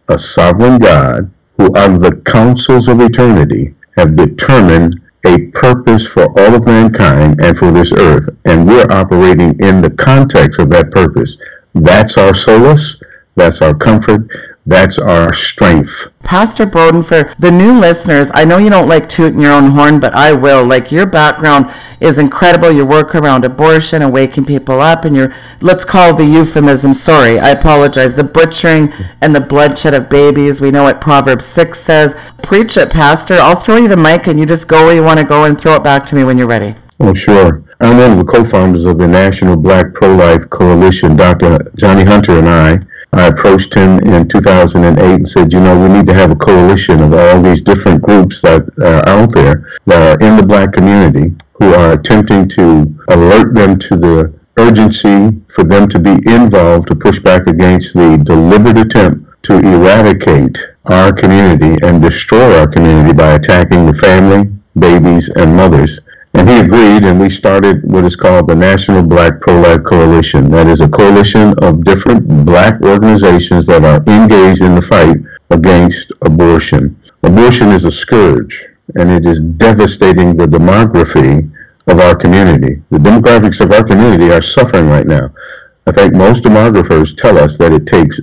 A 0.09 0.19
sovereign 0.19 0.79
God 0.79 1.31
who 1.57 1.77
out 1.77 1.93
of 1.93 2.03
the 2.03 2.17
councils 2.27 2.89
of 2.89 3.01
eternity 3.01 3.75
have 3.97 4.17
determined 4.17 5.01
a 5.25 5.47
purpose 5.53 6.07
for 6.07 6.25
all 6.39 6.55
of 6.55 6.67
mankind 6.67 7.41
and 7.43 7.57
for 7.57 7.71
this 7.71 7.93
earth, 7.93 8.29
and 8.45 8.67
we're 8.67 8.91
operating 8.91 9.59
in 9.61 9.81
the 9.81 9.91
context 9.91 10.59
of 10.59 10.71
that 10.71 10.91
purpose. 10.91 11.37
That's 11.75 12.17
our 12.19 12.35
solace, 12.35 12.97
that's 13.37 13.61
our 13.63 13.75
comfort, 13.75 14.29
that's 14.65 14.99
our 14.99 15.35
strength. 15.35 15.91
Pastor 16.23 16.67
Broden, 16.67 17.07
for 17.07 17.35
the 17.41 17.51
new 17.51 17.79
listeners, 17.79 18.29
I 18.33 18.45
know 18.45 18.59
you 18.59 18.71
don't 18.71 18.89
like 18.89 19.09
tooting 19.09 19.41
your 19.41 19.53
own 19.53 19.73
horn, 19.73 19.99
but 19.99 20.15
I 20.15 20.33
will. 20.33 20.65
Like 20.65 20.93
your 20.93 21.05
background 21.05 21.73
is 22.01 22.19
incredible. 22.19 22.71
Your 22.71 22.87
work 22.87 23.15
around 23.15 23.45
abortion 23.45 24.03
and 24.03 24.13
waking 24.13 24.45
people 24.45 24.81
up, 24.81 25.05
and 25.05 25.17
your 25.17 25.35
let's 25.61 25.85
call 25.85 26.15
the 26.15 26.25
euphemism. 26.25 26.95
Sorry, 26.95 27.41
I 27.41 27.51
apologize. 27.51 28.15
The 28.15 28.25
butchering 28.25 28.93
and 29.21 29.35
the 29.35 29.41
bloodshed 29.41 29.95
of 29.95 30.09
babies. 30.09 30.61
We 30.61 30.71
know 30.71 30.85
what 30.85 31.01
Proverbs 31.01 31.47
six 31.47 31.83
says. 31.83 32.15
Preach 32.43 32.77
it, 32.77 32.91
Pastor. 32.91 33.35
I'll 33.35 33.61
throw 33.61 33.77
you 33.77 33.89
the 33.89 33.97
mic, 33.97 34.29
and 34.29 34.39
you 34.39 34.47
just 34.47 34.69
go 34.69 34.85
where 34.85 34.95
you 34.95 35.03
want 35.03 35.19
to 35.19 35.27
go, 35.27 35.45
and 35.45 35.61
throw 35.61 35.75
it 35.75 35.83
back 35.83 36.07
to 36.07 36.15
me 36.15 36.23
when 36.23 36.39
you're 36.39 36.47
ready. 36.47 36.77
Oh, 37.01 37.15
sure. 37.15 37.65
I'm 37.81 37.99
one 37.99 38.13
of 38.13 38.19
the 38.19 38.33
co-founders 38.33 38.85
of 38.85 38.97
the 38.97 39.09
National 39.09 39.57
Black 39.57 39.93
Pro-Life 39.93 40.49
Coalition. 40.51 41.17
Dr. 41.17 41.73
Johnny 41.75 42.05
Hunter 42.05 42.39
and 42.39 42.49
I 42.49 42.79
I 43.15 43.27
approached 43.27 43.75
him 43.75 43.99
in 44.01 44.27
2008 44.27 44.99
and 44.99 45.29
said, 45.29 45.53
you 45.53 45.61
know, 45.61 45.79
we 45.79 45.93
need 45.93 46.07
to 46.07 46.15
have 46.15 46.31
a 46.31 46.35
coalition 46.35 47.03
of 47.03 47.13
all 47.13 47.43
these 47.43 47.61
different 47.61 48.01
groups 48.01 48.41
that 48.41 48.63
uh, 48.81 49.03
are 49.07 49.09
out 49.21 49.33
there 49.33 49.71
that 49.85 50.01
are 50.17 50.27
in 50.27 50.39
the 50.39 50.47
black 50.47 50.73
community 50.73 51.37
who 51.53 51.75
are 51.75 51.93
attempting 51.93 52.49
to 52.49 52.95
alert 53.09 53.55
them 53.55 53.79
to 53.81 53.97
the 53.97 54.33
urgency 54.57 55.39
for 55.55 55.63
them 55.63 55.91
to 55.91 55.99
be 55.99 56.13
involved 56.33 56.89
to 56.89 56.95
push 56.95 57.19
back 57.19 57.47
against 57.49 57.93
the 57.93 58.17
deliberate 58.25 58.79
attempt 58.79 59.27
to 59.43 59.59
eradicate 59.59 60.59
our 60.87 61.13
community 61.13 61.77
and 61.87 62.01
destroy 62.01 62.59
our 62.59 62.67
community 62.67 63.13
by 63.13 63.35
attacking 63.35 63.85
the 63.85 63.95
family, 63.95 64.51
babies, 64.79 65.29
and 65.37 65.55
mothers. 65.55 66.01
And 66.35 66.49
he 66.49 66.61
agreed, 66.61 67.05
and 67.05 67.21
we 67.21 67.29
started 67.29 67.85
what 67.85 68.05
is 68.05 68.17
called 68.17 68.49
the 68.49 68.55
National 68.55 69.03
Black 69.03 69.41
Pro-Life 69.41 69.85
Coalition. 69.85 70.51
That 70.51 70.67
is 70.67 70.81
a 70.81 70.89
coalition 70.89 71.53
of 71.59 71.85
different 71.85 72.27
black 72.47 72.81
organizations 72.81 73.67
that 73.67 73.85
are 73.85 74.03
engaged 74.07 74.63
in 74.63 74.75
the 74.75 74.81
fight 74.81 75.19
against 75.51 76.11
abortion. 76.23 76.99
Abortion 77.23 77.69
is 77.69 77.85
a 77.85 77.93
scourge, 77.93 78.65
and 78.95 79.11
it 79.11 79.27
is 79.27 79.41
devastating 79.41 80.35
the 80.35 80.47
demography 80.47 81.51
of 81.87 82.01
our 82.01 82.17
community. 82.17 82.83
The 82.91 82.99
demographics 82.99 83.61
of 83.61 83.71
our 83.71 83.85
community 83.85 84.33
are 84.33 84.43
suffering 84.43 84.89
right 84.89 85.07
now. 85.07 85.35
I 85.87 85.93
think 85.93 86.15
most 86.15 86.45
demographers 86.45 87.15
tell 87.15 87.37
us 87.37 87.57
that 87.59 87.73
it 87.73 87.87
takes 87.87 88.21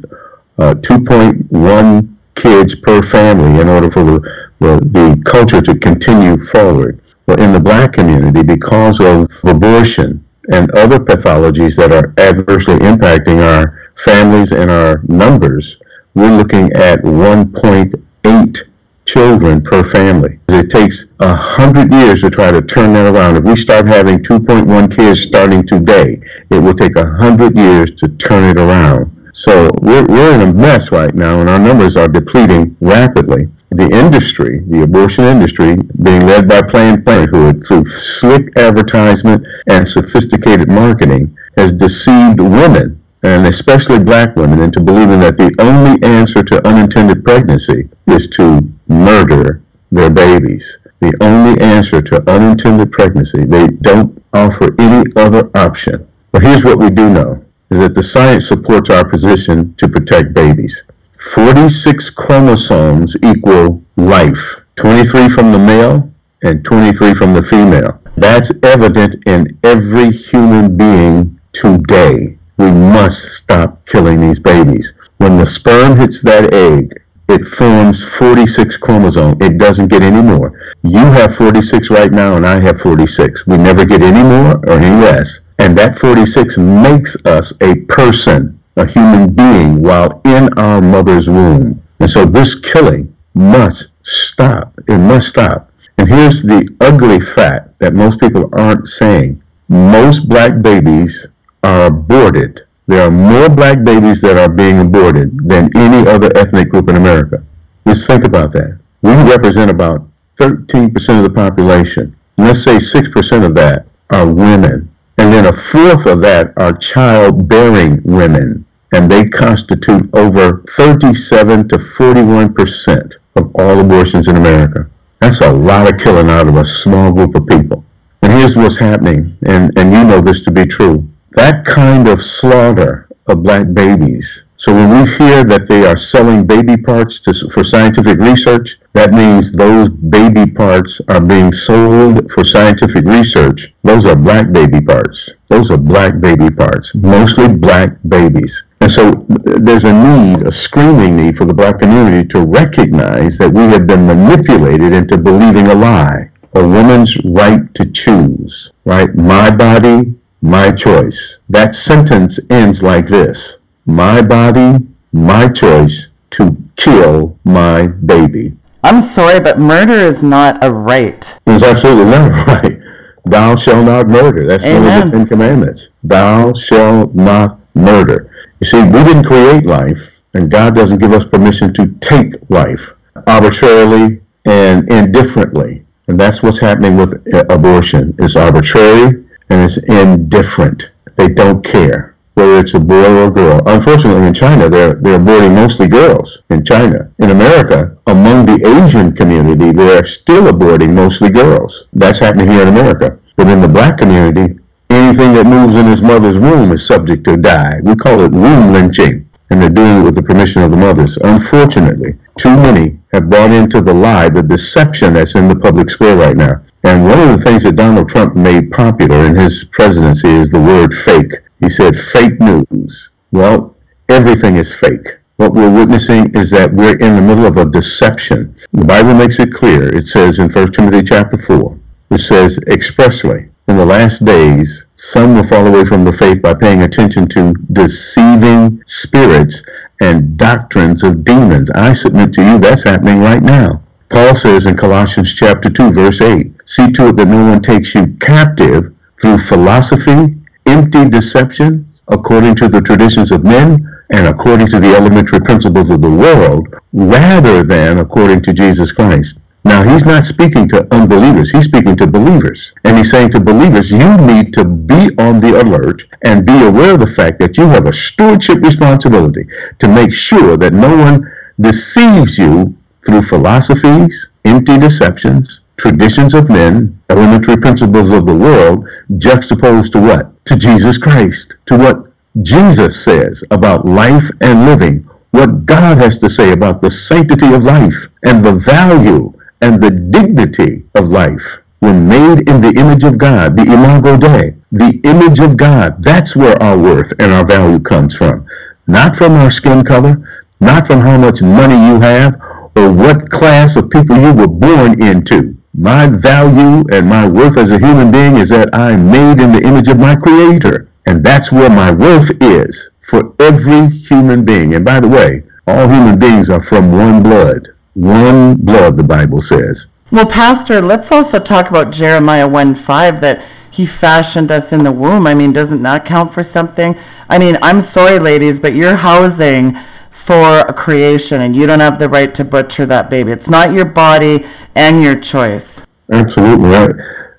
uh, 0.57 0.73
2.1 0.73 2.15
kids 2.33 2.73
per 2.73 3.03
family 3.03 3.61
in 3.61 3.69
order 3.69 3.91
for 3.91 4.03
the, 4.03 4.19
the, 4.59 4.79
the 4.91 5.21
culture 5.25 5.61
to 5.61 5.77
continue 5.77 6.43
forward 6.45 6.99
in 7.35 7.51
the 7.51 7.59
black 7.59 7.93
community 7.93 8.43
because 8.43 8.99
of 8.99 9.29
abortion 9.43 10.23
and 10.51 10.71
other 10.71 10.99
pathologies 10.99 11.75
that 11.75 11.91
are 11.91 12.13
adversely 12.17 12.75
impacting 12.77 13.39
our 13.39 13.91
families 14.03 14.51
and 14.51 14.71
our 14.71 15.01
numbers, 15.07 15.77
we're 16.15 16.35
looking 16.35 16.71
at 16.73 17.01
1.8 17.01 18.69
children 19.05 19.61
per 19.61 19.83
family. 19.91 20.39
It 20.49 20.69
takes 20.69 21.05
a 21.19 21.35
hundred 21.35 21.91
years 21.91 22.21
to 22.21 22.29
try 22.29 22.51
to 22.51 22.61
turn 22.61 22.93
that 22.93 23.13
around. 23.13 23.37
If 23.37 23.43
we 23.43 23.55
start 23.55 23.87
having 23.87 24.19
2.1 24.19 24.95
kids 24.95 25.21
starting 25.21 25.65
today, 25.65 26.21
it 26.51 26.59
will 26.59 26.75
take 26.75 26.95
a 26.95 27.07
hundred 27.07 27.57
years 27.57 27.91
to 27.99 28.07
turn 28.07 28.43
it 28.49 28.59
around. 28.59 29.31
So 29.33 29.69
we're, 29.81 30.05
we're 30.05 30.33
in 30.33 30.41
a 30.41 30.53
mess 30.53 30.91
right 30.91 31.13
now, 31.15 31.39
and 31.39 31.49
our 31.49 31.59
numbers 31.59 31.95
are 31.95 32.07
depleting 32.07 32.75
rapidly 32.81 33.47
the 33.71 33.89
industry, 33.89 34.59
the 34.67 34.83
abortion 34.83 35.23
industry, 35.25 35.75
being 36.01 36.25
led 36.25 36.47
by 36.47 36.61
Planned 36.61 37.05
Parenthood 37.05 37.63
through 37.67 37.85
slick 37.89 38.57
advertisement 38.57 39.45
and 39.69 39.87
sophisticated 39.87 40.69
marketing, 40.69 41.37
has 41.55 41.71
deceived 41.71 42.39
women, 42.39 43.01
and 43.23 43.45
especially 43.45 43.99
black 43.99 44.35
women, 44.35 44.61
into 44.61 44.81
believing 44.81 45.19
that 45.19 45.37
the 45.37 45.53
only 45.59 46.01
answer 46.07 46.41
to 46.41 46.67
unintended 46.67 47.23
pregnancy 47.23 47.89
is 48.07 48.27
to 48.27 48.61
murder 48.87 49.61
their 49.91 50.09
babies. 50.09 50.77
The 50.99 51.15
only 51.21 51.61
answer 51.61 52.01
to 52.01 52.29
unintended 52.29 52.91
pregnancy, 52.91 53.45
they 53.45 53.67
don't 53.67 54.21
offer 54.33 54.75
any 54.79 55.03
other 55.15 55.49
option. 55.55 56.07
But 56.31 56.43
here's 56.43 56.63
what 56.63 56.79
we 56.79 56.89
do 56.89 57.09
know, 57.09 57.45
is 57.69 57.79
that 57.79 57.95
the 57.95 58.03
science 58.03 58.47
supports 58.47 58.89
our 58.89 59.07
position 59.07 59.75
to 59.75 59.87
protect 59.87 60.33
babies. 60.33 60.81
46 61.19 62.09
chromosomes 62.11 63.15
equal 63.23 63.83
life, 63.97 64.55
23 64.77 65.29
from 65.29 65.51
the 65.51 65.59
male 65.59 66.09
and 66.43 66.63
23 66.63 67.13
from 67.13 67.33
the 67.33 67.43
female. 67.43 67.99
That's 68.15 68.51
evident 68.63 69.15
in 69.25 69.57
every 69.63 70.11
human 70.11 70.77
being 70.77 71.39
today. 71.51 72.37
We 72.57 72.71
must 72.71 73.33
stop 73.33 73.85
killing 73.85 74.21
these 74.21 74.39
babies. 74.39 74.93
When 75.17 75.37
the 75.37 75.45
sperm 75.45 75.97
hits 75.97 76.21
that 76.21 76.53
egg, 76.53 77.01
it 77.27 77.45
forms 77.45 78.03
46 78.03 78.77
chromosomes. 78.77 79.37
It 79.41 79.57
doesn't 79.57 79.89
get 79.89 80.01
any 80.01 80.21
more. 80.21 80.75
You 80.81 80.99
have 80.99 81.35
46 81.35 81.89
right 81.89 82.11
now, 82.11 82.37
and 82.37 82.45
I 82.45 82.59
have 82.59 82.81
46. 82.81 83.45
We 83.45 83.57
never 83.57 83.85
get 83.85 84.01
any 84.01 84.23
more 84.23 84.55
or 84.67 84.71
any 84.71 85.01
less. 85.01 85.39
And 85.59 85.77
that 85.77 85.99
46 85.99 86.57
makes 86.57 87.15
us 87.25 87.53
a 87.61 87.75
person, 87.87 88.58
a 88.79 88.87
human 88.87 89.33
being, 89.33 89.81
while 89.81 90.21
in 90.25 90.49
our 90.57 90.81
mother's 90.81 91.27
womb. 91.27 91.81
And 91.99 92.09
so 92.09 92.25
this 92.25 92.55
killing 92.55 93.15
must 93.33 93.87
stop. 94.03 94.73
It 94.87 94.97
must 94.97 95.27
stop. 95.27 95.71
And 95.97 96.07
here's 96.09 96.41
the 96.41 96.67
ugly 96.79 97.19
fact 97.19 97.77
that 97.79 97.93
most 97.93 98.19
people 98.19 98.49
aren't 98.53 98.87
saying. 98.87 99.41
Most 99.67 100.27
black 100.29 100.61
babies 100.61 101.27
are 101.63 101.87
aborted. 101.87 102.61
There 102.87 103.05
are 103.05 103.11
more 103.11 103.49
black 103.49 103.83
babies 103.83 104.21
that 104.21 104.37
are 104.37 104.49
being 104.49 104.79
aborted 104.79 105.37
than 105.47 105.69
any 105.77 106.09
other 106.09 106.29
ethnic 106.35 106.69
group 106.69 106.89
in 106.89 106.95
America. 106.95 107.43
Just 107.85 108.07
think 108.07 108.23
about 108.23 108.53
that. 108.53 108.79
We 109.01 109.11
represent 109.11 109.69
about 109.69 110.07
13% 110.39 110.95
of 111.17 111.23
the 111.23 111.29
population. 111.29 112.15
Let's 112.37 112.63
say 112.63 112.77
6% 112.77 113.45
of 113.45 113.53
that 113.55 113.85
are 114.09 114.25
women. 114.25 114.89
And 115.17 115.33
then 115.33 115.45
a 115.45 115.53
fourth 115.53 116.05
of 116.05 116.21
that 116.21 116.53
are 116.55 116.71
childbearing 116.71 118.01
women. 118.03 118.65
And 118.93 119.09
they 119.09 119.25
constitute 119.25 120.09
over 120.13 120.63
37 120.75 121.69
to 121.69 121.77
41% 121.77 123.15
of 123.35 123.55
all 123.55 123.79
abortions 123.79 124.27
in 124.27 124.35
America. 124.35 124.89
That's 125.19 125.41
a 125.41 125.51
lot 125.51 125.91
of 125.91 125.99
killing 125.99 126.29
out 126.29 126.47
of 126.47 126.55
a 126.55 126.65
small 126.65 127.11
group 127.11 127.35
of 127.35 127.45
people. 127.47 127.83
And 128.21 128.33
here's 128.33 128.55
what's 128.55 128.77
happening, 128.77 129.37
and, 129.45 129.71
and 129.77 129.93
you 129.93 130.03
know 130.03 130.21
this 130.21 130.41
to 130.43 130.51
be 130.51 130.65
true. 130.65 131.07
That 131.31 131.65
kind 131.65 132.07
of 132.07 132.25
slaughter 132.25 133.07
of 133.27 133.43
black 133.43 133.73
babies. 133.73 134.43
So 134.57 134.73
when 134.73 134.89
we 134.89 135.09
hear 135.17 135.45
that 135.45 135.67
they 135.69 135.85
are 135.85 135.95
selling 135.95 136.45
baby 136.45 136.75
parts 136.75 137.21
to, 137.21 137.33
for 137.51 137.63
scientific 137.63 138.19
research, 138.19 138.77
that 138.91 139.13
means 139.13 139.53
those 139.53 139.87
baby 139.87 140.51
parts 140.51 140.99
are 141.07 141.21
being 141.21 141.53
sold 141.53 142.29
for 142.31 142.43
scientific 142.43 143.05
research. 143.05 143.73
Those 143.83 144.05
are 144.05 144.17
black 144.17 144.51
baby 144.51 144.81
parts. 144.81 145.29
Those 145.47 145.71
are 145.71 145.77
black 145.77 146.19
baby 146.19 146.51
parts, 146.51 146.93
mostly 146.93 147.47
black 147.47 147.97
babies. 148.09 148.63
And 148.81 148.91
so 148.91 149.25
there's 149.27 149.83
a 149.83 149.91
need, 149.91 150.47
a 150.47 150.51
screaming 150.51 151.17
need 151.17 151.37
for 151.37 151.45
the 151.45 151.53
black 151.53 151.79
community 151.79 152.27
to 152.29 152.45
recognize 152.45 153.37
that 153.37 153.49
we 153.49 153.63
have 153.63 153.87
been 153.87 154.05
manipulated 154.05 154.93
into 154.93 155.17
believing 155.17 155.67
a 155.67 155.75
lie. 155.75 156.29
A 156.53 156.67
woman's 156.67 157.15
right 157.25 157.73
to 157.75 157.85
choose, 157.91 158.71
right? 158.85 159.13
My 159.13 159.51
body, 159.51 160.15
my 160.41 160.71
choice. 160.71 161.37
That 161.49 161.75
sentence 161.75 162.39
ends 162.49 162.81
like 162.81 163.07
this. 163.07 163.57
My 163.85 164.21
body, 164.21 164.87
my 165.11 165.49
choice 165.49 166.07
to 166.31 166.55
kill 166.75 167.37
my 167.43 167.87
baby. 167.87 168.55
I'm 168.83 169.13
sorry, 169.13 169.41
but 169.41 169.59
murder 169.59 169.93
is 169.93 170.23
not 170.23 170.63
a 170.63 170.73
right. 170.73 171.27
It's 171.45 171.63
absolutely 171.63 172.05
not 172.05 172.31
a 172.31 172.43
right. 172.45 172.79
Thou 173.25 173.55
shalt 173.57 173.85
not 173.85 174.07
murder. 174.07 174.47
That's 174.47 174.63
one 174.63 174.77
of 174.77 175.11
the 175.11 175.17
Ten 175.17 175.27
Commandments. 175.27 175.89
Thou 176.03 176.53
shalt 176.53 177.13
not 177.13 177.59
murder. 177.75 178.28
You 178.59 178.67
see, 178.67 178.83
we 178.83 179.03
didn't 179.03 179.23
create 179.23 179.65
life, 179.65 180.19
and 180.33 180.51
God 180.51 180.75
doesn't 180.75 180.99
give 180.99 181.13
us 181.13 181.23
permission 181.23 181.73
to 181.75 181.87
take 182.01 182.33
life 182.49 182.89
arbitrarily 183.25 184.21
and 184.45 184.89
indifferently. 184.91 185.85
And 186.07 186.19
that's 186.19 186.43
what's 186.43 186.59
happening 186.59 186.97
with 186.97 187.25
uh, 187.33 187.45
abortion. 187.49 188.15
It's 188.19 188.35
arbitrary 188.35 189.23
and 189.49 189.61
it's 189.61 189.77
indifferent. 189.77 190.89
They 191.15 191.29
don't 191.29 191.63
care 191.63 192.15
whether 192.33 192.59
it's 192.59 192.73
a 192.73 192.79
boy 192.79 193.05
or 193.05 193.27
a 193.27 193.31
girl. 193.31 193.61
Unfortunately, 193.65 194.25
in 194.25 194.33
China, 194.33 194.69
they're, 194.69 194.93
they're 194.93 195.19
aborting 195.19 195.55
mostly 195.55 195.87
girls 195.87 196.39
in 196.49 196.65
China. 196.65 197.11
In 197.19 197.31
America, 197.31 197.97
among 198.07 198.45
the 198.45 198.59
Asian 198.65 199.13
community, 199.13 199.71
they're 199.71 200.05
still 200.05 200.43
aborting 200.45 200.93
mostly 200.93 201.29
girls. 201.29 201.85
That's 201.93 202.19
happening 202.19 202.49
here 202.49 202.61
in 202.61 202.69
America. 202.69 203.19
But 203.35 203.47
in 203.47 203.61
the 203.61 203.67
black 203.67 203.97
community, 203.97 204.58
anything 204.89 205.33
that 205.33 205.45
moves 205.45 205.75
in 205.75 205.87
its 205.87 206.01
mother's 206.01 206.37
womb 206.37 206.71
is 206.71 206.85
subject 206.85 207.23
to 207.25 207.37
die. 207.37 207.79
We 207.83 207.95
call 207.95 208.21
it 208.21 208.31
womb 208.31 208.73
lynching. 208.73 209.29
And 209.51 209.61
they're 209.61 209.69
doing 209.69 210.01
it 210.01 210.03
with 210.03 210.15
the 210.15 210.21
permission 210.21 210.61
of 210.61 210.69
the 210.69 210.77
mothers. 210.77 211.17
Unfortunately, 211.23 212.13
too 212.37 212.55
many 212.55 212.99
have 213.13 213.31
bought 213.31 213.51
into 213.51 213.81
the 213.81 213.93
lie, 213.93 214.29
the 214.29 214.43
deception 214.43 215.15
that's 215.15 215.33
in 215.33 215.47
the 215.47 215.55
public 215.55 215.89
square 215.89 216.15
right 216.15 216.37
now. 216.37 216.61
And 216.83 217.03
one 217.03 217.19
of 217.19 217.37
the 217.37 217.43
things 217.43 217.63
that 217.63 217.75
Donald 217.75 218.09
Trump 218.09 218.35
made 218.35 218.71
popular 218.71 219.25
in 219.25 219.35
his 219.35 219.65
presidency 219.71 220.29
is 220.29 220.49
the 220.49 220.61
word 220.61 220.93
fake. 220.93 221.33
He 221.59 221.69
said 221.69 221.97
fake 221.97 222.39
news. 222.39 223.09
Well, 223.31 223.75
everything 224.07 224.55
is 224.55 224.73
fake. 224.73 225.17
What 225.37 225.53
we're 225.53 225.73
witnessing 225.73 226.33
is 226.35 226.49
that 226.51 226.71
we're 226.71 226.97
in 226.97 227.15
the 227.15 227.21
middle 227.21 227.45
of 227.45 227.57
a 227.57 227.65
deception. 227.65 228.55
The 228.73 228.85
Bible 228.85 229.13
makes 229.15 229.39
it 229.39 229.53
clear. 229.53 229.93
It 229.93 230.07
says 230.07 230.37
in 230.37 230.51
1 230.51 230.73
Timothy 230.73 231.01
chapter 231.03 231.37
4, 231.37 231.77
it 232.11 232.19
says 232.19 232.59
expressly, 232.67 233.48
in 233.69 233.77
the 233.77 233.85
last 233.85 234.25
days, 234.25 234.83
some 234.95 235.35
will 235.35 235.47
fall 235.47 235.67
away 235.67 235.85
from 235.85 236.03
the 236.03 236.11
faith 236.11 236.41
by 236.41 236.55
paying 236.55 236.81
attention 236.81 237.29
to 237.29 237.53
deceiving 237.71 238.83
spirits 238.87 239.61
and 240.01 240.35
doctrines 240.37 241.03
of 241.03 241.23
demons. 241.23 241.69
I 241.75 241.93
submit 241.93 242.33
to 242.33 242.43
you 242.43 242.57
that's 242.57 242.83
happening 242.83 243.19
right 243.19 243.43
now. 243.43 243.83
Paul 244.09 244.35
says 244.35 244.65
in 244.65 244.75
Colossians 244.75 245.35
chapter 245.35 245.69
2 245.69 245.91
verse 245.91 246.19
8, 246.19 246.51
see 246.65 246.91
to 246.93 247.09
it 247.09 247.17
that 247.17 247.27
no 247.27 247.51
one 247.51 247.61
takes 247.61 247.93
you 247.93 248.07
captive 248.19 248.95
through 249.21 249.37
philosophy, 249.37 250.35
empty 250.65 251.07
deception, 251.07 251.87
according 252.07 252.55
to 252.55 252.69
the 252.69 252.81
traditions 252.81 253.29
of 253.31 253.43
men, 253.43 253.87
and 254.09 254.25
according 254.25 254.67
to 254.67 254.79
the 254.79 254.95
elementary 254.95 255.39
principles 255.41 255.91
of 255.91 256.01
the 256.01 256.09
world, 256.09 256.67
rather 256.91 257.63
than 257.63 257.99
according 257.99 258.41
to 258.41 258.51
Jesus 258.51 258.91
Christ. 258.91 259.35
Now, 259.69 259.83
he's 259.83 260.03
not 260.03 260.25
speaking 260.25 260.67
to 260.69 260.87
unbelievers, 260.91 261.51
he's 261.51 261.65
speaking 261.65 261.95
to 261.97 262.07
believers. 262.07 262.71
And 262.85 262.97
he's 262.97 263.11
saying 263.11 263.29
to 263.31 263.39
believers, 263.39 263.91
you 263.91 264.17
need 264.17 264.51
to 264.55 264.65
be 264.65 265.11
on 265.19 265.39
the 265.39 265.61
alert 265.61 266.05
and 266.25 266.43
be 266.43 266.63
aware 266.63 266.95
of 266.95 267.01
the 267.01 267.13
fact 267.15 267.37
that 267.39 267.55
you 267.55 267.67
have 267.67 267.85
a 267.85 267.93
stewardship 267.93 268.63
responsibility 268.63 269.45
to 269.77 269.87
make 269.87 270.11
sure 270.11 270.57
that 270.57 270.73
no 270.73 270.97
one 270.97 271.31
deceives 271.61 272.35
you 272.35 272.75
through 273.05 273.21
philosophies, 273.27 274.27
empty 274.43 274.79
deceptions, 274.79 275.61
traditions 275.77 276.33
of 276.33 276.49
men, 276.49 276.99
elementary 277.11 277.57
principles 277.57 278.09
of 278.09 278.25
the 278.25 278.35
world, 278.35 278.87
juxtaposed 279.19 279.93
to 279.93 280.01
what? 280.01 280.45
To 280.47 280.55
Jesus 280.55 280.97
Christ, 280.97 281.53
to 281.67 281.77
what 281.77 282.11
Jesus 282.41 283.03
says 283.03 283.43
about 283.51 283.85
life 283.85 284.31
and 284.41 284.65
living, 284.65 285.07
what 285.29 285.67
God 285.67 285.99
has 285.99 286.17
to 286.19 286.29
say 286.29 286.53
about 286.53 286.81
the 286.81 286.89
sanctity 286.89 287.53
of 287.53 287.63
life 287.63 288.07
and 288.23 288.43
the 288.43 288.55
value 288.55 289.31
and 289.61 289.81
the 289.81 289.91
dignity 289.91 290.83
of 290.95 291.09
life. 291.09 291.59
When 291.79 292.07
made 292.07 292.49
in 292.49 292.61
the 292.61 292.73
image 292.77 293.03
of 293.03 293.17
God, 293.17 293.55
the 293.55 293.63
imago 293.63 294.17
Dei, 294.17 294.55
the 294.71 294.99
image 295.03 295.39
of 295.39 295.57
God, 295.57 296.03
that's 296.03 296.35
where 296.35 296.61
our 296.61 296.77
worth 296.77 297.11
and 297.19 297.31
our 297.31 297.45
value 297.45 297.79
comes 297.79 298.15
from. 298.15 298.45
Not 298.87 299.15
from 299.15 299.33
our 299.33 299.51
skin 299.51 299.83
color, 299.85 300.45
not 300.59 300.87
from 300.87 300.99
how 300.99 301.17
much 301.17 301.41
money 301.41 301.87
you 301.87 301.99
have, 302.01 302.35
or 302.75 302.91
what 302.91 303.29
class 303.29 303.75
of 303.75 303.89
people 303.89 304.17
you 304.17 304.33
were 304.33 304.47
born 304.47 305.01
into. 305.01 305.57
My 305.73 306.07
value 306.07 306.83
and 306.91 307.07
my 307.07 307.27
worth 307.27 307.57
as 307.57 307.71
a 307.71 307.79
human 307.79 308.11
being 308.11 308.35
is 308.37 308.49
that 308.49 308.73
I'm 308.73 309.09
made 309.09 309.39
in 309.39 309.51
the 309.51 309.61
image 309.63 309.87
of 309.87 309.97
my 309.97 310.15
Creator. 310.15 310.89
And 311.05 311.23
that's 311.23 311.51
where 311.51 311.69
my 311.69 311.91
worth 311.91 312.31
is 312.41 312.89
for 313.01 313.33
every 313.39 313.89
human 313.89 314.43
being. 314.45 314.75
And 314.75 314.83
by 314.83 314.99
the 314.99 315.07
way, 315.07 315.43
all 315.65 315.87
human 315.87 316.19
beings 316.19 316.49
are 316.49 316.61
from 316.61 316.91
one 316.91 317.23
blood. 317.23 317.69
One 317.99 318.55
blood, 318.55 318.95
the 318.95 319.03
Bible 319.03 319.41
says. 319.41 319.87
Well, 320.09 320.25
Pastor, 320.25 320.81
let's 320.81 321.11
also 321.11 321.37
talk 321.37 321.69
about 321.69 321.91
Jeremiah 321.91 322.47
1 322.47 322.75
5 322.75 323.19
that 323.19 323.45
he 323.71 323.85
fashioned 323.85 324.51
us 324.51 324.71
in 324.71 324.85
the 324.85 324.91
womb. 324.91 325.27
I 325.27 325.35
mean, 325.35 325.51
doesn't 325.51 325.83
that 325.83 326.05
count 326.05 326.33
for 326.33 326.41
something? 326.41 326.97
I 327.27 327.37
mean, 327.37 327.57
I'm 327.61 327.81
sorry, 327.81 328.17
ladies, 328.17 328.57
but 328.57 328.73
you're 328.73 328.95
housing 328.95 329.77
for 330.11 330.59
a 330.59 330.73
creation 330.73 331.41
and 331.41 331.53
you 331.53 331.65
don't 331.67 331.81
have 331.81 331.99
the 331.99 332.07
right 332.07 332.33
to 332.35 332.45
butcher 332.45 332.85
that 332.85 333.09
baby. 333.09 333.33
It's 333.33 333.49
not 333.49 333.73
your 333.73 333.85
body 333.85 334.45
and 334.75 335.03
your 335.03 335.19
choice. 335.19 335.81
Absolutely. 336.11 336.69
Right. 336.69 336.91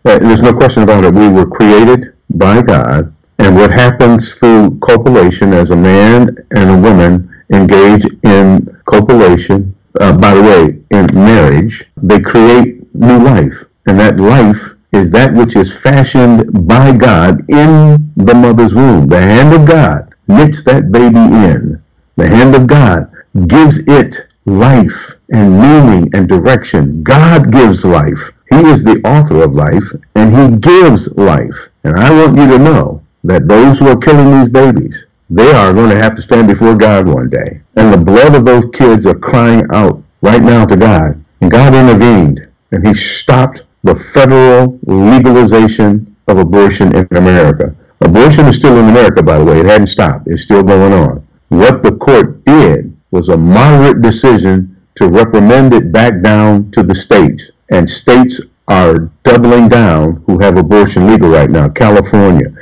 Uh, 0.05 0.19
There's 0.19 0.43
no 0.43 0.53
question 0.53 0.83
about 0.83 1.05
it. 1.05 1.15
We 1.15 1.29
were 1.29 1.47
created 1.47 2.15
by 2.29 2.61
God, 2.61 3.15
and 3.39 3.57
what 3.57 3.71
happens 3.71 4.35
through 4.35 4.79
copulation 4.81 5.55
as 5.55 5.71
a 5.71 5.77
man 5.77 6.37
and 6.51 6.71
a 6.71 6.79
woman 6.79 7.31
engage 7.51 8.05
in 8.25 8.67
copulation, 8.85 9.75
uh, 9.99 10.17
by 10.17 10.35
the 10.35 10.43
way, 10.43 10.99
in 10.99 11.07
marriage, 11.15 11.85
they 11.97 12.21
create 12.21 12.95
new 12.95 13.19
life. 13.19 13.65
And 13.87 13.99
that 13.99 14.19
life 14.19 14.75
is 14.93 15.11
that 15.11 15.35
which 15.35 15.57
is 15.57 15.73
fashioned 15.73 16.67
by 16.67 16.93
God 16.93 17.49
in 17.49 18.13
the 18.17 18.35
mother's 18.35 18.75
womb. 18.75 19.09
The 19.09 19.21
hand 19.21 19.55
of 19.55 19.67
God 19.67 20.13
knits 20.29 20.63
that 20.65 20.93
baby 20.93 21.19
in. 21.19 21.83
The 22.17 22.29
hand 22.29 22.55
of 22.55 22.67
God 22.67 23.11
gives 23.47 23.79
it 23.79 24.27
life 24.45 25.15
and 25.33 25.59
meaning 25.59 26.11
and 26.15 26.29
direction. 26.29 27.03
God 27.03 27.53
gives 27.53 27.85
life. 27.85 28.31
He 28.51 28.59
is 28.59 28.83
the 28.83 29.01
author 29.05 29.43
of 29.43 29.55
life 29.55 29.85
and 30.17 30.37
he 30.37 30.59
gives 30.59 31.09
life. 31.13 31.69
And 31.85 31.97
I 31.99 32.11
want 32.11 32.37
you 32.37 32.49
to 32.49 32.59
know 32.59 33.03
that 33.25 33.49
those 33.49 33.79
who 33.79 33.89
are 33.89 33.97
killing 33.97 34.41
these 34.41 34.49
babies, 34.49 35.05
they 35.31 35.51
are 35.53 35.73
going 35.73 35.91
to 35.91 35.97
have 35.97 36.17
to 36.17 36.23
stand 36.23 36.49
before 36.49 36.75
God 36.75 37.07
one 37.07 37.31
day. 37.31 37.61
And 37.77 37.93
the 37.93 38.05
blood 38.05 38.35
of 38.35 38.45
those 38.45 38.65
kids 38.75 39.07
are 39.07 39.15
crying 39.15 39.65
out 39.73 40.03
right 40.23 40.43
now 40.43 40.67
to 40.67 40.77
God. 40.77 41.25
And 41.41 41.51
God 41.51 41.73
intervened 41.73 42.49
and 42.73 42.87
he 42.87 42.93
stopped 42.95 43.63
the 43.85 43.95
federal 43.95 44.79
legalization 44.83 46.17
of 46.27 46.39
abortion 46.39 46.95
in 46.95 47.07
America. 47.13 47.75
Abortion 48.01 48.47
is 48.47 48.57
still 48.57 48.77
in 48.79 48.89
America, 48.89 49.23
by 49.23 49.39
the 49.39 49.45
way. 49.45 49.61
It 49.61 49.67
hadn't 49.67 49.87
stopped. 49.87 50.27
It's 50.27 50.43
still 50.43 50.63
going 50.63 50.93
on. 50.93 51.27
What 51.49 51.83
the 51.83 51.93
court 51.93 52.45
did 52.45 52.97
was 53.11 53.29
a 53.29 53.37
moderate 53.37 54.03
decision 54.03 54.77
to 54.97 55.09
reprimand 55.09 55.75
it 55.75 55.93
back 55.93 56.23
down 56.23 56.71
to 56.73 56.83
the 56.83 56.95
states. 56.95 57.51
And 57.71 57.89
states 57.89 58.41
are 58.69 59.11
doubling 59.23 59.69
down 59.69 60.23
who 60.27 60.39
have 60.41 60.59
abortion 60.59 61.07
legal 61.07 61.31
right 61.31 61.51
now. 61.51 61.69
California, 61.69 62.53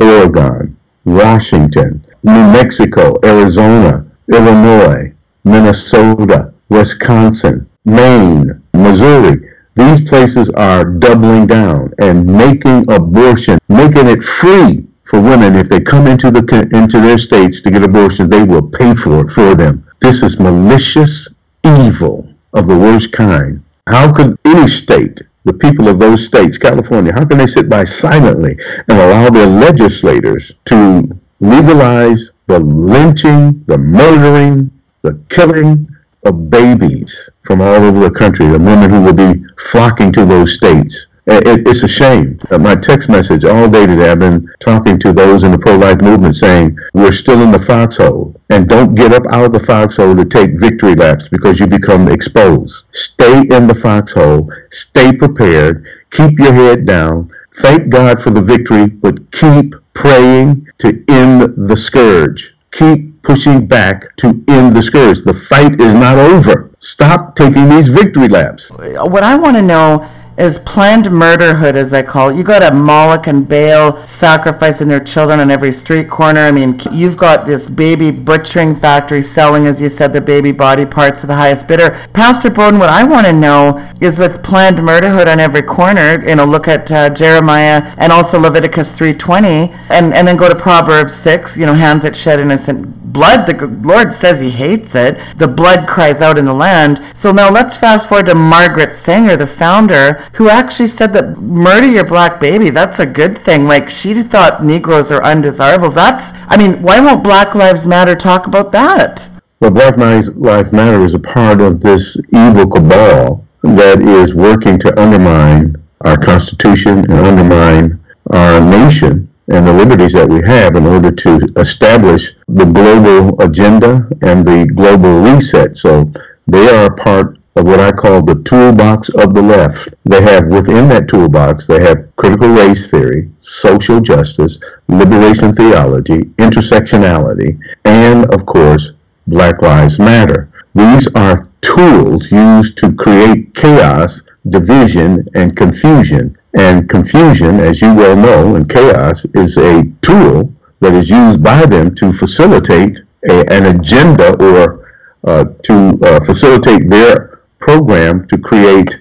Oregon, 0.00 0.76
Washington, 1.04 2.04
New 2.22 2.52
Mexico, 2.52 3.18
Arizona, 3.24 4.04
Illinois, 4.32 5.12
Minnesota, 5.44 6.52
Wisconsin, 6.68 7.68
Maine, 7.84 8.62
Missouri. 8.74 9.48
These 9.76 10.08
places 10.08 10.50
are 10.50 10.84
doubling 10.84 11.46
down 11.46 11.92
and 11.98 12.26
making 12.26 12.90
abortion, 12.90 13.58
making 13.68 14.08
it 14.08 14.22
free 14.22 14.84
for 15.04 15.20
women 15.20 15.56
if 15.56 15.68
they 15.68 15.80
come 15.80 16.06
into 16.06 16.30
the 16.30 16.42
into 16.72 17.00
their 17.00 17.18
states 17.18 17.62
to 17.62 17.70
get 17.70 17.82
abortion, 17.82 18.28
they 18.28 18.42
will 18.42 18.68
pay 18.68 18.94
for 18.94 19.24
it 19.24 19.30
for 19.30 19.54
them. 19.54 19.86
This 20.00 20.22
is 20.22 20.38
malicious 20.38 21.28
evil 21.64 22.28
of 22.52 22.68
the 22.68 22.76
worst 22.76 23.12
kind. 23.12 23.62
How 23.88 24.12
could 24.12 24.36
any 24.44 24.68
state, 24.68 25.22
the 25.44 25.54
people 25.54 25.88
of 25.88 25.98
those 25.98 26.24
states, 26.24 26.58
California, 26.58 27.12
how 27.14 27.24
can 27.24 27.38
they 27.38 27.46
sit 27.46 27.70
by 27.70 27.84
silently 27.84 28.58
and 28.88 28.98
allow 28.98 29.30
their 29.30 29.46
legislators 29.46 30.52
to 30.66 31.18
legalize 31.40 32.30
the 32.46 32.58
lynching, 32.60 33.62
the 33.66 33.78
murdering, 33.78 34.70
the 35.02 35.18
killing 35.28 35.88
of 36.24 36.50
babies 36.50 37.30
from 37.42 37.60
all 37.60 37.76
over 37.76 38.00
the 38.00 38.10
country, 38.10 38.46
the 38.46 38.58
women 38.58 38.90
who 38.90 39.02
will 39.02 39.12
be 39.12 39.44
flocking 39.70 40.12
to 40.12 40.24
those 40.24 40.54
states. 40.54 41.06
It, 41.30 41.68
it's 41.68 41.82
a 41.82 41.88
shame. 41.88 42.40
Uh, 42.50 42.58
my 42.58 42.74
text 42.74 43.10
message 43.10 43.44
all 43.44 43.68
day 43.68 43.86
today, 43.86 44.10
I've 44.10 44.18
been 44.18 44.48
talking 44.60 44.98
to 45.00 45.12
those 45.12 45.42
in 45.42 45.52
the 45.52 45.58
pro-life 45.58 46.00
movement 46.00 46.36
saying, 46.36 46.78
we're 46.94 47.12
still 47.12 47.42
in 47.42 47.52
the 47.52 47.60
foxhole. 47.60 48.34
And 48.48 48.66
don't 48.66 48.94
get 48.94 49.12
up 49.12 49.24
out 49.30 49.44
of 49.44 49.52
the 49.52 49.60
foxhole 49.66 50.16
to 50.16 50.24
take 50.24 50.58
victory 50.58 50.94
laps 50.94 51.28
because 51.28 51.60
you 51.60 51.66
become 51.66 52.08
exposed. 52.08 52.84
Stay 52.92 53.40
in 53.40 53.66
the 53.66 53.74
foxhole. 53.74 54.50
Stay 54.70 55.12
prepared. 55.12 55.86
Keep 56.12 56.38
your 56.38 56.54
head 56.54 56.86
down. 56.86 57.30
Thank 57.60 57.90
God 57.90 58.22
for 58.22 58.30
the 58.30 58.40
victory, 58.40 58.86
but 58.86 59.30
keep 59.32 59.74
praying 59.98 60.64
to 60.78 61.04
end 61.08 61.68
the 61.68 61.76
scourge. 61.76 62.54
Keep 62.70 63.20
pushing 63.22 63.66
back 63.66 64.16
to 64.18 64.28
end 64.46 64.76
the 64.76 64.82
scourge. 64.82 65.24
The 65.24 65.34
fight 65.34 65.80
is 65.80 65.92
not 65.92 66.18
over. 66.18 66.70
Stop 66.78 67.34
taking 67.34 67.68
these 67.68 67.88
victory 67.88 68.28
laps. 68.28 68.70
What 68.70 69.24
I 69.24 69.36
want 69.36 69.56
to 69.56 69.62
know 69.62 70.08
is 70.38 70.58
planned 70.60 71.06
murderhood, 71.06 71.74
as 71.74 71.92
I 71.92 72.02
call 72.02 72.30
it. 72.30 72.36
You 72.36 72.44
got 72.44 72.62
a 72.62 72.72
Moloch 72.72 73.26
and 73.26 73.48
Baal 73.48 74.06
sacrificing 74.06 74.86
their 74.86 75.00
children 75.00 75.40
on 75.40 75.50
every 75.50 75.72
street 75.72 76.08
corner. 76.08 76.40
I 76.40 76.52
mean, 76.52 76.80
you've 76.92 77.16
got 77.16 77.46
this 77.46 77.68
baby 77.68 78.12
butchering 78.12 78.78
factory 78.78 79.22
selling, 79.22 79.66
as 79.66 79.80
you 79.80 79.90
said, 79.90 80.12
the 80.12 80.20
baby 80.20 80.52
body 80.52 80.86
parts 80.86 81.20
to 81.22 81.26
the 81.26 81.34
highest 81.34 81.66
bidder. 81.66 82.08
Pastor 82.12 82.50
Broden, 82.50 82.78
what 82.78 82.88
I 82.88 83.02
want 83.02 83.26
to 83.26 83.32
know 83.32 83.78
is 84.00 84.16
with 84.16 84.42
planned 84.44 84.78
murderhood 84.78 85.26
on 85.26 85.40
every 85.40 85.62
corner, 85.62 86.24
you 86.28 86.36
know, 86.36 86.44
look 86.44 86.68
at 86.68 86.90
uh, 86.92 87.10
Jeremiah 87.10 87.94
and 87.98 88.12
also 88.12 88.38
Leviticus 88.38 88.90
3.20, 88.92 89.70
and, 89.90 90.14
and 90.14 90.28
then 90.28 90.36
go 90.36 90.48
to 90.48 90.54
Proverbs 90.54 91.14
6, 91.16 91.56
you 91.56 91.66
know, 91.66 91.74
hands 91.74 92.04
that 92.04 92.16
shed 92.16 92.40
innocent 92.40 92.97
blood. 93.12 93.46
The 93.46 93.66
Lord 93.82 94.14
says 94.14 94.40
he 94.40 94.50
hates 94.50 94.94
it. 94.94 95.18
The 95.38 95.48
blood 95.48 95.88
cries 95.88 96.20
out 96.20 96.38
in 96.38 96.44
the 96.44 96.54
land. 96.54 97.00
So 97.16 97.32
now 97.32 97.50
let's 97.50 97.76
fast 97.76 98.08
forward 98.08 98.26
to 98.26 98.34
Margaret 98.34 99.02
Sanger, 99.04 99.36
the 99.36 99.46
founder, 99.46 100.30
who 100.34 100.48
actually 100.48 100.88
said 100.88 101.12
that 101.14 101.38
murder 101.38 101.86
your 101.86 102.04
black 102.04 102.40
baby, 102.40 102.70
that's 102.70 102.98
a 102.98 103.06
good 103.06 103.44
thing. 103.44 103.64
Like 103.64 103.90
she 103.90 104.22
thought 104.22 104.64
Negroes 104.64 105.10
are 105.10 105.22
undesirables. 105.22 105.94
That's, 105.94 106.24
I 106.48 106.56
mean, 106.56 106.82
why 106.82 107.00
won't 107.00 107.22
Black 107.24 107.54
Lives 107.54 107.86
Matter 107.86 108.14
talk 108.14 108.46
about 108.46 108.72
that? 108.72 109.28
Well, 109.60 109.70
Black 109.70 109.96
Lives 109.96 110.30
Matter 110.72 111.04
is 111.04 111.14
a 111.14 111.18
part 111.18 111.60
of 111.60 111.80
this 111.80 112.16
evil 112.32 112.68
cabal 112.68 113.44
that 113.62 114.00
is 114.00 114.34
working 114.34 114.78
to 114.78 115.00
undermine 115.00 115.74
our 116.02 116.16
Constitution 116.16 116.98
and 116.98 117.12
undermine 117.12 118.00
our 118.30 118.60
nation 118.60 119.27
and 119.48 119.66
the 119.66 119.72
liberties 119.72 120.12
that 120.12 120.28
we 120.28 120.40
have 120.46 120.76
in 120.76 120.86
order 120.86 121.10
to 121.10 121.40
establish 121.56 122.34
the 122.48 122.64
global 122.64 123.40
agenda 123.40 124.08
and 124.22 124.46
the 124.46 124.66
global 124.74 125.20
reset. 125.20 125.76
So 125.76 126.12
they 126.46 126.68
are 126.68 126.86
a 126.86 126.96
part 126.96 127.38
of 127.56 127.64
what 127.64 127.80
I 127.80 127.90
call 127.90 128.22
the 128.22 128.42
toolbox 128.44 129.08
of 129.10 129.34
the 129.34 129.42
left. 129.42 129.88
They 130.04 130.22
have 130.22 130.46
within 130.46 130.88
that 130.90 131.08
toolbox, 131.08 131.66
they 131.66 131.82
have 131.82 132.14
critical 132.16 132.48
race 132.48 132.88
theory, 132.88 133.30
social 133.40 134.00
justice, 134.00 134.58
liberation 134.86 135.54
theology, 135.54 136.20
intersectionality, 136.38 137.58
and 137.84 138.32
of 138.34 138.46
course, 138.46 138.90
Black 139.26 139.60
Lives 139.60 139.98
Matter. 139.98 140.50
These 140.74 141.08
are 141.14 141.48
tools 141.60 142.30
used 142.30 142.76
to 142.78 142.92
create 142.92 143.54
chaos, 143.54 144.20
division, 144.48 145.26
and 145.34 145.56
confusion. 145.56 146.36
And 146.54 146.88
confusion, 146.88 147.60
as 147.60 147.80
you 147.80 147.94
well 147.94 148.16
know, 148.16 148.54
and 148.54 148.68
chaos 148.68 149.24
is 149.34 149.56
a 149.56 149.84
tool 150.02 150.52
that 150.80 150.94
is 150.94 151.10
used 151.10 151.42
by 151.42 151.66
them 151.66 151.94
to 151.96 152.12
facilitate 152.12 153.00
a, 153.28 153.52
an 153.52 153.66
agenda 153.76 154.34
or 154.42 154.92
uh, 155.24 155.44
to 155.64 155.98
uh, 156.02 156.24
facilitate 156.24 156.88
their 156.88 157.40
program 157.58 158.26
to 158.28 158.38
create 158.38 158.96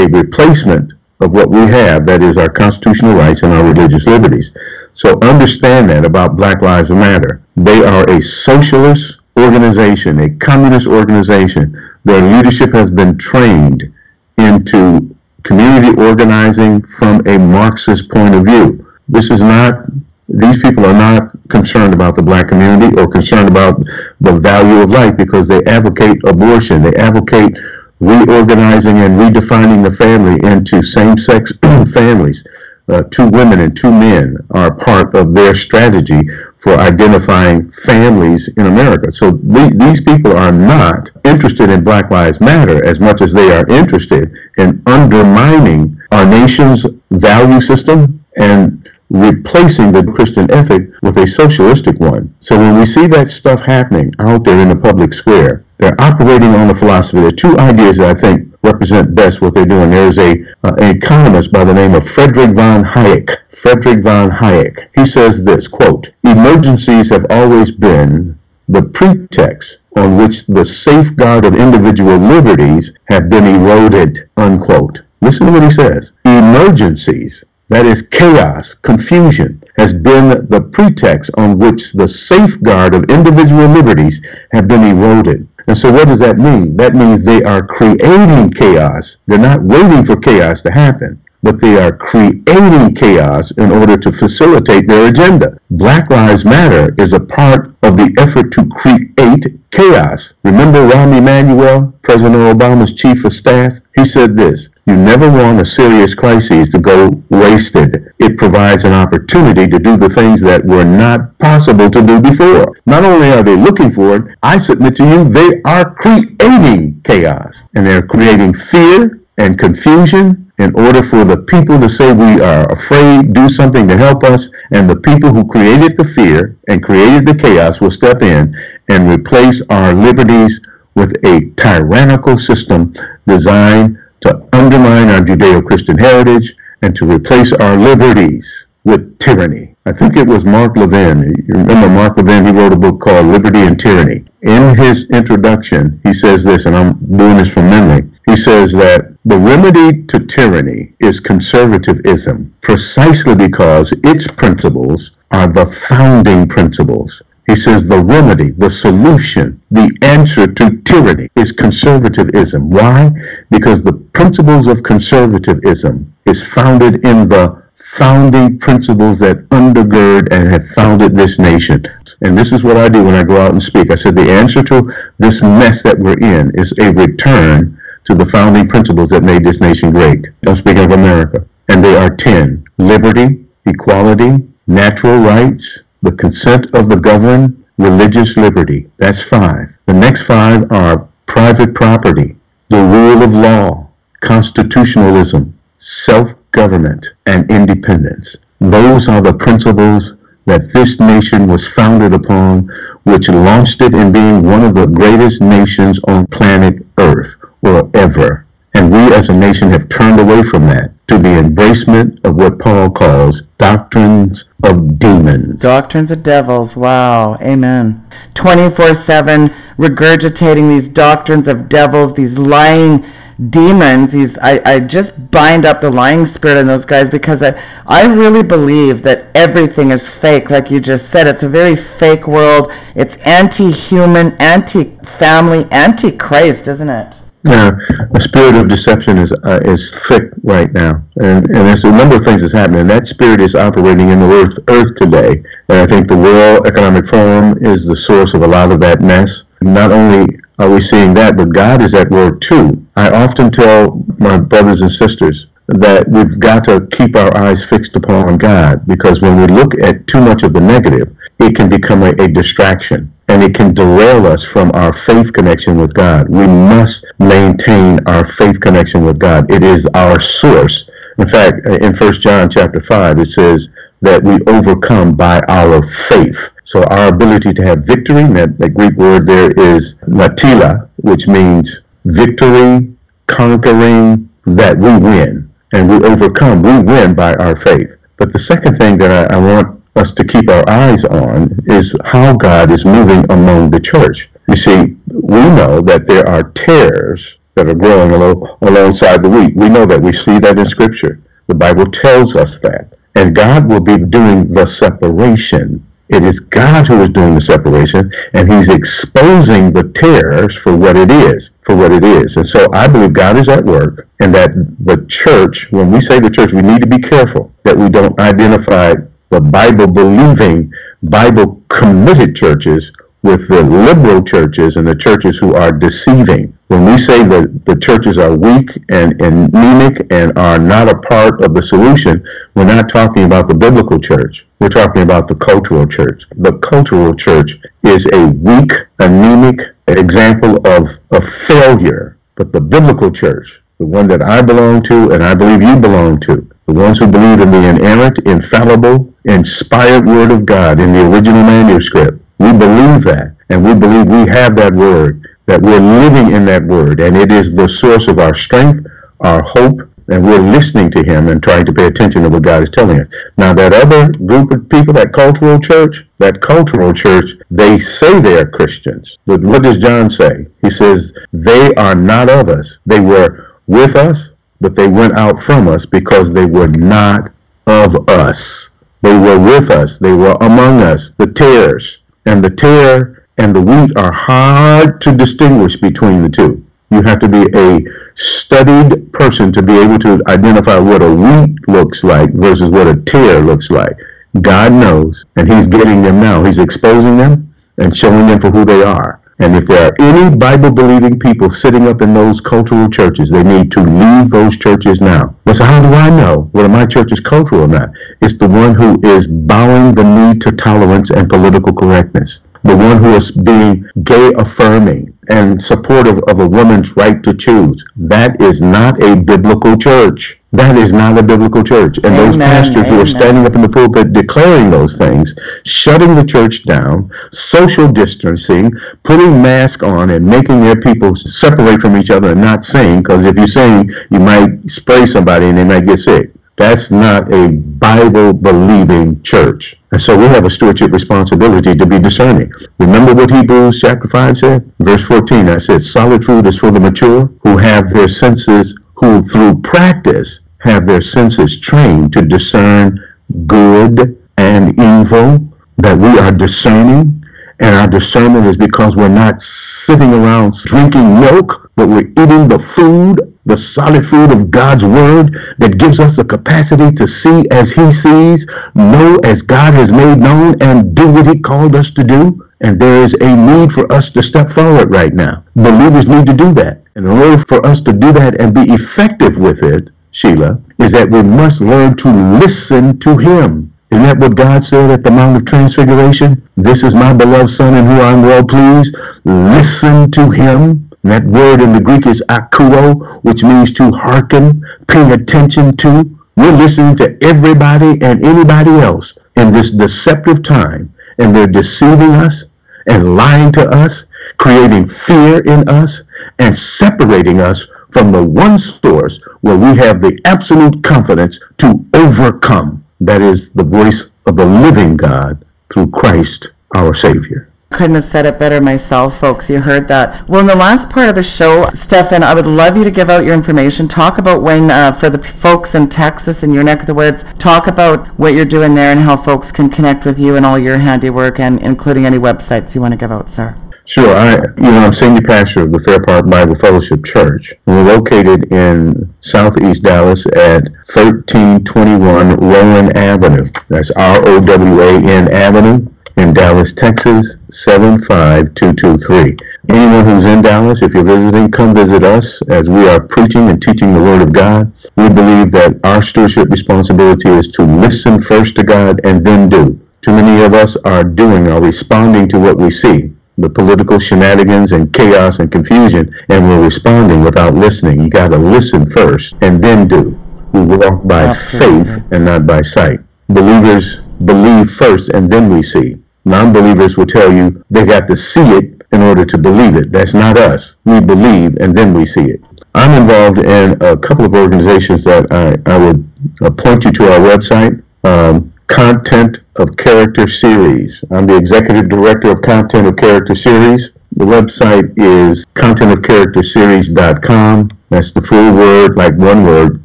a 0.00 0.06
replacement 0.06 0.92
of 1.20 1.32
what 1.32 1.50
we 1.50 1.60
have, 1.60 2.06
that 2.06 2.22
is 2.22 2.36
our 2.36 2.48
constitutional 2.48 3.14
rights 3.14 3.42
and 3.42 3.52
our 3.52 3.64
religious 3.64 4.04
liberties. 4.04 4.50
So 4.94 5.18
understand 5.22 5.90
that 5.90 6.04
about 6.04 6.36
Black 6.36 6.62
Lives 6.62 6.90
Matter. 6.90 7.42
They 7.56 7.84
are 7.84 8.04
a 8.08 8.20
socialist 8.20 9.16
organization, 9.38 10.20
a 10.20 10.30
communist 10.36 10.86
organization. 10.86 11.76
Their 12.04 12.22
leadership 12.32 12.72
has 12.74 12.90
been 12.90 13.18
trained 13.18 13.92
into 14.38 15.15
community 15.46 16.00
organizing 16.02 16.82
from 16.98 17.26
a 17.26 17.38
Marxist 17.38 18.08
point 18.10 18.34
of 18.34 18.44
view. 18.44 18.86
This 19.08 19.30
is 19.30 19.40
not, 19.40 19.86
these 20.28 20.60
people 20.60 20.84
are 20.84 20.92
not 20.92 21.30
concerned 21.48 21.94
about 21.94 22.16
the 22.16 22.22
black 22.22 22.48
community 22.48 22.94
or 23.00 23.06
concerned 23.06 23.48
about 23.48 23.80
the 24.20 24.38
value 24.38 24.82
of 24.82 24.90
life 24.90 25.16
because 25.16 25.46
they 25.46 25.62
advocate 25.64 26.18
abortion. 26.26 26.82
They 26.82 26.94
advocate 26.96 27.56
reorganizing 28.00 28.98
and 28.98 29.18
redefining 29.18 29.82
the 29.82 29.96
family 29.96 30.36
into 30.48 30.82
same-sex 30.82 31.52
families. 31.92 32.44
Uh, 32.88 33.02
two 33.10 33.28
women 33.28 33.60
and 33.60 33.76
two 33.76 33.90
men 33.90 34.36
are 34.50 34.74
part 34.74 35.14
of 35.16 35.34
their 35.34 35.54
strategy 35.54 36.22
for 36.58 36.74
identifying 36.74 37.70
families 37.70 38.48
in 38.56 38.66
America. 38.66 39.12
So 39.12 39.36
th- 39.36 39.74
these 39.76 40.00
people 40.00 40.36
are 40.36 40.52
not 40.52 41.10
interested 41.24 41.70
in 41.70 41.84
Black 41.84 42.10
Lives 42.10 42.40
Matter 42.40 42.84
as 42.84 42.98
much 42.98 43.20
as 43.20 43.32
they 43.32 43.52
are 43.52 43.66
interested 43.68 44.32
in 44.58 44.82
undermining 44.86 46.00
our 46.12 46.26
nation's 46.26 46.84
value 47.10 47.60
system 47.60 48.24
and 48.36 48.88
replacing 49.10 49.92
the 49.92 50.02
Christian 50.02 50.50
ethic 50.50 50.90
with 51.02 51.16
a 51.18 51.26
socialistic 51.26 52.00
one. 52.00 52.34
So 52.40 52.58
when 52.58 52.78
we 52.78 52.86
see 52.86 53.06
that 53.08 53.30
stuff 53.30 53.60
happening 53.60 54.12
out 54.18 54.44
there 54.44 54.60
in 54.60 54.68
the 54.68 54.76
public 54.76 55.14
square, 55.14 55.64
they're 55.78 56.00
operating 56.00 56.54
on 56.54 56.68
the 56.68 56.74
philosophy. 56.74 57.18
There 57.18 57.28
are 57.28 57.32
two 57.32 57.56
ideas 57.58 57.98
that 57.98 58.16
I 58.16 58.20
think 58.20 58.52
represent 58.62 59.14
best 59.14 59.40
what 59.40 59.54
they're 59.54 59.66
doing. 59.66 59.90
There's 59.90 60.18
a 60.18 60.32
uh, 60.64 60.74
an 60.78 60.96
economist 60.96 61.52
by 61.52 61.64
the 61.64 61.74
name 61.74 61.94
of 61.94 62.08
Frederick 62.08 62.56
von 62.56 62.82
Hayek. 62.82 63.36
Frederick 63.66 64.04
von 64.04 64.30
Hayek. 64.30 64.90
He 64.94 65.04
says 65.04 65.42
this, 65.42 65.66
quote, 65.66 66.10
emergencies 66.22 67.10
have 67.10 67.26
always 67.30 67.72
been 67.72 68.38
the 68.68 68.82
pretext 68.82 69.78
on 69.96 70.16
which 70.16 70.46
the 70.46 70.64
safeguard 70.64 71.44
of 71.44 71.56
individual 71.56 72.16
liberties 72.16 72.92
have 73.08 73.28
been 73.28 73.44
eroded, 73.44 74.30
unquote. 74.36 75.00
Listen 75.20 75.48
to 75.48 75.52
what 75.52 75.64
he 75.64 75.70
says. 75.72 76.12
Emergencies 76.24 77.42
that 77.68 77.86
is 77.86 78.02
chaos, 78.02 78.72
confusion, 78.72 79.60
has 79.76 79.92
been 79.92 80.46
the 80.48 80.60
pretext 80.72 81.32
on 81.36 81.58
which 81.58 81.92
the 81.92 82.06
safeguard 82.06 82.94
of 82.94 83.10
individual 83.10 83.66
liberties 83.66 84.20
have 84.52 84.68
been 84.68 84.84
eroded. 84.84 85.48
And 85.66 85.76
so 85.76 85.90
what 85.90 86.06
does 86.06 86.20
that 86.20 86.38
mean? 86.38 86.76
That 86.76 86.94
means 86.94 87.24
they 87.24 87.42
are 87.42 87.66
creating 87.66 88.52
chaos. 88.52 89.16
They're 89.26 89.38
not 89.38 89.64
waiting 89.64 90.06
for 90.06 90.14
chaos 90.14 90.62
to 90.62 90.70
happen 90.70 91.20
but 91.46 91.60
they 91.60 91.76
are 91.78 91.96
creating 91.96 92.92
chaos 92.96 93.52
in 93.52 93.70
order 93.70 93.96
to 93.96 94.10
facilitate 94.10 94.88
their 94.88 95.08
agenda. 95.08 95.56
Black 95.70 96.10
Lives 96.10 96.44
Matter 96.44 96.92
is 96.98 97.12
a 97.12 97.20
part 97.20 97.72
of 97.84 97.96
the 97.96 98.12
effort 98.18 98.50
to 98.54 98.66
create 98.66 99.46
chaos. 99.70 100.32
Remember 100.42 100.88
Rahm 100.88 101.16
Emanuel, 101.16 101.94
President 102.02 102.34
Obama's 102.34 102.94
chief 102.94 103.24
of 103.24 103.32
staff? 103.32 103.74
He 103.94 104.04
said 104.04 104.36
this, 104.36 104.70
you 104.86 104.96
never 104.96 105.30
want 105.30 105.60
a 105.60 105.64
serious 105.64 106.14
crisis 106.14 106.68
to 106.70 106.80
go 106.80 107.10
wasted. 107.30 108.12
It 108.18 108.38
provides 108.38 108.82
an 108.82 108.92
opportunity 108.92 109.68
to 109.68 109.78
do 109.78 109.96
the 109.96 110.10
things 110.10 110.40
that 110.40 110.64
were 110.64 110.84
not 110.84 111.38
possible 111.38 111.88
to 111.90 112.02
do 112.02 112.20
before. 112.20 112.76
Not 112.86 113.04
only 113.04 113.30
are 113.30 113.44
they 113.44 113.56
looking 113.56 113.92
for 113.92 114.16
it, 114.16 114.36
I 114.42 114.58
submit 114.58 114.96
to 114.96 115.08
you, 115.08 115.28
they 115.28 115.62
are 115.64 115.94
creating 115.94 117.02
chaos. 117.04 117.56
And 117.76 117.86
they're 117.86 118.02
creating 118.02 118.54
fear 118.54 119.20
and 119.38 119.56
confusion 119.56 120.45
in 120.58 120.74
order 120.74 121.02
for 121.02 121.24
the 121.24 121.36
people 121.36 121.78
to 121.80 121.88
say 121.88 122.12
we 122.12 122.40
are 122.40 122.70
afraid, 122.72 123.34
do 123.34 123.48
something 123.48 123.86
to 123.88 123.96
help 123.96 124.24
us, 124.24 124.48
and 124.72 124.88
the 124.88 124.96
people 124.96 125.30
who 125.30 125.46
created 125.46 125.96
the 125.96 126.04
fear 126.14 126.56
and 126.68 126.82
created 126.82 127.26
the 127.26 127.34
chaos 127.34 127.80
will 127.80 127.90
step 127.90 128.22
in 128.22 128.56
and 128.88 129.10
replace 129.10 129.60
our 129.68 129.92
liberties 129.92 130.60
with 130.94 131.12
a 131.26 131.52
tyrannical 131.56 132.38
system 132.38 132.94
designed 133.26 133.98
to 134.22 134.48
undermine 134.54 135.08
our 135.10 135.20
Judeo-Christian 135.20 135.98
heritage 135.98 136.56
and 136.80 136.96
to 136.96 137.04
replace 137.04 137.52
our 137.52 137.76
liberties 137.76 138.66
with 138.84 139.18
tyranny. 139.18 139.74
I 139.84 139.92
think 139.92 140.16
it 140.16 140.26
was 140.26 140.44
Mark 140.44 140.76
Levin. 140.76 141.34
You 141.46 141.54
remember 141.54 141.88
Mark 141.88 142.16
Levin? 142.16 142.46
He 142.46 142.52
wrote 142.52 142.72
a 142.72 142.76
book 142.76 143.00
called 143.00 143.26
Liberty 143.26 143.60
and 143.60 143.78
Tyranny. 143.78 144.24
In 144.42 144.76
his 144.78 145.04
introduction, 145.12 146.00
he 146.02 146.14
says 146.14 146.44
this, 146.44 146.64
and 146.64 146.76
I'm 146.76 146.94
doing 147.16 147.36
this 147.36 147.48
from 147.48 147.68
memory. 147.68 148.08
He 148.26 148.36
says 148.36 148.72
that 148.72 149.16
the 149.24 149.38
remedy 149.38 150.02
to 150.08 150.18
tyranny 150.18 150.94
is 151.00 151.20
conservatism, 151.20 152.52
precisely 152.60 153.36
because 153.36 153.92
its 154.02 154.26
principles 154.26 155.12
are 155.30 155.46
the 155.46 155.66
founding 155.88 156.48
principles. 156.48 157.22
He 157.46 157.54
says 157.54 157.84
the 157.84 158.02
remedy, 158.02 158.50
the 158.50 158.70
solution, 158.70 159.62
the 159.70 159.96
answer 160.02 160.48
to 160.48 160.82
tyranny 160.82 161.28
is 161.36 161.52
conservatism. 161.52 162.68
Why? 162.68 163.12
Because 163.50 163.82
the 163.82 163.92
principles 163.92 164.66
of 164.66 164.82
conservatism 164.82 166.12
is 166.24 166.42
founded 166.42 167.06
in 167.06 167.28
the 167.28 167.62
founding 167.76 168.58
principles 168.58 169.20
that 169.20 169.48
undergird 169.50 170.28
and 170.32 170.48
have 170.48 170.68
founded 170.70 171.16
this 171.16 171.38
nation. 171.38 171.86
And 172.22 172.36
this 172.36 172.50
is 172.50 172.64
what 172.64 172.76
I 172.76 172.88
do 172.88 173.04
when 173.04 173.14
I 173.14 173.22
go 173.22 173.40
out 173.40 173.52
and 173.52 173.62
speak. 173.62 173.92
I 173.92 173.94
said 173.94 174.16
the 174.16 174.30
answer 174.30 174.64
to 174.64 174.92
this 175.18 175.40
mess 175.40 175.82
that 175.84 175.98
we're 175.98 176.18
in 176.18 176.50
is 176.58 176.72
a 176.80 176.92
return 176.92 177.75
to 178.06 178.14
the 178.14 178.26
founding 178.26 178.68
principles 178.68 179.10
that 179.10 179.24
made 179.24 179.44
this 179.44 179.60
nation 179.60 179.90
great. 179.90 180.28
I'm 180.46 180.56
speaking 180.56 180.84
of 180.84 180.92
America. 180.92 181.44
And 181.68 181.84
they 181.84 181.96
are 181.96 182.14
10. 182.14 182.64
Liberty, 182.78 183.44
equality, 183.66 184.46
natural 184.68 185.18
rights, 185.18 185.80
the 186.02 186.12
consent 186.12 186.66
of 186.74 186.88
the 186.88 186.96
governed, 186.96 187.64
religious 187.78 188.36
liberty. 188.36 188.88
That's 188.98 189.20
five. 189.22 189.76
The 189.86 189.92
next 189.92 190.22
five 190.22 190.70
are 190.70 191.08
private 191.26 191.74
property, 191.74 192.36
the 192.70 192.78
rule 192.78 193.24
of 193.24 193.32
law, 193.32 193.88
constitutionalism, 194.20 195.58
self-government, 195.78 197.08
and 197.26 197.50
independence. 197.50 198.36
Those 198.60 199.08
are 199.08 199.20
the 199.20 199.34
principles 199.34 200.12
that 200.46 200.72
this 200.72 201.00
nation 201.00 201.48
was 201.48 201.66
founded 201.66 202.14
upon, 202.14 202.70
which 203.02 203.28
launched 203.28 203.82
it 203.82 203.94
in 203.94 204.12
being 204.12 204.44
one 204.44 204.64
of 204.64 204.76
the 204.76 204.86
greatest 204.86 205.40
nations 205.40 205.98
on 206.06 206.26
planet 206.28 206.86
Earth 206.98 207.35
forever. 207.66 208.46
And 208.74 208.92
we 208.92 208.98
as 209.12 209.28
a 209.28 209.34
nation 209.34 209.70
have 209.72 209.88
turned 209.88 210.20
away 210.20 210.44
from 210.44 210.66
that 210.66 210.92
to 211.08 211.18
the 211.18 211.28
embracement 211.28 212.24
of 212.24 212.36
what 212.36 212.60
Paul 212.60 212.90
calls 212.90 213.42
doctrines 213.58 214.44
of 214.62 214.98
demons. 215.00 215.60
Doctrines 215.62 216.10
of 216.12 216.22
devils. 216.22 216.76
Wow. 216.76 217.36
Amen. 217.40 218.06
24 218.34 218.94
7 218.94 219.48
regurgitating 219.78 220.68
these 220.68 220.88
doctrines 220.88 221.48
of 221.48 221.68
devils, 221.68 222.14
these 222.14 222.38
lying 222.38 223.04
demons. 223.50 224.12
These 224.12 224.38
I, 224.38 224.60
I 224.64 224.78
just 224.78 225.12
bind 225.30 225.66
up 225.66 225.80
the 225.80 225.90
lying 225.90 226.26
spirit 226.26 226.58
in 226.58 226.66
those 226.68 226.84
guys 226.84 227.10
because 227.10 227.42
I, 227.42 227.60
I 227.86 228.06
really 228.06 228.42
believe 228.44 229.02
that 229.02 229.30
everything 229.34 229.90
is 229.90 230.06
fake, 230.06 230.50
like 230.50 230.70
you 230.70 230.80
just 230.80 231.10
said. 231.10 231.26
It's 231.26 231.42
a 231.42 231.48
very 231.48 231.74
fake 231.74 232.28
world. 232.28 232.70
It's 232.94 233.16
anti 233.18 233.72
human, 233.72 234.36
anti 234.38 234.96
family, 235.18 235.66
anti 235.72 236.12
Christ, 236.12 236.68
isn't 236.68 236.90
it? 236.90 237.14
Yeah, 237.44 237.70
the 238.10 238.20
spirit 238.20 238.56
of 238.56 238.68
deception 238.68 239.18
is 239.18 239.30
uh, 239.30 239.60
is 239.64 239.92
thick 240.08 240.32
right 240.42 240.72
now, 240.72 241.04
and 241.16 241.46
and 241.46 241.68
there's 241.68 241.84
a 241.84 241.92
number 241.92 242.16
of 242.16 242.24
things 242.24 242.40
that's 242.40 242.52
happening. 242.52 242.80
And 242.80 242.90
That 242.90 243.06
spirit 243.06 243.40
is 243.40 243.54
operating 243.54 244.08
in 244.08 244.18
the 244.18 244.26
earth 244.26 244.58
earth 244.68 244.96
today, 244.96 245.44
and 245.68 245.78
I 245.78 245.86
think 245.86 246.08
the 246.08 246.16
World 246.16 246.66
Economic 246.66 247.06
Forum 247.06 247.56
is 247.64 247.84
the 247.84 247.94
source 247.94 248.34
of 248.34 248.42
a 248.42 248.48
lot 248.48 248.72
of 248.72 248.80
that 248.80 249.00
mess. 249.00 249.44
Not 249.62 249.92
only 249.92 250.38
are 250.58 250.68
we 250.68 250.80
seeing 250.80 251.14
that, 251.14 251.36
but 251.36 251.52
God 251.52 251.82
is 251.82 251.94
at 251.94 252.10
work 252.10 252.40
too. 252.40 252.84
I 252.96 253.10
often 253.10 253.52
tell 253.52 254.04
my 254.18 254.40
brothers 254.40 254.80
and 254.80 254.90
sisters 254.90 255.46
that 255.68 256.08
we've 256.08 256.40
got 256.40 256.64
to 256.64 256.86
keep 256.90 257.16
our 257.16 257.36
eyes 257.36 257.62
fixed 257.64 257.94
upon 257.94 258.38
God 258.38 258.86
because 258.86 259.20
when 259.20 259.36
we 259.36 259.46
look 259.46 259.72
at 259.82 260.06
too 260.06 260.20
much 260.20 260.42
of 260.42 260.52
the 260.52 260.60
negative, 260.60 261.14
it 261.38 261.54
can 261.54 261.68
become 261.68 262.02
a, 262.02 262.10
a 262.18 262.28
distraction 262.28 263.12
and 263.28 263.42
it 263.42 263.54
can 263.54 263.74
derail 263.74 264.26
us 264.26 264.44
from 264.44 264.70
our 264.74 264.92
faith 264.92 265.32
connection 265.32 265.78
with 265.78 265.92
God. 265.94 266.28
We 266.28 266.46
must 266.46 267.04
maintain 267.18 267.98
our 268.06 268.26
faith 268.26 268.60
connection 268.60 269.04
with 269.04 269.18
God. 269.18 269.50
It 269.50 269.64
is 269.64 269.86
our 269.94 270.20
source. 270.20 270.88
In 271.18 271.28
fact, 271.28 271.66
in 271.66 271.96
First 271.96 272.20
John 272.20 272.48
chapter 272.50 272.80
5, 272.80 273.18
it 273.18 273.26
says 273.26 273.68
that 274.02 274.22
we 274.22 274.38
overcome 274.46 275.14
by 275.14 275.40
our 275.48 275.82
faith. 276.08 276.38
So 276.62 276.82
our 276.84 277.08
ability 277.08 277.52
to 277.54 277.62
have 277.64 277.84
victory, 277.84 278.24
that, 278.34 278.58
that 278.58 278.70
Greek 278.74 278.94
word 278.94 279.26
there 279.26 279.50
is 279.52 279.94
natila, 280.06 280.88
which 280.96 281.26
means 281.26 281.80
victory, 282.04 282.92
conquering, 283.26 284.28
that 284.44 284.76
we 284.76 284.96
win. 284.98 285.52
And 285.72 285.88
we 285.88 285.96
overcome, 286.06 286.62
we 286.62 286.78
win 286.82 287.14
by 287.14 287.34
our 287.34 287.56
faith. 287.56 287.90
But 288.18 288.32
the 288.32 288.38
second 288.38 288.76
thing 288.76 288.98
that 288.98 289.30
I, 289.32 289.36
I 289.36 289.38
want 289.38 289.75
us 289.96 290.12
to 290.12 290.24
keep 290.24 290.50
our 290.50 290.68
eyes 290.68 291.04
on 291.04 291.58
is 291.66 291.94
how 292.04 292.36
God 292.36 292.70
is 292.70 292.84
moving 292.84 293.24
among 293.30 293.70
the 293.70 293.80
church. 293.80 294.28
You 294.48 294.56
see, 294.56 294.96
we 295.08 295.40
know 295.40 295.80
that 295.80 296.06
there 296.06 296.28
are 296.28 296.50
tares 296.52 297.36
that 297.54 297.68
are 297.68 297.74
growing 297.74 298.12
alo- 298.12 298.58
alongside 298.62 299.22
the 299.22 299.28
wheat. 299.28 299.56
We 299.56 299.68
know 299.68 299.86
that. 299.86 300.00
We 300.00 300.12
see 300.12 300.38
that 300.38 300.58
in 300.58 300.66
Scripture. 300.66 301.20
The 301.46 301.54
Bible 301.54 301.86
tells 301.86 302.36
us 302.36 302.58
that. 302.60 302.92
And 303.16 303.34
God 303.34 303.68
will 303.68 303.80
be 303.80 303.96
doing 303.96 304.50
the 304.50 304.66
separation. 304.66 305.84
It 306.08 306.22
is 306.22 306.38
God 306.38 306.86
who 306.86 307.02
is 307.02 307.08
doing 307.08 307.34
the 307.34 307.40
separation, 307.40 308.12
and 308.34 308.52
He's 308.52 308.68
exposing 308.68 309.72
the 309.72 309.90
tares 309.94 310.54
for 310.54 310.76
what 310.76 310.96
it 310.96 311.10
is, 311.10 311.50
for 311.62 311.74
what 311.74 311.90
it 311.90 312.04
is. 312.04 312.36
And 312.36 312.46
so 312.46 312.68
I 312.72 312.86
believe 312.86 313.12
God 313.12 313.36
is 313.36 313.48
at 313.48 313.64
work, 313.64 314.06
and 314.20 314.32
that 314.34 314.50
the 314.78 315.04
church, 315.08 315.66
when 315.72 315.90
we 315.90 316.00
say 316.00 316.20
the 316.20 316.30
church, 316.30 316.52
we 316.52 316.62
need 316.62 316.80
to 316.82 316.86
be 316.86 316.98
careful 316.98 317.52
that 317.64 317.76
we 317.76 317.88
don't 317.88 318.20
identify 318.20 318.94
the 319.30 319.40
Bible 319.40 319.86
believing, 319.86 320.72
Bible 321.02 321.62
committed 321.68 322.36
churches 322.36 322.92
with 323.22 323.48
the 323.48 323.62
liberal 323.62 324.22
churches 324.22 324.76
and 324.76 324.86
the 324.86 324.94
churches 324.94 325.36
who 325.36 325.54
are 325.54 325.72
deceiving. 325.72 326.56
When 326.68 326.84
we 326.84 326.96
say 326.96 327.24
that 327.24 327.64
the 327.64 327.76
churches 327.76 328.18
are 328.18 328.36
weak 328.36 328.70
and 328.88 329.20
anemic 329.20 330.06
and 330.12 330.36
are 330.38 330.58
not 330.58 330.88
a 330.88 330.98
part 330.98 331.42
of 331.44 331.54
the 331.54 331.62
solution, 331.62 332.24
we're 332.54 332.64
not 332.64 332.88
talking 332.88 333.24
about 333.24 333.48
the 333.48 333.54
biblical 333.54 333.98
church. 333.98 334.46
We're 334.60 334.68
talking 334.68 335.02
about 335.02 335.26
the 335.26 335.34
cultural 335.34 335.86
church. 335.86 336.24
The 336.36 336.58
cultural 336.58 337.14
church 337.14 337.58
is 337.82 338.06
a 338.12 338.28
weak, 338.28 338.72
anemic 339.00 339.74
example 339.88 340.56
of 340.66 340.90
a 341.10 341.20
failure. 341.20 342.18
But 342.36 342.52
the 342.52 342.60
biblical 342.60 343.10
church, 343.10 343.60
the 343.78 343.86
one 343.86 344.08
that 344.08 344.22
I 344.22 344.40
belong 344.42 344.82
to 344.84 345.10
and 345.10 345.22
I 345.22 345.34
believe 345.34 345.62
you 345.62 345.76
belong 345.80 346.20
to, 346.20 346.48
the 346.66 346.74
ones 346.74 346.98
who 346.98 347.06
believe 347.06 347.40
in 347.40 347.50
the 347.50 347.68
inerrant, 347.68 348.18
infallible, 348.26 349.14
inspired 349.24 350.06
Word 350.06 350.30
of 350.32 350.44
God 350.44 350.80
in 350.80 350.92
the 350.92 351.10
original 351.10 351.42
manuscript. 351.42 352.20
We 352.38 352.52
believe 352.52 353.04
that, 353.04 353.36
and 353.48 353.64
we 353.64 353.74
believe 353.74 354.06
we 354.06 354.30
have 354.32 354.56
that 354.56 354.74
Word, 354.74 355.26
that 355.46 355.62
we're 355.62 355.80
living 355.80 356.34
in 356.34 356.44
that 356.46 356.64
Word, 356.64 357.00
and 357.00 357.16
it 357.16 357.30
is 357.30 357.52
the 357.52 357.68
source 357.68 358.08
of 358.08 358.18
our 358.18 358.34
strength, 358.34 358.86
our 359.20 359.42
hope, 359.42 359.80
and 360.08 360.24
we're 360.24 360.38
listening 360.38 360.90
to 360.92 361.02
Him 361.02 361.28
and 361.28 361.42
trying 361.42 361.66
to 361.66 361.72
pay 361.72 361.86
attention 361.86 362.22
to 362.22 362.28
what 362.28 362.42
God 362.42 362.62
is 362.62 362.70
telling 362.70 363.00
us. 363.00 363.08
Now, 363.36 363.54
that 363.54 363.72
other 363.72 364.12
group 364.12 364.52
of 364.52 364.68
people, 364.68 364.92
that 364.94 365.12
cultural 365.12 365.60
church, 365.60 366.04
that 366.18 366.40
cultural 366.40 366.92
church, 366.92 367.30
they 367.50 367.78
say 367.78 368.20
they 368.20 368.38
are 368.38 368.48
Christians. 368.48 369.18
But 369.26 369.40
what 369.40 369.62
does 369.62 369.78
John 369.78 370.10
say? 370.10 370.46
He 370.62 370.70
says, 370.70 371.12
they 371.32 371.74
are 371.74 371.94
not 371.94 372.28
of 372.28 372.48
us. 372.48 372.78
They 372.86 373.00
were 373.00 373.56
with 373.66 373.96
us, 373.96 374.28
but 374.60 374.74
they 374.74 374.88
went 374.88 375.18
out 375.18 375.42
from 375.42 375.68
us 375.68 375.86
because 375.86 376.30
they 376.30 376.46
were 376.46 376.68
not 376.68 377.32
of 377.66 378.08
us. 378.08 378.70
They 379.02 379.16
were 379.16 379.38
with 379.38 379.70
us. 379.70 379.98
They 379.98 380.12
were 380.12 380.36
among 380.40 380.80
us, 380.82 381.10
the 381.18 381.26
tares. 381.26 381.98
And 382.24 382.42
the 382.42 382.50
tare 382.50 383.26
and 383.38 383.54
the 383.54 383.60
wheat 383.60 383.96
are 383.96 384.12
hard 384.12 385.00
to 385.02 385.12
distinguish 385.12 385.76
between 385.76 386.22
the 386.22 386.28
two. 386.28 386.64
You 386.90 387.02
have 387.02 387.20
to 387.20 387.28
be 387.28 387.46
a 387.54 387.80
studied 388.14 389.12
person 389.12 389.52
to 389.52 389.62
be 389.62 389.76
able 389.78 389.98
to 389.98 390.22
identify 390.28 390.78
what 390.78 391.02
a 391.02 391.14
wheat 391.14 391.56
looks 391.68 392.02
like 392.02 392.32
versus 392.32 392.70
what 392.70 392.86
a 392.86 392.96
tare 392.96 393.40
looks 393.40 393.70
like. 393.70 393.96
God 394.40 394.72
knows, 394.72 395.24
and 395.36 395.50
He's 395.50 395.66
getting 395.66 396.02
them 396.02 396.20
now. 396.20 396.44
He's 396.44 396.58
exposing 396.58 397.16
them 397.16 397.54
and 397.78 397.96
showing 397.96 398.26
them 398.26 398.40
for 398.40 398.50
who 398.50 398.64
they 398.64 398.82
are. 398.82 399.20
And 399.38 399.54
if 399.54 399.66
there 399.66 399.88
are 399.88 399.96
any 400.00 400.34
Bible 400.34 400.72
believing 400.72 401.18
people 401.18 401.50
sitting 401.50 401.88
up 401.88 402.00
in 402.00 402.14
those 402.14 402.40
cultural 402.40 402.88
churches, 402.88 403.28
they 403.28 403.42
need 403.42 403.70
to 403.72 403.82
leave 403.82 404.30
those 404.30 404.56
churches 404.56 405.00
now. 405.00 405.34
But 405.44 405.56
so 405.56 405.64
how 405.64 405.82
do 405.82 405.94
I 405.94 406.08
know 406.08 406.48
whether 406.52 406.70
my 406.70 406.86
church 406.86 407.12
is 407.12 407.20
cultural 407.20 407.62
or 407.62 407.68
not? 407.68 407.90
It's 408.22 408.38
the 408.38 408.48
one 408.48 408.74
who 408.74 408.98
is 409.02 409.26
bowing 409.26 409.94
the 409.94 410.04
knee 410.04 410.38
to 410.38 410.52
tolerance 410.52 411.10
and 411.10 411.28
political 411.28 411.74
correctness. 411.74 412.38
The 412.62 412.76
one 412.76 412.96
who 413.02 413.14
is 413.14 413.30
being 413.30 413.88
gay 414.04 414.32
affirming 414.38 415.16
and 415.28 415.62
supportive 415.62 416.18
of 416.28 416.40
a 416.40 416.48
woman's 416.48 416.96
right 416.96 417.22
to 417.22 417.34
choose. 417.34 417.84
That 417.96 418.40
is 418.40 418.62
not 418.62 419.02
a 419.02 419.16
biblical 419.16 419.76
church. 419.76 420.40
That 420.56 420.78
is 420.78 420.90
not 420.90 421.18
a 421.18 421.22
biblical 421.22 421.62
church. 421.62 421.98
And 421.98 422.06
Amen, 422.06 422.30
those 422.30 422.38
pastors 422.38 422.88
who 422.88 423.00
are 423.00 423.06
standing 423.06 423.44
up 423.44 423.54
in 423.54 423.60
the 423.60 423.68
pulpit 423.68 424.14
declaring 424.14 424.70
those 424.70 424.94
things, 424.94 425.34
shutting 425.64 426.14
the 426.14 426.24
church 426.24 426.64
down, 426.64 427.10
social 427.30 427.92
distancing, 427.92 428.72
putting 429.02 429.42
masks 429.42 429.82
on, 429.82 430.08
and 430.08 430.24
making 430.24 430.62
their 430.62 430.80
people 430.80 431.14
separate 431.14 431.82
from 431.82 431.94
each 431.94 432.08
other 432.08 432.30
and 432.30 432.40
not 432.40 432.64
sing, 432.64 433.02
because 433.02 433.26
if 433.26 433.38
you 433.38 433.46
sing, 433.46 433.90
you 434.10 434.18
might 434.18 434.48
spray 434.66 435.04
somebody 435.04 435.44
and 435.44 435.58
they 435.58 435.64
might 435.64 435.86
get 435.86 435.98
sick. 435.98 436.30
That's 436.56 436.90
not 436.90 437.34
a 437.34 437.48
Bible 437.48 438.32
believing 438.32 439.22
church. 439.22 439.76
And 439.92 440.00
so 440.00 440.16
we 440.16 440.24
have 440.24 440.46
a 440.46 440.50
stewardship 440.50 440.90
responsibility 440.90 441.74
to 441.74 441.84
be 441.84 441.98
discerning. 441.98 442.50
Remember 442.78 443.14
what 443.14 443.30
Hebrews 443.30 443.78
chapter 443.80 444.08
5 444.08 444.38
said? 444.38 444.72
Verse 444.78 445.02
14, 445.02 445.50
I 445.50 445.58
said, 445.58 445.82
solid 445.82 446.24
food 446.24 446.46
is 446.46 446.56
for 446.56 446.70
the 446.70 446.80
mature 446.80 447.30
who 447.42 447.58
have 447.58 447.92
their 447.92 448.08
senses, 448.08 448.74
who 448.94 449.22
through 449.22 449.60
practice 449.60 450.40
have 450.66 450.86
their 450.86 451.00
senses 451.00 451.58
trained 451.58 452.12
to 452.12 452.22
discern 452.22 452.98
good 453.46 454.22
and 454.36 454.70
evil, 454.70 455.52
that 455.78 455.96
we 455.98 456.18
are 456.18 456.32
discerning. 456.32 457.22
And 457.58 457.74
our 457.74 457.88
discernment 457.88 458.46
is 458.46 458.56
because 458.56 458.96
we're 458.96 459.08
not 459.08 459.40
sitting 459.40 460.12
around 460.12 460.54
drinking 460.64 461.20
milk, 461.20 461.70
but 461.74 461.88
we're 461.88 462.12
eating 462.22 462.48
the 462.48 462.58
food, 462.74 463.34
the 463.46 463.56
solid 463.56 464.06
food 464.06 464.30
of 464.30 464.50
God's 464.50 464.84
word 464.84 465.54
that 465.58 465.78
gives 465.78 465.98
us 465.98 466.16
the 466.16 466.24
capacity 466.24 466.94
to 466.96 467.06
see 467.06 467.48
as 467.50 467.72
he 467.72 467.90
sees, 467.90 468.46
know 468.74 469.18
as 469.24 469.40
God 469.40 469.72
has 469.72 469.90
made 469.90 470.18
known, 470.18 470.60
and 470.60 470.94
do 470.94 471.10
what 471.10 471.26
he 471.26 471.38
called 471.38 471.74
us 471.76 471.90
to 471.92 472.04
do. 472.04 472.46
And 472.60 472.80
there 472.80 473.02
is 473.02 473.14
a 473.14 473.36
need 473.36 473.72
for 473.72 473.90
us 473.90 474.10
to 474.10 474.22
step 474.22 474.50
forward 474.50 474.90
right 474.90 475.14
now. 475.14 475.44
Believers 475.54 476.06
need 476.06 476.26
to 476.26 476.34
do 476.34 476.52
that. 476.54 476.82
And 476.94 477.06
in 477.06 477.12
order 477.12 477.44
for 477.44 477.64
us 477.64 477.80
to 477.82 477.92
do 477.92 478.12
that 478.12 478.40
and 478.40 478.54
be 478.54 478.72
effective 478.72 479.38
with 479.38 479.62
it, 479.62 479.88
Sheila, 480.16 480.58
is 480.78 480.92
that 480.92 481.10
we 481.10 481.22
must 481.22 481.60
learn 481.60 481.94
to 481.98 482.08
listen 482.40 482.98
to 483.00 483.18
him. 483.18 483.70
Isn't 483.90 484.02
that 484.04 484.18
what 484.18 484.34
God 484.34 484.64
said 484.64 484.90
at 484.90 485.04
the 485.04 485.10
Mount 485.10 485.36
of 485.36 485.44
Transfiguration? 485.44 486.42
This 486.56 486.82
is 486.82 486.94
my 486.94 487.12
beloved 487.12 487.50
Son 487.50 487.74
in 487.74 487.84
whom 487.84 488.00
I'm 488.00 488.22
well 488.22 488.42
pleased. 488.42 488.96
Listen 489.26 490.10
to 490.12 490.30
him. 490.30 490.88
And 491.02 491.12
that 491.12 491.26
word 491.26 491.60
in 491.60 491.74
the 491.74 491.82
Greek 491.82 492.06
is 492.06 492.22
akuo, 492.30 493.22
which 493.24 493.42
means 493.42 493.74
to 493.74 493.92
hearken, 493.92 494.64
pay 494.88 495.12
attention 495.12 495.76
to. 495.84 496.18
We're 496.34 496.56
listening 496.56 496.96
to 496.96 497.18
everybody 497.22 498.00
and 498.00 498.24
anybody 498.24 498.70
else 498.70 499.12
in 499.36 499.52
this 499.52 499.70
deceptive 499.70 500.42
time, 500.42 500.94
and 501.18 501.36
they're 501.36 501.46
deceiving 501.46 502.12
us 502.12 502.46
and 502.86 503.16
lying 503.16 503.52
to 503.52 503.68
us, 503.68 504.04
creating 504.38 504.88
fear 504.88 505.44
in 505.44 505.68
us, 505.68 506.00
and 506.38 506.58
separating 506.58 507.42
us 507.42 507.66
from 507.90 508.12
the 508.12 508.24
one 508.24 508.58
source 508.58 509.20
where 509.40 509.56
we 509.56 509.78
have 509.78 510.00
the 510.00 510.18
absolute 510.24 510.82
confidence 510.82 511.38
to 511.58 511.84
overcome. 511.94 512.84
That 513.00 513.22
is 513.22 513.50
the 513.54 513.64
voice 513.64 514.04
of 514.26 514.36
the 514.36 514.46
living 514.46 514.96
God 514.96 515.44
through 515.72 515.88
Christ 515.88 516.48
our 516.74 516.94
Savior. 516.94 517.50
Couldn't 517.72 517.96
have 517.96 518.10
said 518.12 518.26
it 518.26 518.38
better 518.38 518.60
myself, 518.60 519.18
folks. 519.18 519.48
You 519.48 519.60
heard 519.60 519.88
that. 519.88 520.28
Well, 520.28 520.40
in 520.40 520.46
the 520.46 520.54
last 520.54 520.88
part 520.88 521.08
of 521.08 521.16
the 521.16 521.22
show, 521.22 521.68
Stefan, 521.74 522.22
I 522.22 522.32
would 522.32 522.46
love 522.46 522.76
you 522.76 522.84
to 522.84 522.92
give 522.92 523.10
out 523.10 523.24
your 523.24 523.34
information. 523.34 523.88
Talk 523.88 524.18
about 524.18 524.40
when, 524.42 524.70
uh, 524.70 524.98
for 525.00 525.10
the 525.10 525.22
folks 525.40 525.74
in 525.74 525.88
Texas 525.88 526.44
in 526.44 526.54
your 526.54 526.62
neck 526.62 526.80
of 526.80 526.86
the 526.86 526.94
woods, 526.94 527.24
talk 527.40 527.66
about 527.66 528.06
what 528.18 528.34
you're 528.34 528.44
doing 528.44 528.76
there 528.76 528.92
and 528.92 529.00
how 529.00 529.20
folks 529.20 529.50
can 529.50 529.68
connect 529.68 530.04
with 530.04 530.18
you 530.18 530.36
and 530.36 530.46
all 530.46 530.58
your 530.58 530.78
handiwork, 530.78 531.40
and 531.40 531.58
including 531.60 532.06
any 532.06 532.18
websites 532.18 532.74
you 532.74 532.80
want 532.80 532.92
to 532.92 532.96
give 532.96 533.10
out, 533.10 533.34
sir. 533.34 533.56
Sure, 533.88 534.16
I 534.16 534.32
you 534.56 534.64
know 534.64 534.80
I'm 534.80 534.92
senior 534.92 535.20
pastor 535.20 535.62
of 535.62 535.70
the 535.70 535.78
Fair 535.78 536.02
Park 536.02 536.28
Bible 536.28 536.56
Fellowship 536.56 537.04
Church. 537.04 537.54
We're 537.66 537.84
located 537.84 538.52
in 538.52 539.14
Southeast 539.20 539.84
Dallas 539.84 540.26
at 540.34 540.64
1321 540.92 542.34
Rowan 542.34 542.96
Avenue. 542.96 543.48
That's 543.68 543.92
R 543.92 544.22
O 544.26 544.40
W 544.40 544.80
A 544.80 544.98
N 544.98 545.32
Avenue 545.32 545.86
in 546.16 546.34
Dallas, 546.34 546.72
Texas 546.72 547.36
75223. 547.52 549.36
Anyone 549.68 550.04
who's 550.04 550.24
in 550.24 550.42
Dallas, 550.42 550.82
if 550.82 550.92
you're 550.92 551.04
visiting, 551.04 551.48
come 551.52 551.72
visit 551.72 552.02
us 552.02 552.42
as 552.48 552.68
we 552.68 552.88
are 552.88 553.00
preaching 553.00 553.48
and 553.50 553.62
teaching 553.62 553.94
the 553.94 554.02
Word 554.02 554.20
of 554.20 554.32
God. 554.32 554.72
We 554.96 555.08
believe 555.08 555.52
that 555.52 555.78
our 555.84 556.02
stewardship 556.02 556.48
responsibility 556.50 557.28
is 557.28 557.46
to 557.52 557.62
listen 557.62 558.20
first 558.20 558.56
to 558.56 558.64
God 558.64 559.00
and 559.04 559.24
then 559.24 559.48
do. 559.48 559.78
Too 560.02 560.10
many 560.12 560.44
of 560.44 560.54
us 560.54 560.74
are 560.84 561.04
doing, 561.04 561.46
are 561.46 561.62
responding 561.62 562.28
to 562.30 562.40
what 562.40 562.58
we 562.58 562.72
see 562.72 563.15
the 563.38 563.50
political 563.50 563.98
shenanigans 563.98 564.72
and 564.72 564.92
chaos 564.92 565.38
and 565.38 565.52
confusion, 565.52 566.14
and 566.28 566.48
we're 566.48 566.64
responding 566.64 567.22
without 567.22 567.54
listening. 567.54 568.00
You 568.00 568.08
got 568.08 568.28
to 568.28 568.38
listen 568.38 568.90
first 568.90 569.34
and 569.42 569.62
then 569.62 569.88
do. 569.88 570.18
We 570.52 570.64
walk 570.64 571.06
by 571.06 571.24
Absolutely. 571.26 571.94
faith 571.94 572.04
and 572.12 572.24
not 572.24 572.46
by 572.46 572.62
sight. 572.62 573.00
Believers 573.28 573.98
believe 574.24 574.70
first 574.70 575.10
and 575.10 575.30
then 575.30 575.52
we 575.52 575.62
see. 575.62 575.98
Non-believers 576.24 576.96
will 576.96 577.06
tell 577.06 577.32
you 577.32 577.62
they 577.70 577.84
got 577.84 578.08
to 578.08 578.16
see 578.16 578.40
it 578.40 578.82
in 578.92 579.02
order 579.02 579.24
to 579.26 579.36
believe 579.38 579.76
it. 579.76 579.92
That's 579.92 580.14
not 580.14 580.38
us. 580.38 580.74
We 580.84 581.00
believe 581.00 581.56
and 581.56 581.76
then 581.76 581.92
we 581.92 582.06
see 582.06 582.24
it. 582.24 582.40
I'm 582.74 583.02
involved 583.02 583.38
in 583.38 583.80
a 583.82 583.96
couple 583.96 584.24
of 584.24 584.34
organizations 584.34 585.04
that 585.04 585.26
I, 585.30 585.56
I 585.70 585.78
would 585.78 586.10
uh, 586.42 586.50
point 586.50 586.84
you 586.84 586.92
to 586.92 587.12
our 587.12 587.20
website. 587.20 587.82
Um, 588.04 588.52
Content 588.66 589.38
of 589.58 589.76
Character 589.76 590.26
Series. 590.28 591.02
I'm 591.10 591.26
the 591.26 591.36
executive 591.36 591.88
director 591.88 592.30
of 592.30 592.42
Content 592.42 592.86
of 592.86 592.94
Character 592.96 593.34
Series. 593.34 593.90
The 594.16 594.24
website 594.24 594.92
is 594.96 595.44
contentofcharacterseries.com. 595.54 597.70
That's 597.88 598.12
the 598.12 598.22
full 598.22 598.54
word, 598.54 598.96
like 598.96 599.16
one 599.16 599.42
word, 599.44 599.84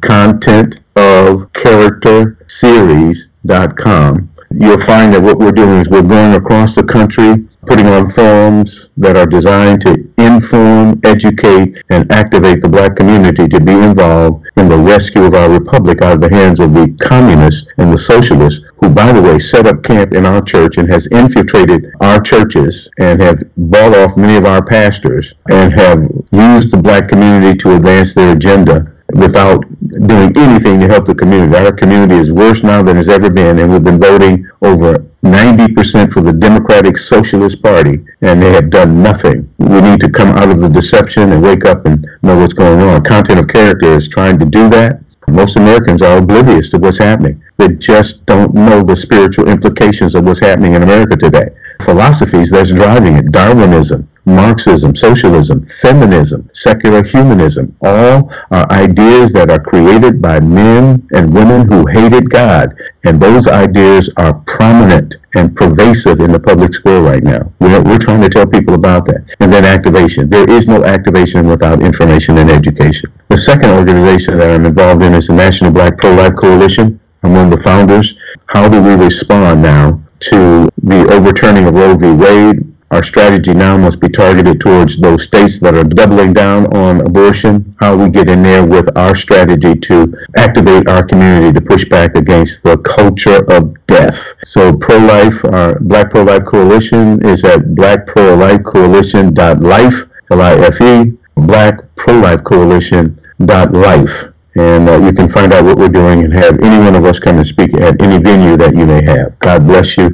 content 0.00 0.78
of 0.96 1.52
character 1.52 2.38
series.com. 2.48 4.30
You'll 4.54 4.84
find 4.84 5.12
that 5.14 5.22
what 5.22 5.38
we're 5.38 5.52
doing 5.52 5.80
is 5.80 5.88
we're 5.88 6.02
going 6.02 6.34
across 6.34 6.74
the 6.74 6.84
country, 6.84 7.48
putting 7.66 7.86
on 7.86 8.10
forums 8.10 8.90
that 8.98 9.16
are 9.16 9.24
designed 9.26 9.80
to 9.82 10.01
inform, 10.18 11.00
educate, 11.04 11.82
and 11.90 12.10
activate 12.12 12.62
the 12.62 12.68
black 12.68 12.96
community 12.96 13.48
to 13.48 13.60
be 13.60 13.72
involved 13.72 14.46
in 14.56 14.68
the 14.68 14.76
rescue 14.76 15.24
of 15.24 15.34
our 15.34 15.50
republic 15.50 16.02
out 16.02 16.14
of 16.14 16.20
the 16.20 16.34
hands 16.34 16.60
of 16.60 16.74
the 16.74 16.94
communists 17.00 17.66
and 17.78 17.92
the 17.92 17.98
socialists 17.98 18.60
who, 18.76 18.88
by 18.88 19.12
the 19.12 19.20
way, 19.20 19.38
set 19.38 19.66
up 19.66 19.82
camp 19.82 20.12
in 20.12 20.26
our 20.26 20.42
church 20.42 20.76
and 20.76 20.90
has 20.90 21.06
infiltrated 21.08 21.92
our 22.00 22.20
churches 22.20 22.88
and 22.98 23.20
have 23.20 23.42
bought 23.56 23.94
off 23.96 24.16
many 24.16 24.36
of 24.36 24.44
our 24.44 24.64
pastors 24.64 25.32
and 25.50 25.72
have 25.78 26.00
used 26.32 26.70
the 26.70 26.80
black 26.82 27.08
community 27.08 27.56
to 27.58 27.76
advance 27.76 28.14
their 28.14 28.34
agenda 28.36 28.92
without 29.14 29.64
doing 30.06 30.32
anything 30.36 30.80
to 30.80 30.88
help 30.88 31.06
the 31.06 31.14
community. 31.14 31.54
Our 31.54 31.72
community 31.72 32.16
is 32.16 32.32
worse 32.32 32.62
now 32.62 32.82
than 32.82 32.96
it's 32.96 33.08
ever 33.08 33.30
been, 33.30 33.58
and 33.58 33.70
we've 33.70 33.84
been 33.84 34.00
voting 34.00 34.48
over 34.62 35.04
90% 35.24 36.12
for 36.12 36.20
the 36.20 36.32
Democratic 36.32 36.98
Socialist 36.98 37.62
Party, 37.62 38.04
and 38.22 38.42
they 38.42 38.52
have 38.52 38.70
done 38.70 39.02
nothing. 39.02 39.48
We 39.58 39.80
need 39.80 40.00
to 40.00 40.10
come 40.10 40.28
out 40.30 40.50
of 40.50 40.60
the 40.60 40.68
deception 40.68 41.30
and 41.30 41.42
wake 41.42 41.64
up 41.64 41.86
and 41.86 42.04
know 42.22 42.36
what's 42.36 42.54
going 42.54 42.80
on. 42.80 43.04
Content 43.04 43.38
of 43.38 43.46
Character 43.48 43.96
is 43.96 44.08
trying 44.08 44.38
to 44.40 44.46
do 44.46 44.68
that. 44.70 45.00
Most 45.28 45.56
Americans 45.56 46.02
are 46.02 46.18
oblivious 46.18 46.70
to 46.70 46.78
what's 46.78 46.98
happening. 46.98 47.40
They 47.56 47.68
just 47.68 48.26
don't 48.26 48.52
know 48.52 48.82
the 48.82 48.96
spiritual 48.96 49.48
implications 49.48 50.16
of 50.16 50.24
what's 50.24 50.40
happening 50.40 50.74
in 50.74 50.82
America 50.82 51.16
today. 51.16 51.50
Philosophies 51.84 52.50
that's 52.50 52.70
driving 52.70 53.16
it, 53.16 53.30
Darwinism, 53.30 54.08
Marxism, 54.24 54.94
socialism, 54.94 55.66
feminism, 55.80 56.48
secular 56.52 57.02
humanism, 57.02 57.74
all 57.82 58.32
are 58.52 58.70
ideas 58.70 59.32
that 59.32 59.50
are 59.50 59.58
created 59.58 60.22
by 60.22 60.38
men 60.38 61.06
and 61.12 61.34
women 61.34 61.66
who 61.66 61.84
hated 61.86 62.30
God. 62.30 62.76
And 63.04 63.20
those 63.20 63.48
ideas 63.48 64.08
are 64.16 64.34
prominent 64.46 65.16
and 65.34 65.56
pervasive 65.56 66.20
in 66.20 66.30
the 66.30 66.38
public 66.38 66.72
square 66.72 67.02
right 67.02 67.24
now. 67.24 67.50
We're, 67.58 67.82
we're 67.82 67.98
trying 67.98 68.20
to 68.22 68.28
tell 68.28 68.46
people 68.46 68.74
about 68.74 69.06
that. 69.06 69.24
And 69.40 69.52
then 69.52 69.64
activation. 69.64 70.30
There 70.30 70.48
is 70.48 70.68
no 70.68 70.84
activation 70.84 71.48
without 71.48 71.82
information 71.82 72.38
and 72.38 72.48
education. 72.48 73.12
The 73.28 73.38
second 73.38 73.70
organization 73.70 74.38
that 74.38 74.50
I'm 74.50 74.66
involved 74.66 75.02
in 75.02 75.14
is 75.14 75.26
the 75.26 75.34
National 75.34 75.72
Black 75.72 75.98
Pro-Life 75.98 76.36
Coalition. 76.36 77.00
I'm 77.24 77.32
one 77.32 77.52
of 77.52 77.58
the 77.58 77.62
founders. 77.64 78.14
How 78.46 78.68
do 78.68 78.80
we 78.80 78.94
respond 78.94 79.62
now 79.62 80.00
to 80.20 80.68
the 80.82 81.06
overturning 81.10 81.66
of 81.66 81.74
Roe 81.74 81.96
v. 81.96 82.12
Wade, 82.12 82.71
Our 82.92 83.02
strategy 83.02 83.52
now 83.54 83.76
must 83.78 84.00
be 84.00 84.10
targeted 84.10 84.60
towards 84.60 84.98
those 84.98 85.24
states 85.24 85.58
that 85.60 85.74
are 85.74 85.82
doubling 85.82 86.34
down 86.34 86.66
on 86.76 87.00
abortion. 87.00 87.74
How 87.80 87.96
we 87.96 88.10
get 88.10 88.28
in 88.28 88.42
there 88.42 88.66
with 88.66 88.94
our 88.98 89.16
strategy 89.16 89.74
to 89.74 90.14
activate 90.36 90.86
our 90.88 91.02
community 91.02 91.58
to 91.58 91.64
push 91.64 91.86
back 91.86 92.16
against 92.16 92.62
the 92.64 92.76
culture 92.76 93.50
of 93.50 93.74
death. 93.86 94.34
So 94.44 94.76
pro-life, 94.76 95.42
our 95.46 95.78
Black 95.80 96.10
Pro-Life 96.10 96.44
Coalition 96.44 97.24
is 97.24 97.42
at 97.44 97.60
blackprolifecoalition.life, 97.60 100.08
L-I-F-E, 100.30 101.12
Black 101.36 101.80
Pro-Life 101.96 102.44
Coalition.life. 102.44 104.24
And 104.54 104.86
uh, 104.86 105.00
you 105.00 105.14
can 105.14 105.30
find 105.30 105.54
out 105.54 105.64
what 105.64 105.78
we're 105.78 105.88
doing 105.88 106.24
and 106.24 106.32
have 106.34 106.60
any 106.60 106.78
one 106.78 106.94
of 106.94 107.06
us 107.06 107.18
come 107.18 107.38
and 107.38 107.46
speak 107.46 107.72
at 107.80 108.02
any 108.02 108.18
venue 108.22 108.58
that 108.58 108.76
you 108.76 108.84
may 108.84 109.02
have. 109.06 109.38
God 109.38 109.66
bless 109.66 109.96
you. 109.96 110.10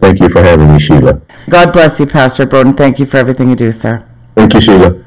Thank 0.00 0.20
you 0.20 0.28
for 0.28 0.44
having 0.44 0.72
me, 0.72 0.78
Sheila. 0.78 1.20
God 1.48 1.72
bless 1.72 1.98
you, 1.98 2.06
Pastor 2.06 2.46
Broden. 2.46 2.76
Thank 2.76 2.98
you 2.98 3.06
for 3.06 3.16
everything 3.16 3.48
you 3.50 3.56
do, 3.56 3.72
sir. 3.72 4.04
Thank 4.36 4.54
you, 4.54 4.60
Sheila. 4.60 5.04